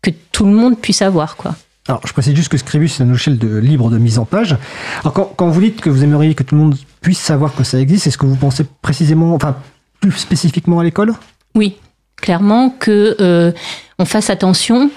[0.03, 1.55] que tout le monde puisse avoir, quoi.
[1.91, 4.57] Alors, je précise juste que Scribus, c'est un logiciel de, libre de mise en page.
[5.01, 7.81] Alors, quand, vous dites que vous aimeriez que tout le monde puisse savoir que ça
[7.81, 9.57] existe, est-ce que vous pensez précisément, enfin,
[10.01, 11.15] plus spécifiquement à l'école?
[11.57, 11.79] Oui,
[12.15, 13.51] clairement que euh,
[13.99, 14.89] on fasse attention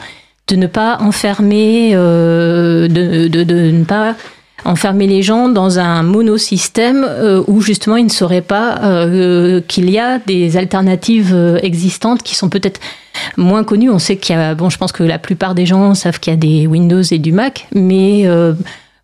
[0.48, 4.16] de ne pas enfermer, euh, de ne pas
[4.66, 9.90] enfermer les gens dans un monosystème euh, où justement ils ne sauraient pas euh, qu'il
[9.90, 12.80] y a des alternatives euh, existantes qui sont peut-être
[13.38, 13.90] moins connues.
[13.90, 16.32] On sait qu'il y a, bon, je pense que la plupart des gens savent qu'il
[16.32, 18.54] y a des Windows et du Mac, mais euh,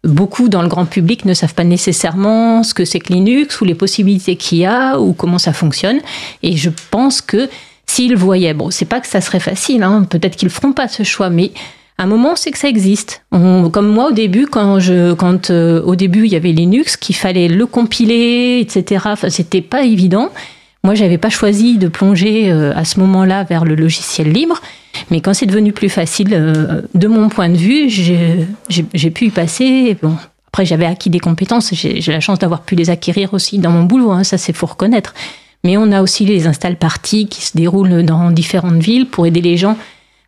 [0.03, 3.66] beaucoup dans le grand public ne savent pas nécessairement ce que c'est que Linux ou
[3.66, 5.99] les possibilités qu'il y a ou comment ça fonctionne.
[6.43, 7.49] Et je pense que
[7.86, 11.03] s'ils voyaient, bon, c'est pas que ça serait facile, hein, peut-être qu'ils feront pas ce
[11.03, 11.51] choix, mais
[12.04, 13.24] un moment, sait que ça existe.
[13.32, 17.16] Comme moi, au début, quand, je, quand euh, au début il y avait Linux, qu'il
[17.16, 19.04] fallait le compiler, etc.
[19.08, 20.30] Enfin, c'était pas évident.
[20.86, 24.62] Moi, j'avais pas choisi de plonger euh, à ce moment-là vers le logiciel libre,
[25.12, 29.30] mais quand c'est devenu plus facile, euh, de mon point de vue, j'ai pu y
[29.30, 29.97] passer.
[30.02, 30.16] Bon,
[30.47, 31.74] après, j'avais acquis des compétences.
[31.74, 34.12] J'ai la chance d'avoir pu les acquérir aussi dans mon boulot.
[34.12, 35.14] hein, ça, c'est faut reconnaître.
[35.66, 39.41] Mais on a aussi les install parties qui se déroulent dans différentes villes pour aider
[39.41, 39.76] les gens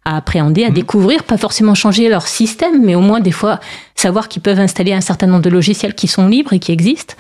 [0.06, 3.60] à appréhender, à découvrir, pas forcément changer leur système, mais au moins des fois
[3.96, 7.16] savoir qu'ils peuvent installer un certain nombre de logiciels qui sont libres et qui existent.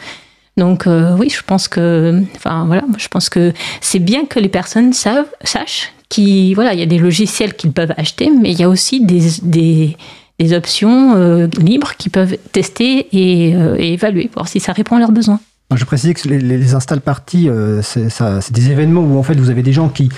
[0.58, 4.50] Donc euh, oui, je pense que, enfin voilà, je pense que c'est bien que les
[4.50, 8.60] personnes savent, sachent qu'il voilà, il y a des logiciels qu'ils peuvent acheter, mais il
[8.60, 9.96] y a aussi des, des,
[10.40, 14.98] des options euh, libres qu'ils peuvent tester et, euh, et évaluer, voir si ça répond
[14.98, 15.40] à leurs besoins.
[15.74, 19.50] Je précise que les, les install parties, euh, c'est des événements où en fait vous
[19.50, 20.10] avez des gens qui,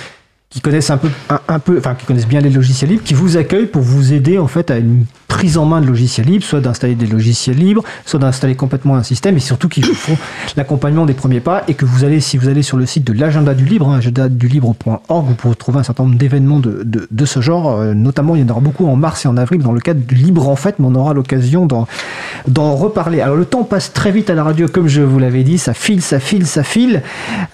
[0.53, 1.09] qui connaissent un peu,
[1.47, 4.37] un, peu, enfin qui connaissent bien les logiciels libres, qui vous accueillent pour vous aider
[4.37, 7.83] en fait à une prise en main de logiciels libres, soit d'installer des logiciels libres,
[8.05, 10.15] soit d'installer complètement un système, et surtout qui vous font
[10.57, 13.13] l'accompagnement des premiers pas, et que vous allez, si vous allez sur le site de
[13.13, 17.25] l'agenda du libre, hein, agendadulibre.org, vous pourrez trouver un certain nombre d'événements de, de, de
[17.25, 19.71] ce genre, euh, notamment il y en aura beaucoup en mars et en avril dans
[19.71, 21.87] le cadre du libre en fait, mais on aura l'occasion d'en
[22.47, 23.19] d'en reparler.
[23.21, 25.73] Alors le temps passe très vite à la radio, comme je vous l'avais dit, ça
[25.73, 27.01] file, ça file, ça file.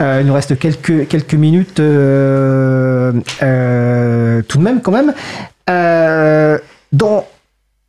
[0.01, 3.13] Euh, il nous reste quelques, quelques minutes euh,
[4.49, 5.13] tout de même quand même.
[6.91, 7.23] Dans,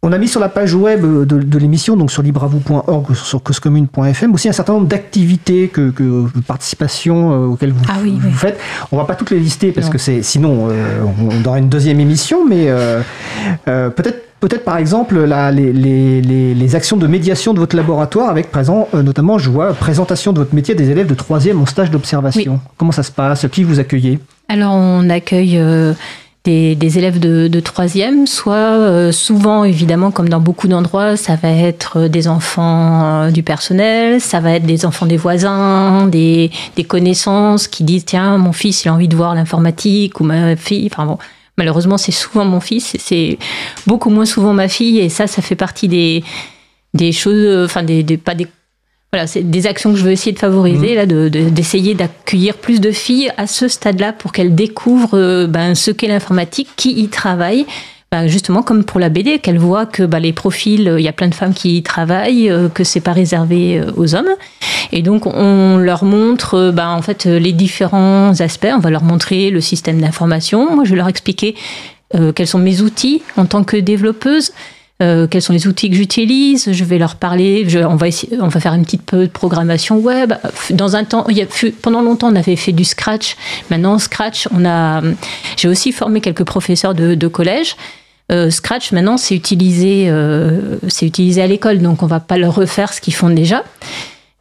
[0.02, 4.32] on a mis sur la page web de, de l'émission, donc sur libravou.org, sur causecommune.fm,
[4.32, 6.02] aussi un certain nombre d'activités, que, que
[6.34, 8.34] de participation euh, auxquelles vous, Ah oui, vous oui.
[8.34, 8.58] faites.
[8.92, 9.92] On va pas toutes les lister parce Non.
[9.92, 13.02] que c'est sinon euh, on aura une deuxième émission, mais euh,
[13.68, 17.76] euh, peut-être peut-être par exemple la- les, les, les, les actions de médiation de votre
[17.76, 21.14] laboratoire avec présent euh, notamment je vois présentation de votre métier à des élèves de
[21.14, 22.58] troisième en stage d'observation.
[22.78, 23.46] Comment ça se passe?
[23.52, 24.18] Qui vous accueillez?
[24.48, 25.92] Alors, on accueille euh,
[26.44, 31.36] des, des élèves de, de troisième, soit euh, souvent, évidemment, comme dans beaucoup d'endroits, ça
[31.36, 36.06] va être euh, des enfants euh, du personnel, ça va être des enfants des voisins,
[36.06, 40.24] des, des connaissances qui disent tiens, mon fils, il a envie de voir l'informatique ou
[40.24, 40.88] ma fille.
[40.90, 41.18] Enfin bon,
[41.58, 43.38] malheureusement, c'est souvent mon fils, c'est
[43.86, 46.24] beaucoup moins souvent ma fille, et ça, ça fait partie des
[46.94, 48.48] des choses, euh, enfin des, des- pas des
[49.12, 52.54] voilà, c'est des actions que je veux essayer de favoriser, là, de- de- d'essayer d'accueillir
[52.54, 56.92] plus de filles à ce stade-là pour qu'elles découvrent euh, ben, ce qu'est l'informatique, qui
[56.92, 57.66] y travaille.
[58.12, 61.08] Ben, justement, comme pour la BD, qu'elles voient que ben, les profils, euh, il y
[61.08, 64.30] a plein de femmes qui y travaillent, euh, que c'est pas réservé aux hommes.
[64.92, 68.68] Et donc, on leur montre ben, en fait, les différents aspects.
[68.72, 70.72] On va leur montrer le système d'information.
[70.74, 71.54] Moi, je vais leur expliquer
[72.34, 74.50] quels sont mes outils en tant que développeuse.
[75.02, 76.70] Euh, quels sont les outils que j'utilise?
[76.72, 77.64] Je vais leur parler.
[77.68, 80.34] je- on va essayer, on va faire une petite peu de programmation web.
[80.70, 81.46] Dans un temps, il y a,
[81.80, 83.36] pendant longtemps, on avait fait du Scratch.
[83.70, 85.00] Maintenant, Scratch, on a.
[85.56, 87.76] J'ai aussi formé quelques professeurs de, de collège.
[88.30, 92.54] Euh, Scratch, maintenant, c'est utilisé, euh, c'est utilisé à l'école, donc on va pas leur
[92.54, 93.64] refaire ce qu'ils font déjà.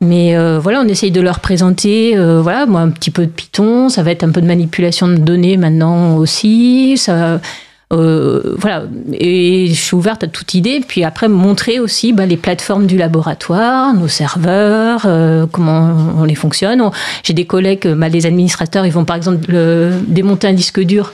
[0.01, 3.31] Mais euh, voilà, on essaye de leur présenter, euh, voilà, moi un petit peu de
[3.31, 7.41] Python, ça va être un peu de manipulation de données maintenant aussi, ça,
[7.91, 8.83] euh, voilà.
[9.13, 10.81] Et je suis ouverte à toute idée.
[10.87, 16.35] Puis après, montrer aussi bah, les plateformes du laboratoire, nos serveurs, euh, comment on les
[16.35, 16.81] fonctionne.
[16.81, 16.91] On-
[17.23, 20.79] J'ai des collègues, euh, bah, les administrateurs, ils vont par exemple le- démonter un disque
[20.81, 21.13] dur.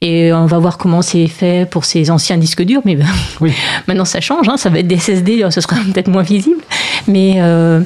[0.00, 2.82] Et on va voir comment c'est fait pour ces anciens disques durs.
[2.84, 3.06] Mais ben,
[3.40, 3.52] Oui.
[3.88, 4.48] maintenant, ça change.
[4.48, 6.60] hein, ça va être des SSD, ce sera peut-être moins visible.
[7.08, 7.80] Mais, euh,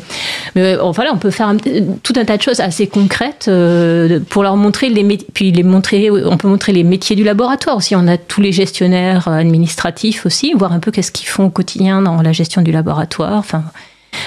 [0.55, 4.20] mais euh, voilà, on peut faire un- tout un tas de choses assez concrètes euh,
[4.28, 5.02] pour leur montrer les
[5.32, 6.10] puis les montrer.
[6.10, 7.97] On peut montrer les métiers du laboratoire aussi.
[7.97, 11.51] On a tous les gestionnaires euh, administratifs aussi, voir un peu qu'est-ce qu'ils font au
[11.51, 13.39] quotidien dans la gestion du laboratoire.
[13.39, 13.62] Enfin,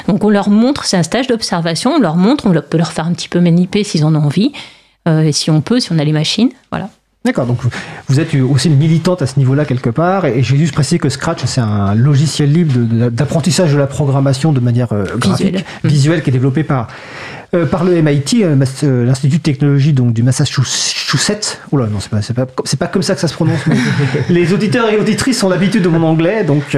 [0.07, 1.91] donc on leur montre, c'est un stage d'observation.
[1.97, 4.53] On leur montre, on peut leur faire un petit peu maniper s'ils en ont envie,
[5.07, 6.89] euh, et si on peut, si on a les machines, voilà.
[7.25, 7.57] D'accord, donc
[8.07, 11.09] vous- êtes aussi une militante à ce niveau-là quelque part, et j'ai juste précisé que
[11.09, 15.47] Scratch, c'est un logiciel libre de- de- d'apprentissage de, la programmation de manière euh, graphique,
[15.47, 15.63] Visuelle.
[15.83, 16.87] visuelle, qui est développé par,
[17.55, 21.59] euh, par le MIT, euh, l'Institut de technologie donc, du Massachusetts.
[21.71, 23.59] Oula, non, c'est pas, pas, pas comme ça que ça se prononce.
[23.65, 23.75] mais
[24.29, 26.75] les auditeurs et auditrices ont l'habitude de mon anglais, donc...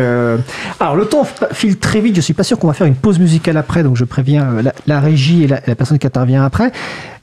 [0.80, 3.20] alors, le temps file très vite, je suis pas sûr qu'on va faire une pause
[3.20, 6.72] musicale après, donc je préviens la, la régie et la, la personne qui intervient après.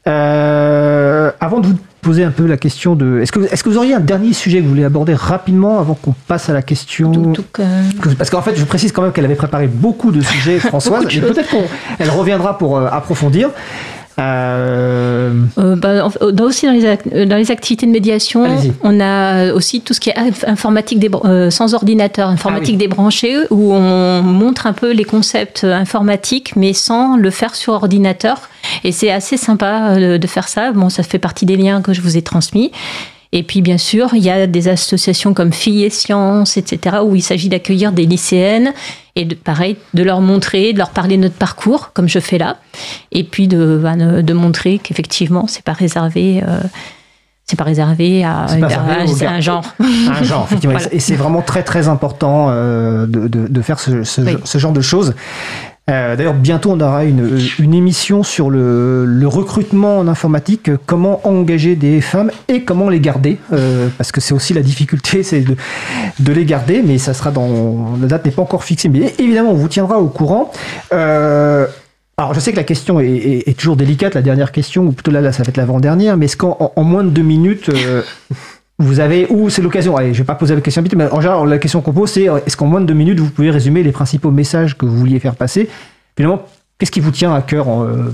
[0.04, 3.20] Avant de vous poser un peu la question de...
[3.20, 5.94] Est-ce que, est-ce que vous auriez un dernier sujet que vous voulez aborder rapidement avant
[5.94, 7.10] qu'on passe à la question...
[7.10, 7.44] Tout- tout
[8.18, 11.20] Parce qu'en fait, je précise quand même qu'elle avait préparé beaucoup de sujets, Françoise, et
[11.20, 11.48] peut-être
[11.98, 13.50] qu'elle reviendra pour euh, approfondir.
[14.18, 18.46] Euh, Euh, bah, en- dans, aussi dans les, euh, dans les activités de médiation,
[18.82, 22.88] on a aussi tout ce qui est inf- informatique euh, sans ordinateur, informatique Ah oui.
[22.88, 28.48] débranchée, où on montre un peu les concepts informatiques, mais sans le faire sur ordinateur.
[28.84, 30.72] Et c'est assez sympa de faire ça.
[30.72, 32.70] Bon, ça fait partie des liens que je vous ai transmis.
[33.36, 37.16] Et puis, bien sûr, il y a des associations comme Filles et Sciences, etc., où
[37.16, 38.72] il s'agit d'accueillir des lycéennes
[39.16, 42.38] et de, pareil, de leur montrer, de leur parler de notre parcours, comme je fais
[42.38, 42.58] là,
[43.10, 46.42] et puis de, bah, de, montrer qu'effectivement, c'est pas réservé.
[46.46, 46.60] euh,
[47.44, 49.30] c'est pas réservé à, pas réservé gars.
[49.32, 49.64] un genre.
[49.80, 50.76] un genre, effectivement.
[50.78, 50.94] Voilà.
[50.94, 54.36] Et c'est vraiment très très important euh, de, de- de faire ce, ce- Oui.
[54.44, 55.12] ce genre de choses.
[55.90, 61.20] Euh, D'ailleurs, bientôt on aura une, une émission sur le, le recrutement en informatique, comment
[61.28, 65.40] engager des femmes et comment les garder, euh, parce que c'est aussi la difficulté, c'est
[65.42, 65.56] de,
[66.20, 69.50] de les garder, mais ça sera dans la date n'est pas encore fixée, mais évidemment
[69.50, 70.50] on vous tiendra au courant.
[70.94, 71.66] Euh,
[72.16, 74.92] alors, je sais que la question est, est- est toujours délicate, la dernière question, ou
[74.92, 77.22] plutôt là, là ça va être l'avant-dernière, mais est-ce qu'en en- en moins de deux
[77.22, 78.02] minutes, euh,
[78.78, 81.20] vous avez, ou c'est l'occasion, allez, je vais pas poser la question vite, mais en
[81.20, 83.50] général, la question qu'on pose, c'est euh, est-ce qu'en moins de deux minutes, vous pouvez
[83.50, 85.68] résumer les principaux messages que vous vouliez faire passer?
[86.16, 86.42] Finalement,
[86.78, 88.10] qu'est-ce qui vous tient à cœur en, euh,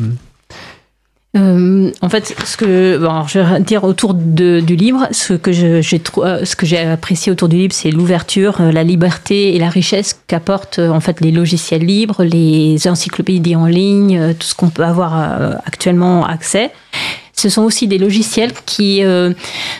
[1.37, 7.49] Euh, fait, ce que je vais dire autour du livre, ce que j'ai apprécié autour
[7.49, 12.24] du livre, c'est l'ouverture, la liberté et la richesse qu'apportent en fait les logiciels libres,
[12.24, 15.15] les encyclopédies en ligne, tout ce qu'on peut avoir
[15.65, 16.73] actuellement accès.
[17.41, 19.33] Ce sont aussi des logiciels qui, euh,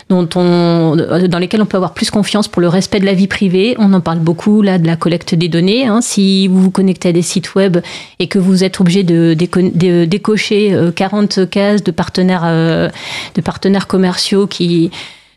[0.09, 0.95] dont on,
[1.29, 3.75] dans lesquels on peut avoir plus confiance pour le respect de la vie privée.
[3.77, 5.85] On en parle beaucoup là de la collecte des données.
[5.85, 6.01] hein.
[6.01, 7.77] Si vous vous connectez à des sites web
[8.17, 12.89] et que vous êtes obligé de, déco- de décocher euh, 40 cases de partenaires, euh,
[13.35, 14.89] de partenaires commerciaux qui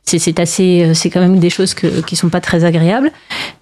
[0.06, 3.10] c'est assez euh, c'est quand même des choses que, qui sont pas très agréables.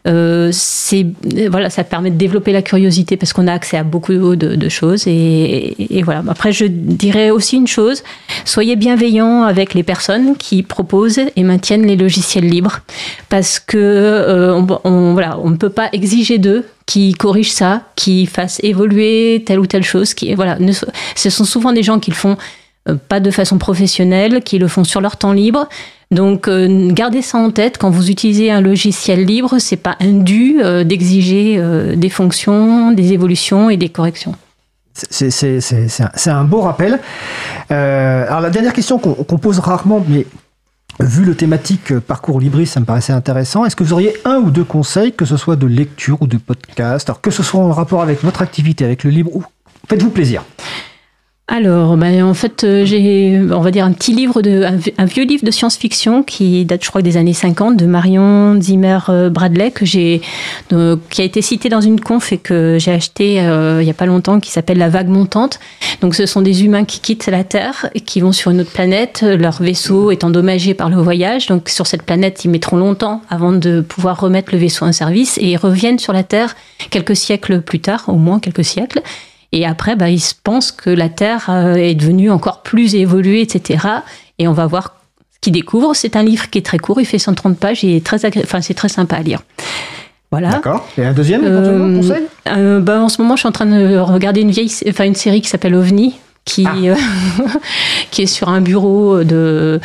[0.08, 1.06] Euh, c'est
[1.48, 4.68] voilà ça permet de développer la curiosité parce qu'on a accès à beaucoup de, de
[4.68, 6.24] choses et, et- voilà.
[6.28, 8.02] Après je dirais aussi une chose
[8.44, 12.80] soyez bienveillants avec les personnes qui proposent et maintiennent les logiciels libres
[13.28, 18.26] parce que euh, on, voilà on ne peut pas exiger d'eux qui corrigent ça qui
[18.26, 20.58] fassent évoluer telle ou telle chose qui voilà.
[21.14, 22.36] Ce sont souvent des gens qui le font
[22.88, 25.68] euh, pas de façon professionnelle, qui le font sur leur temps libre.
[26.12, 30.60] Donc, euh, gardez ça en tête quand vous utilisez un logiciel libre, c'est pas indu
[30.60, 34.34] euh, d'exiger euh, des fonctions, des évolutions et des corrections.
[34.92, 37.00] C'est un, beau rappel.
[37.70, 40.26] Alors la dernière question qu'on pose rarement, mais
[41.00, 43.64] vu le thématique parcours libris, ça me paraissait intéressant.
[43.64, 46.36] Est-ce que vous auriez un ou deux conseils, que ce soit de lecture ou de
[46.36, 49.42] podcast, que ce soit en rapport avec votre activité, avec le libre ou
[49.88, 50.44] Faites-vous plaisir.
[51.54, 54.64] Alors, ben, en fait, euh, j'ai, on va dire, un petit livre, de,
[54.96, 59.00] un, vieux livre de science-fiction qui date, je crois, des années 50, de Marion Zimmer
[59.10, 60.22] euh, Bradley, que j'ai,
[60.70, 63.94] qui a été cité dans une conf et que j'ai acheté euh, il n'y a
[63.94, 65.60] pas longtemps, qui s'appelle La vague montante.
[66.00, 68.72] Donc, ce sont des humains qui quittent la Terre et qui vont sur une autre
[68.72, 69.22] planète.
[69.22, 71.48] Leur vaisseau est endommagé par le voyage.
[71.48, 75.36] Donc, sur cette planète, ils mettront longtemps avant de pouvoir remettre le vaisseau en service
[75.36, 76.56] et ils reviennent sur la Terre
[76.88, 79.02] quelques siècles plus tard, au moins quelques siècles.
[79.52, 83.86] Et après, bah, ils pensent que la Terre euh, est devenue encore plus évoluée, etc.
[84.38, 84.96] Et on va voir
[85.30, 85.94] ce qu'ils découvrent.
[85.94, 88.74] C'est un livre qui est très court, il fait 130 pages et très enfin, c'est
[88.74, 89.42] très sympa à lire.
[90.30, 90.48] Voilà.
[90.48, 90.88] D'accord.
[90.96, 92.22] Et un deuxième euh, conseil?
[92.48, 95.14] euh, bah, En ce moment, je suis en train de regarder une, vieille, enfin, une
[95.14, 96.14] série qui s'appelle OVNI,
[96.46, 96.74] qui, ah.
[96.82, 96.94] euh,
[98.10, 99.78] qui est sur un bureau de,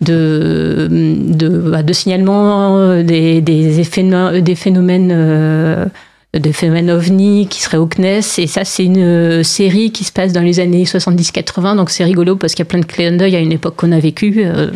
[0.00, 4.02] de, de, bah, de signalement des, des, effets,
[4.42, 5.88] des phénomènes
[6.38, 8.20] de phénomènes ovni qui serait au CNES.
[8.38, 11.76] Et ça, c'est une euh, série qui se passe dans les années 70-80.
[11.76, 13.92] Donc c'est rigolo parce qu'il y a plein de clins d'œil à une époque qu'on
[13.92, 14.70] a vécue euh,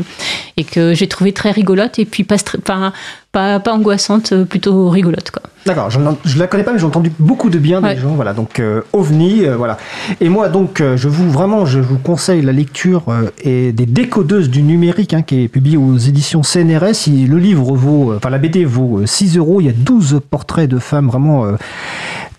[0.59, 2.93] et que j'ai trouvé très rigolote et puis pas, pas,
[3.37, 5.31] pas, pas angoissante, euh, plutôt rigolote.
[5.31, 5.43] Quoi.
[5.67, 8.15] D'accord, je ne la connais pas, mais j'ai entendu beaucoup de bien des gens.
[8.15, 9.77] Voilà, donc euh, OVNI, euh, voilà.
[10.23, 13.03] Et moi, donc, je vous vraiment, je vous conseille la lecture
[13.43, 17.09] et des décodeuses du numérique, hein, qui est publié aux éditions CNRS.
[17.09, 19.61] le livre vaut, enfin la BD vaut 6 euros.
[19.61, 21.45] Il y a 12 portraits de femmes vraiment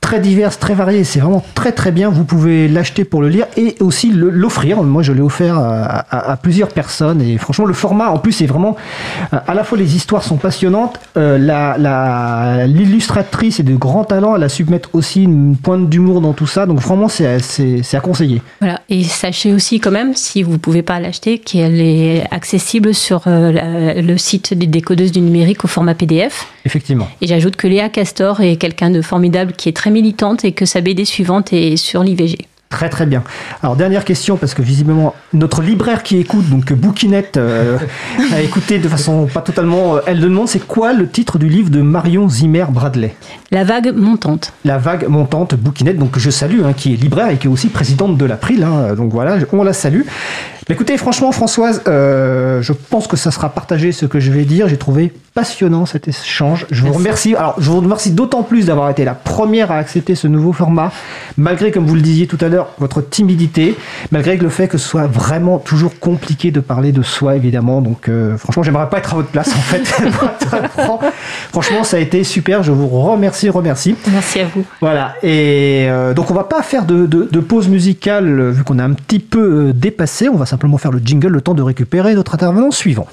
[0.01, 1.03] très diverses, très variées.
[1.03, 2.09] C'est vraiment très très bien.
[2.09, 4.83] Vous pouvez l'acheter pour le lire et aussi l'offrir.
[4.83, 8.75] Moi, je l'ai offert à, plusieurs personnes et franchement, le format en plus est vraiment
[9.31, 14.35] à la fois les histoires sont passionnantes, euh, l'illustratrice est de grand talent.
[14.35, 16.65] Elle a su mettre aussi une pointe d'humour dans tout ça.
[16.65, 17.27] Donc vraiment, c'est
[17.93, 18.41] à conseiller.
[18.59, 18.81] Voilà.
[18.89, 24.01] Et sachez aussi quand même, si vous pouvez pas l'acheter, qu'elle est accessible sur euh,
[24.01, 26.47] le site des décodeuses du numérique au format PDF.
[26.65, 27.07] Effectivement.
[27.21, 30.65] Et j'ajoute que Léa Castor est quelqu'un de formidable qui est très militante et que
[30.65, 32.47] sa BD suivante est sur l'IVG.
[32.69, 33.23] Très très bien.
[33.63, 37.77] Alors dernière question parce que visiblement notre libraire qui écoute donc Bouquinette euh,
[38.33, 41.69] a écouté de façon pas totalement euh, elle demande c'est quoi le titre du livre
[41.69, 43.15] de Marion Zimmer Bradley?
[43.51, 44.51] La vague montante.
[44.65, 47.69] La vague montante Bouquinette donc je salue hein, qui est libraire et qui est aussi
[47.69, 50.01] présidente de l'April hein, donc voilà on la salue.
[50.69, 54.67] écoutez franchement Françoise euh, je pense que ça sera partagé ce que je vais dire
[54.67, 56.65] j'ai trouvé passionnant cet échange.
[56.71, 57.35] Je vous remercie.
[57.35, 60.91] Alors, je vous remercie d'autant plus d'avoir été la première à accepter ce nouveau format,
[61.37, 63.75] malgré, comme vous le disiez tout à l'heure, votre timidité,
[64.11, 67.81] malgré le fait que ce soit vraiment toujours compliqué de parler de soi, évidemment.
[67.81, 69.83] Donc, euh, franchement, j'aimerais pas être à votre place, en fait.
[71.51, 72.63] franchement, ça a été super.
[72.63, 73.95] Je vous remercie, remercie.
[74.11, 74.63] Merci à vous.
[74.81, 75.15] Voilà.
[75.23, 78.93] Et euh, donc, on va pas faire de, de pause musicale, vu qu'on a un
[78.93, 80.29] petit peu euh, dépassé.
[80.29, 83.07] On va simplement faire le jingle, le temps de récupérer notre intervenant suivant.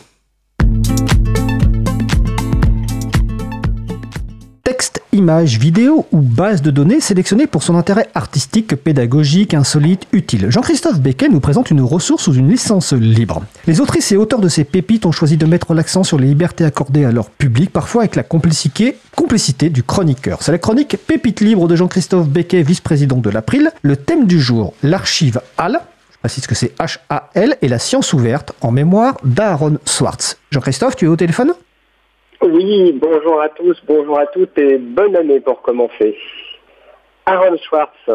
[5.24, 10.50] Texte, image, vidéo ou base de données sélectionnées pour son intérêt artistique, pédagogique, insolite, utile.
[10.50, 13.42] Jean-Christophe Becquet nous présente une ressource sous une licence libre.
[13.66, 16.64] Les autrices et auteurs de ces pépites ont choisi de mettre l'accent sur les libertés
[16.64, 18.96] accordées à leur public, parfois avec la complicité,
[19.70, 20.42] du chroniqueur.
[20.42, 23.70] C'est la chronique Pépite libre de Jean-Christophe Becquet, vice-président de l'April.
[23.82, 25.80] Le thème du jour, l'archive HAL,
[26.20, 30.36] précise que c'est H-A-L, et la science ouverte en mémoire d'Aaron Swartz.
[30.50, 31.54] Jean-Christophe, tu es au téléphone?
[32.44, 36.16] Oui, bonjour à tous, bonjour à toutes et bonne année pour commencer.
[37.24, 38.10] Aaron Schwartz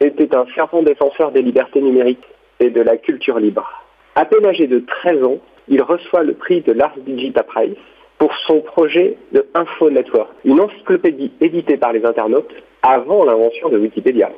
[0.00, 2.26] était un fervent défenseur des libertés numériques
[2.58, 3.68] et de la culture libre.
[4.16, 5.38] À peine âgé de 13 ans,
[5.68, 7.76] il reçoit le prix de l'Ars Digita Prize
[8.18, 12.52] pour son projet de Info Network, une encyclopédie éditée par les internautes
[12.82, 14.32] avant l'invention de Wikipédia.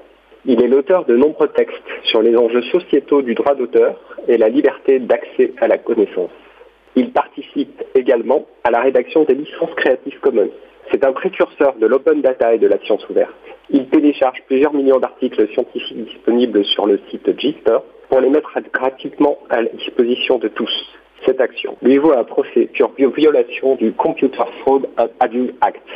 [0.44, 3.98] Il est l'auteur de nombreux textes sur les enjeux sociétaux du droit d'auteur
[4.28, 6.30] et la liberté d'accès à la connaissance.
[6.96, 10.50] Il participe également à la rédaction des licences Creative Commons.
[10.90, 13.34] C'est un précurseur de l'open data et de la science ouverte.
[13.70, 19.38] Il télécharge plusieurs millions d'articles scientifiques disponibles sur le site Gister pour les mettre gratuitement
[19.48, 20.72] à la disposition de tous.
[21.24, 24.82] Cette action lui vaut un procès pour violation du Computer Fraud
[25.20, 25.86] Abuse Act.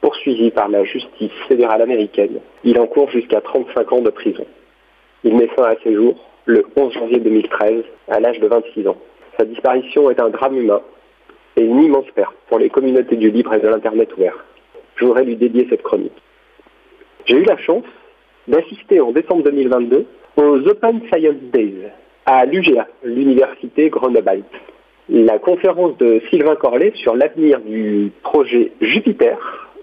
[0.00, 4.46] Poursuivi par la justice fédérale américaine, il encourt jusqu'à 35 ans de prison.
[5.24, 8.96] Il met fin à ses jours le 11 janvier 2013 à l'âge de 26 ans.
[9.40, 10.82] Sa disparition est un drame humain
[11.56, 14.36] et une immense perte pour les communautés du libre et de l'Internet ouvert.
[14.96, 16.12] Je voudrais lui dédier cette chronique.
[17.24, 17.86] J'ai eu la chance
[18.48, 20.04] d'assister en décembre 2022
[20.36, 21.88] aux Open Science Days
[22.26, 24.42] à l'UGA, l'Université Grenoble.
[25.08, 29.38] La conférence de Sylvain Corlet sur l'avenir du projet Jupiter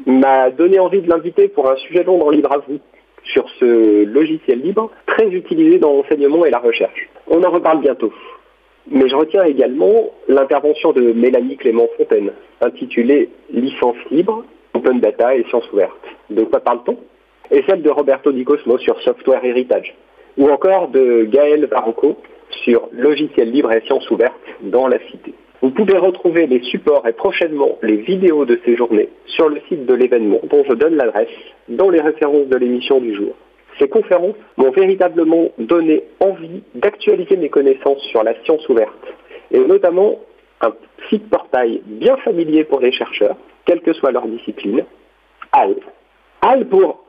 [0.05, 2.77] m'a donné envie de l'inviter pour un sujet long dans Libre à vous
[3.23, 7.09] sur ce logiciel libre très utilisé dans l'enseignement et la recherche.
[7.25, 8.13] On en reparle bientôt.
[8.89, 12.31] Mais je retiens également l'intervention de Mélanie Clément-Fontaine,
[12.61, 15.91] intitulée Licence libre, Open Data et sciences ouvertes.
[16.29, 16.97] De quoi parle-t-on?
[17.51, 19.93] Et celle de Roberto Di Cosmo sur Software Heritage,
[20.37, 22.15] ou encore de Gaël Varocco
[22.63, 25.33] sur Logiciel libre et sciences ouvertes dans la cité.
[25.61, 29.85] Vous pouvez retrouver les supports et prochainement les vidéos de ces journées sur le site
[29.85, 31.27] de l'événement dont je donne l'adresse
[31.67, 33.33] dans les références de l'émission du jour.
[33.79, 38.93] Ces conférences m'ont véritablement donné envie d'actualiser mes connaissances sur la science ouverte
[39.51, 40.19] et notamment
[40.61, 40.73] un
[41.09, 44.83] site portail bien familier pour les chercheurs, quelle que soit leur discipline,
[45.51, 45.75] HAL.
[46.41, 47.05] HAL pour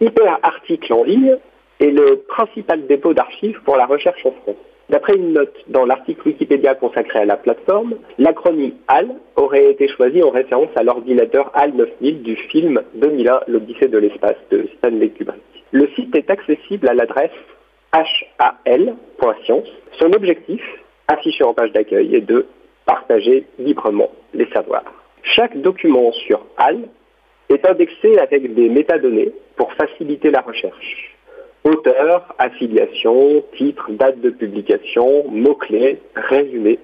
[0.00, 1.36] Hyper Article en ligne
[1.80, 4.56] est le principal dépôt d'archives pour la recherche en France.
[4.88, 10.22] D'après une note dans l'article Wikipédia consacré à la plateforme, l'acronyme HAL aurait été choisi
[10.22, 15.51] en référence à l'ordinateur HAL 9000 du film 2001 L'Odyssée de l'espace de Stanley Kubrick.
[15.72, 17.30] Le site est accessible à l'adresse
[17.92, 19.68] hal.science.
[19.98, 20.62] Son objectif,
[21.08, 22.46] affiché en page d'accueil, est de
[22.84, 24.84] partager librement les savoirs.
[25.22, 26.88] Chaque document sur HAL
[27.48, 31.16] est indexé avec des métadonnées pour faciliter la recherche.
[31.64, 36.80] Auteur, affiliation, titre, date de publication, mots-clés, résumé.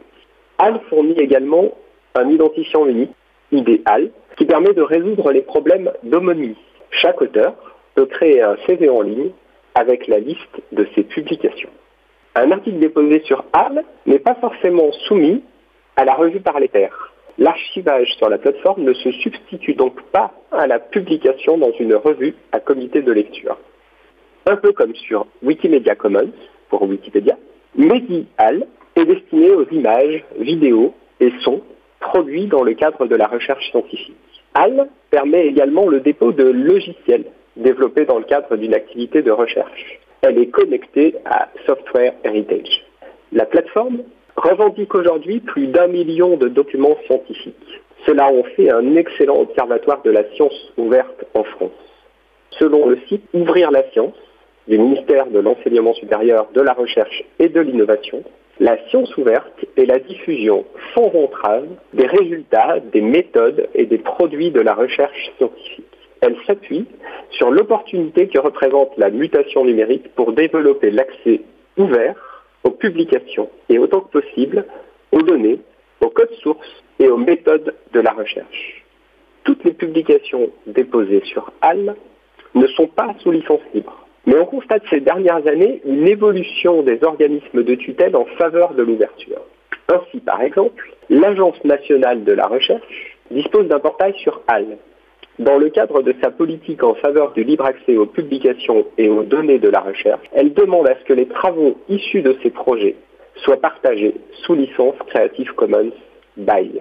[0.59, 1.75] HAL fournit également
[2.15, 3.13] un identifiant unique,
[3.53, 6.57] idéal, qui permet de résoudre les problèmes d'homonymie.
[6.91, 7.55] Chaque auteur
[7.99, 9.33] peut créer un CV en ligne
[9.75, 11.71] avec la liste de ses publications.
[12.37, 15.43] Un article déposé sur HAL n'est pas forcément soumis
[15.97, 17.13] à la revue par les pairs.
[17.39, 22.37] L'archivage sur la plateforme ne se substitue donc pas à la publication dans une revue
[22.53, 23.59] à comité de lecture.
[24.47, 26.31] Un peu comme sur Wikimedia Commons
[26.69, 27.37] pour Wikipédia,
[27.75, 28.65] MediHal
[28.95, 31.63] est destiné aux images, vidéos et sons
[31.99, 34.15] produits dans le cadre de la recherche scientifique.
[34.55, 37.25] HAL permet également le dépôt de logiciels
[37.59, 40.01] développée dans le cadre d'une activité de recherche.
[40.23, 42.85] Elle est connectée à Software Heritage.
[43.33, 43.99] La plateforme
[44.37, 47.81] revendique aujourd'hui plus d'un million de documents scientifiques.
[48.07, 51.73] Cela en fait un excellent observatoire de la science ouverte en France.
[52.51, 54.15] Selon le site Ouvrir la science
[54.67, 58.23] du ministère de l'Enseignement supérieur, de la Recherche et de l'Innovation,
[58.61, 60.65] la science ouverte est la diffusion
[60.95, 65.88] sans entrave des résultats, des méthodes et des produits de la recherche scientifique
[66.21, 66.87] elle s'appuie
[67.31, 71.43] sur l'opportunité que représente la mutation numérique pour développer l'accès
[71.77, 72.15] ouvert
[72.65, 74.65] aux publications et autant que possible
[75.13, 75.61] aux données,
[76.01, 78.85] aux codes sources et aux méthodes de la recherche.
[79.45, 81.95] Toutes les publications déposées sur HAL
[82.55, 84.07] ne sont pas sous licence libre.
[84.27, 88.83] Mais on constate ces dernières années une évolution des organismes de tutelle en faveur de
[88.83, 89.41] l'ouverture.
[89.89, 94.77] Ainsi, par exemple, l'Agence nationale de la recherche dispose d'un portail sur HAL
[95.39, 99.23] dans le cadre de sa politique en faveur du libre accès aux publications et aux
[99.23, 102.97] données de la recherche, elle demande à ce que les travaux issus de ces projets
[103.37, 105.93] soient partagés sous licence Creative Commons
[106.37, 106.81] BY.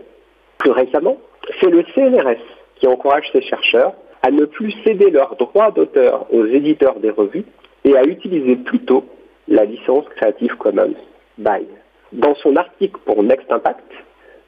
[0.57, 1.17] Plus récemment,
[1.59, 2.41] c'est le CNRS
[2.75, 3.93] qui encourage ses chercheurs
[4.23, 7.45] à ne plus céder leurs droits d'auteur aux éditeurs des revues
[7.85, 9.05] et à utiliser plutôt
[9.47, 10.95] la licence Creative Commons
[11.37, 11.67] BY.
[12.13, 13.91] Dans son article pour Next Impact,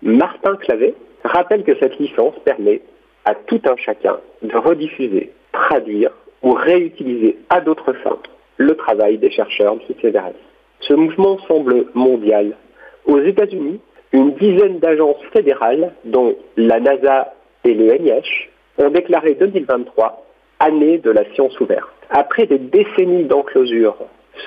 [0.01, 2.81] Martin Clavet rappelle que cette licence permet
[3.29, 6.09] à tout un chacun de rediffuser, traduire
[6.41, 8.17] ou réutiliser à d'autres fins
[8.57, 10.33] le travail des chercheurs du CNRS.
[10.79, 12.57] Ce mouvement semble mondial.
[13.05, 13.79] Aux États-Unis,
[14.13, 18.49] une dizaine d'agences fédérales, dont la NASA et le NIH,
[18.79, 20.25] ont déclaré 2023
[20.59, 21.87] année de la science ouverte.
[22.09, 23.95] Après des décennies d'enclosure,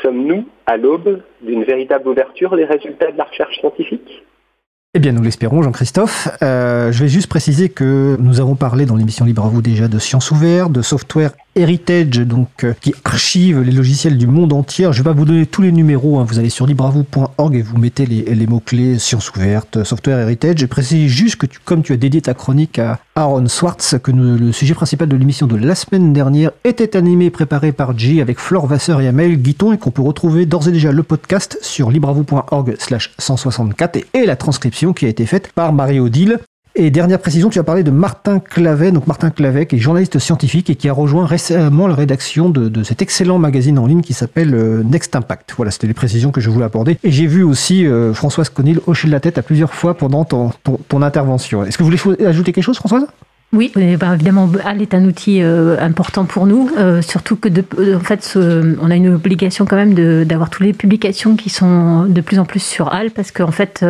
[0.02, 4.24] sommes-nous à l'aube d'une véritable ouverture des résultats de la recherche scientifique?
[4.94, 6.28] Eh bien, nous l'espérons, Jean-Christophe.
[6.43, 9.89] Euh, je vais juste préciser que nous avons parlé dans l'émission Libre à vous déjà
[9.89, 14.89] de sciences ouvertes, de software Heritage, donc euh, qui archive les logiciels du monde entier.
[14.93, 16.19] Je vais pas vous donner tous les numéros.
[16.19, 16.24] Hein.
[16.27, 20.59] Vous allez sur libravou.org et vous mettez les, mots-clés sciences ouvertes, software heritage.
[20.59, 24.53] Je précise juste que comme tu as dédié ta chronique à Aaron Swartz, que le
[24.53, 28.39] sujet principal de l'émission de la semaine dernière était animé et préparé par G avec
[28.39, 31.91] Flore Vasseur et Amel Guiton et qu'on peut retrouver d'ores et déjà le podcast sur
[31.91, 36.39] libravou.org slash 164 et la transcription qui a été faite par Marie-Odile.
[36.74, 40.19] Et dernière précision, tu as parlé de Martin Clavet, donc Martin Clavet, qui est journaliste
[40.19, 44.15] scientifique et qui a rejoint récemment la rédaction de, cet excellent magazine en ligne qui
[44.15, 45.53] s'appelle euh, Next Impact.
[45.55, 46.99] Voilà, c'était les précisions que je voulais apporter.
[47.05, 50.51] Et j'ai vu aussi euh, Françoise Conil hocher la tête à plusieurs fois pendant ton,
[50.89, 51.62] ton intervention.
[51.62, 53.07] Est-ce que vous voulez ajouter quelque chose, Françoise?
[53.55, 57.62] Oui, ben, évidemment, HAL est un outil euh, important pour nous, euh, surtout que de,
[57.79, 58.39] euh, en fait,
[58.81, 59.93] on a une obligation quand même
[60.24, 63.85] d'avoir toutes les publications qui sont de plus en plus sur HAL, parce qu'en fait,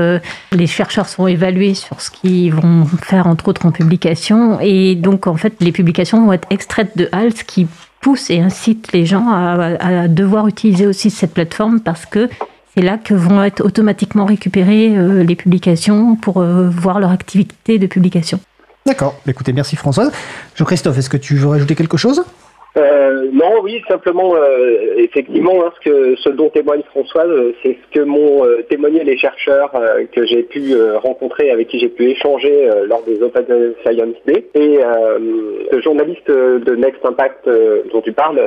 [0.51, 5.29] les chercheurs sont évalués sur ce qu'ils vont faire, entre autres, en publication, et donc,
[5.29, 7.69] en fait, les publications vont être extraites de HAL, ce qui
[8.01, 12.29] pousse et incite les gens à, à devoir utiliser aussi cette plateforme, parce que
[12.75, 14.89] c'est là que vont être automatiquement récupérées
[15.23, 18.41] les publications pour voir leur activité de publication.
[18.85, 19.15] D'accord.
[19.27, 20.11] Écoutez, merci Françoise.
[20.57, 22.25] Jean-Christophe, est-ce que tu veux rajouter quelque chose?
[22.77, 27.77] Euh, non, oui, simplement, euh, effectivement, hein, ce, que, ce dont témoigne Françoise, euh, c'est
[27.83, 31.91] ce que m'ont euh, témoigné les chercheurs euh, que j'ai pu rencontrer, avec qui j'ai
[31.91, 34.47] pu échanger lors des Open Science Day.
[34.55, 34.79] Et
[35.71, 37.49] le journaliste de Next Impact
[37.93, 38.41] dont tu parles,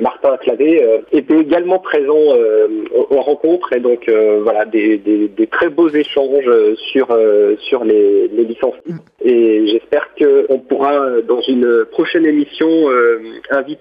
[0.00, 4.10] Martin Clavé, était également présent aux, aux rencontres et donc
[4.42, 6.50] voilà des, des- des très beaux échanges
[6.92, 7.08] sur
[7.58, 8.74] sur les, les licences.
[9.24, 12.68] Et j'espère qu'on pourra dans une prochaine émission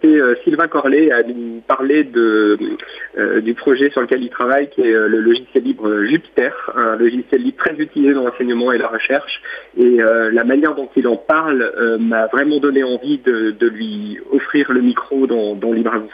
[0.04, 4.94] euh, Sylvain Corlet à nous parler euh, du projet sur lequel il travaille, qui est
[4.94, 9.42] euh, le logiciel libre Jupiter, un logiciel libre très utilisé dans l'enseignement et la recherche.
[9.78, 14.72] Et la manière dont il en parle m'a vraiment donné envie de, de lui offrir
[14.72, 16.12] le micro dans, dans Libre à vous.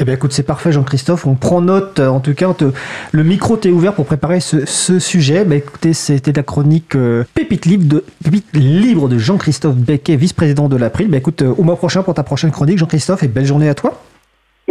[0.00, 2.70] Eh bien écoute, c'est parfait Jean-Christophe, on prend note, euh, en tout cas, te-
[3.10, 5.44] le micro t'est ouvert pour préparer ce, ce sujet.
[5.44, 10.68] Bah écoutez, c'était la chronique euh, Pépite, libre de, Pépite libre de Jean-Christophe Becquet, vice-président
[10.68, 11.08] de l'April.
[11.08, 13.74] Bah écoute, euh, au mois prochain pour ta prochaine chronique Jean-Christophe et belle journée à
[13.74, 14.00] toi.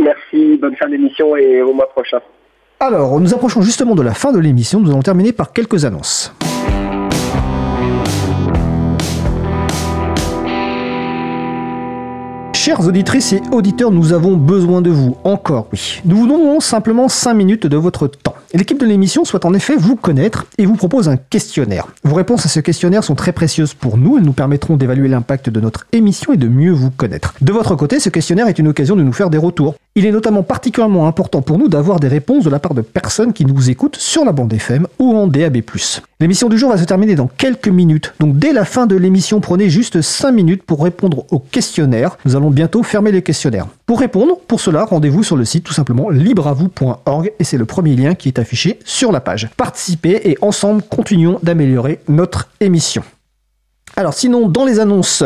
[0.02, 2.20] Merci, bonne fin d'émission et au mois prochain.
[2.80, 6.32] Alors, nous approchons justement de la fin de l'émission, nous allons terminer par quelques annonces.
[12.68, 16.02] Chères auditrices et auditeurs, nous avons besoin de vous, encore oui.
[16.04, 18.36] Nous vous donnons simplement 5 minutes de votre temps.
[18.54, 21.88] L'équipe de l'émission souhaite en effet vous connaître et vous propose un questionnaire.
[22.04, 25.50] Vos réponses à ce questionnaire sont très précieuses pour nous, elles nous permettront d'évaluer l'impact
[25.50, 27.34] de notre émission et de mieux vous connaître.
[27.42, 29.76] De votre côté, ce questionnaire est une occasion de nous faire des retours.
[29.96, 33.34] Il est notamment particulièrement important pour nous d'avoir des réponses de la part de personnes
[33.34, 35.58] qui nous écoutent sur la bande FM ou en DAB+.
[36.20, 39.40] L'émission du jour va se terminer dans quelques minutes, donc dès la fin de l'émission,
[39.40, 42.18] prenez juste 5 minutes pour répondre au questionnaire.
[42.26, 43.68] Nous allons bientôt fermer les questionnaires.
[43.86, 47.96] Pour répondre, pour cela, rendez-vous sur le site tout simplement libreavou.org et c'est le premier
[47.96, 49.50] lien qui est affiché sur la page.
[49.58, 53.04] Participez et ensemble continuons d'améliorer notre émission.
[53.96, 55.24] Alors sinon, dans les annonces,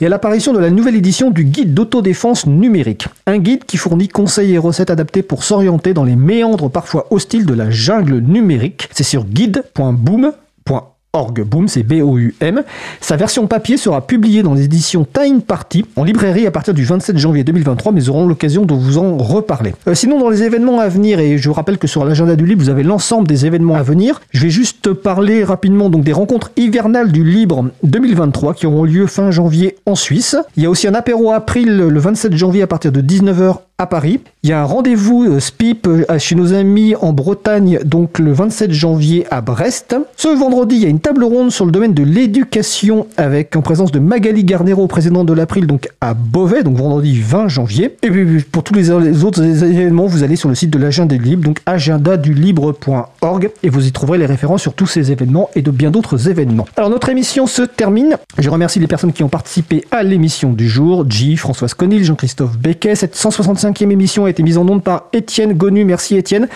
[0.00, 3.06] il y a l'apparition de la nouvelle édition du guide d'autodéfense numérique.
[3.26, 7.46] Un guide qui fournit conseils et recettes adaptés pour s'orienter dans les méandres parfois hostiles
[7.46, 8.88] de la jungle numérique.
[8.92, 10.99] C'est sur guide.boom.org.
[11.12, 12.62] Boom, c'est B-O-U-M.
[13.00, 16.84] Sa version papier sera publiée dans les éditions Time Party en librairie à partir du
[16.84, 19.74] 27 janvier 2023, mais nous aurons l'occasion de vous en reparler.
[19.88, 22.46] Euh, sinon, dans les événements à venir, et je vous rappelle que sur l'agenda du
[22.46, 26.12] libre, vous avez l'ensemble des événements à venir, je vais juste parler rapidement donc des
[26.12, 30.36] rencontres hivernales du libre 2023 qui auront lieu fin janvier en Suisse.
[30.56, 33.86] Il y a aussi un apéro april le 27 janvier à partir de 19h à
[33.86, 34.20] Paris.
[34.42, 38.32] Il y a un rendez-vous euh, SPIP euh, chez nos amis en Bretagne, donc le
[38.32, 39.96] 27 janvier à Brest.
[40.16, 43.62] Ce vendredi, il y a une table ronde sur le domaine de l'éducation avec en
[43.62, 47.96] présence de Magali Garnero, présidente de l'April, donc à Beauvais, donc vendredi 20 janvier.
[48.02, 51.22] Et puis pour tous les autres événements, vous allez sur le site de l'agenda du
[51.22, 55.70] libre, donc agendadulibre.org, et vous y trouverez les références sur tous ces événements et de
[55.70, 56.66] bien d'autres événements.
[56.76, 58.18] Alors notre émission se termine.
[58.36, 61.06] Je remercie les personnes qui ont participé à l'émission du jour.
[61.08, 65.52] J, Françoise Conil, Jean-Christophe Becquet, 765 cinquième émission a été mise en onde par Étienne
[65.52, 65.84] Gonu.
[65.84, 66.48] Merci Étienne.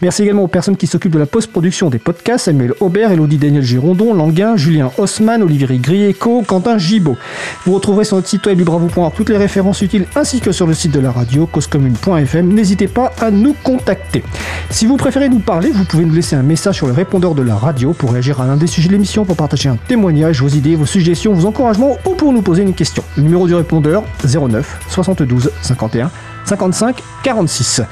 [0.00, 3.62] Merci également aux personnes qui s'occupent de la post-production des podcasts, Samuel Aubert, Elodie Daniel
[3.62, 7.18] Girondon, Languin, Julien Haussmann, Olivier Grieco, Quentin Gibaud.
[7.66, 10.72] Vous retrouverez sur notre site web libravo.org toutes les références utiles ainsi que sur le
[10.72, 12.48] site de la radio causecommune.fm.
[12.48, 14.24] N'hésitez pas à nous contacter.
[14.70, 17.42] Si vous préférez nous parler, vous pouvez nous laisser un message sur le répondeur de
[17.42, 20.48] la radio pour réagir à l'un des sujets de l'émission, pour partager un témoignage, vos
[20.48, 23.04] idées, vos suggestions, vos encouragements ou pour nous poser une question.
[23.18, 26.10] Le numéro du répondeur 09 72 51
[26.44, 27.82] 55 46.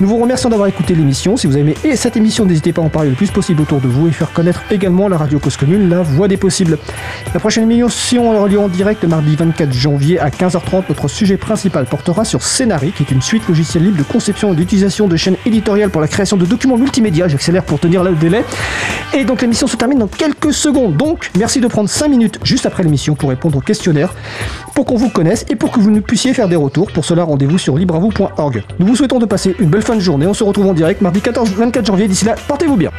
[0.00, 1.36] Nous vous remercions d'avoir écouté l'émission.
[1.36, 3.80] Si vous avez aimé cette émission, n'hésitez pas à en parler le plus possible autour
[3.80, 6.78] de vous et faire connaître également la radio Cause Commune, la voix des possibles.
[7.32, 10.84] La prochaine émission aura lieu en direct mardi 24 janvier à 15h30.
[10.88, 14.56] Notre sujet principal portera sur Scénari, qui est une suite logicielle libre de conception et
[14.56, 17.28] d'utilisation de chaînes éditoriales pour la création de documents multimédia.
[17.28, 18.44] J'accélère pour tenir le délai.
[19.14, 20.96] Et donc l'émission se termine dans quelques secondes.
[20.96, 24.14] Donc merci de prendre 5 minutes juste après l'émission pour répondre au questionnaire,
[24.74, 26.90] pour qu'on vous connaisse et pour que vous nous puissiez faire des retours.
[26.92, 27.58] Pour cela, rendez-vous
[28.78, 30.26] Nous vous souhaitons de passer une belle fin de journée.
[30.26, 32.08] On se retrouve en direct mardi 14 24 janvier.
[32.08, 32.90] D'ici là, portez-vous bien.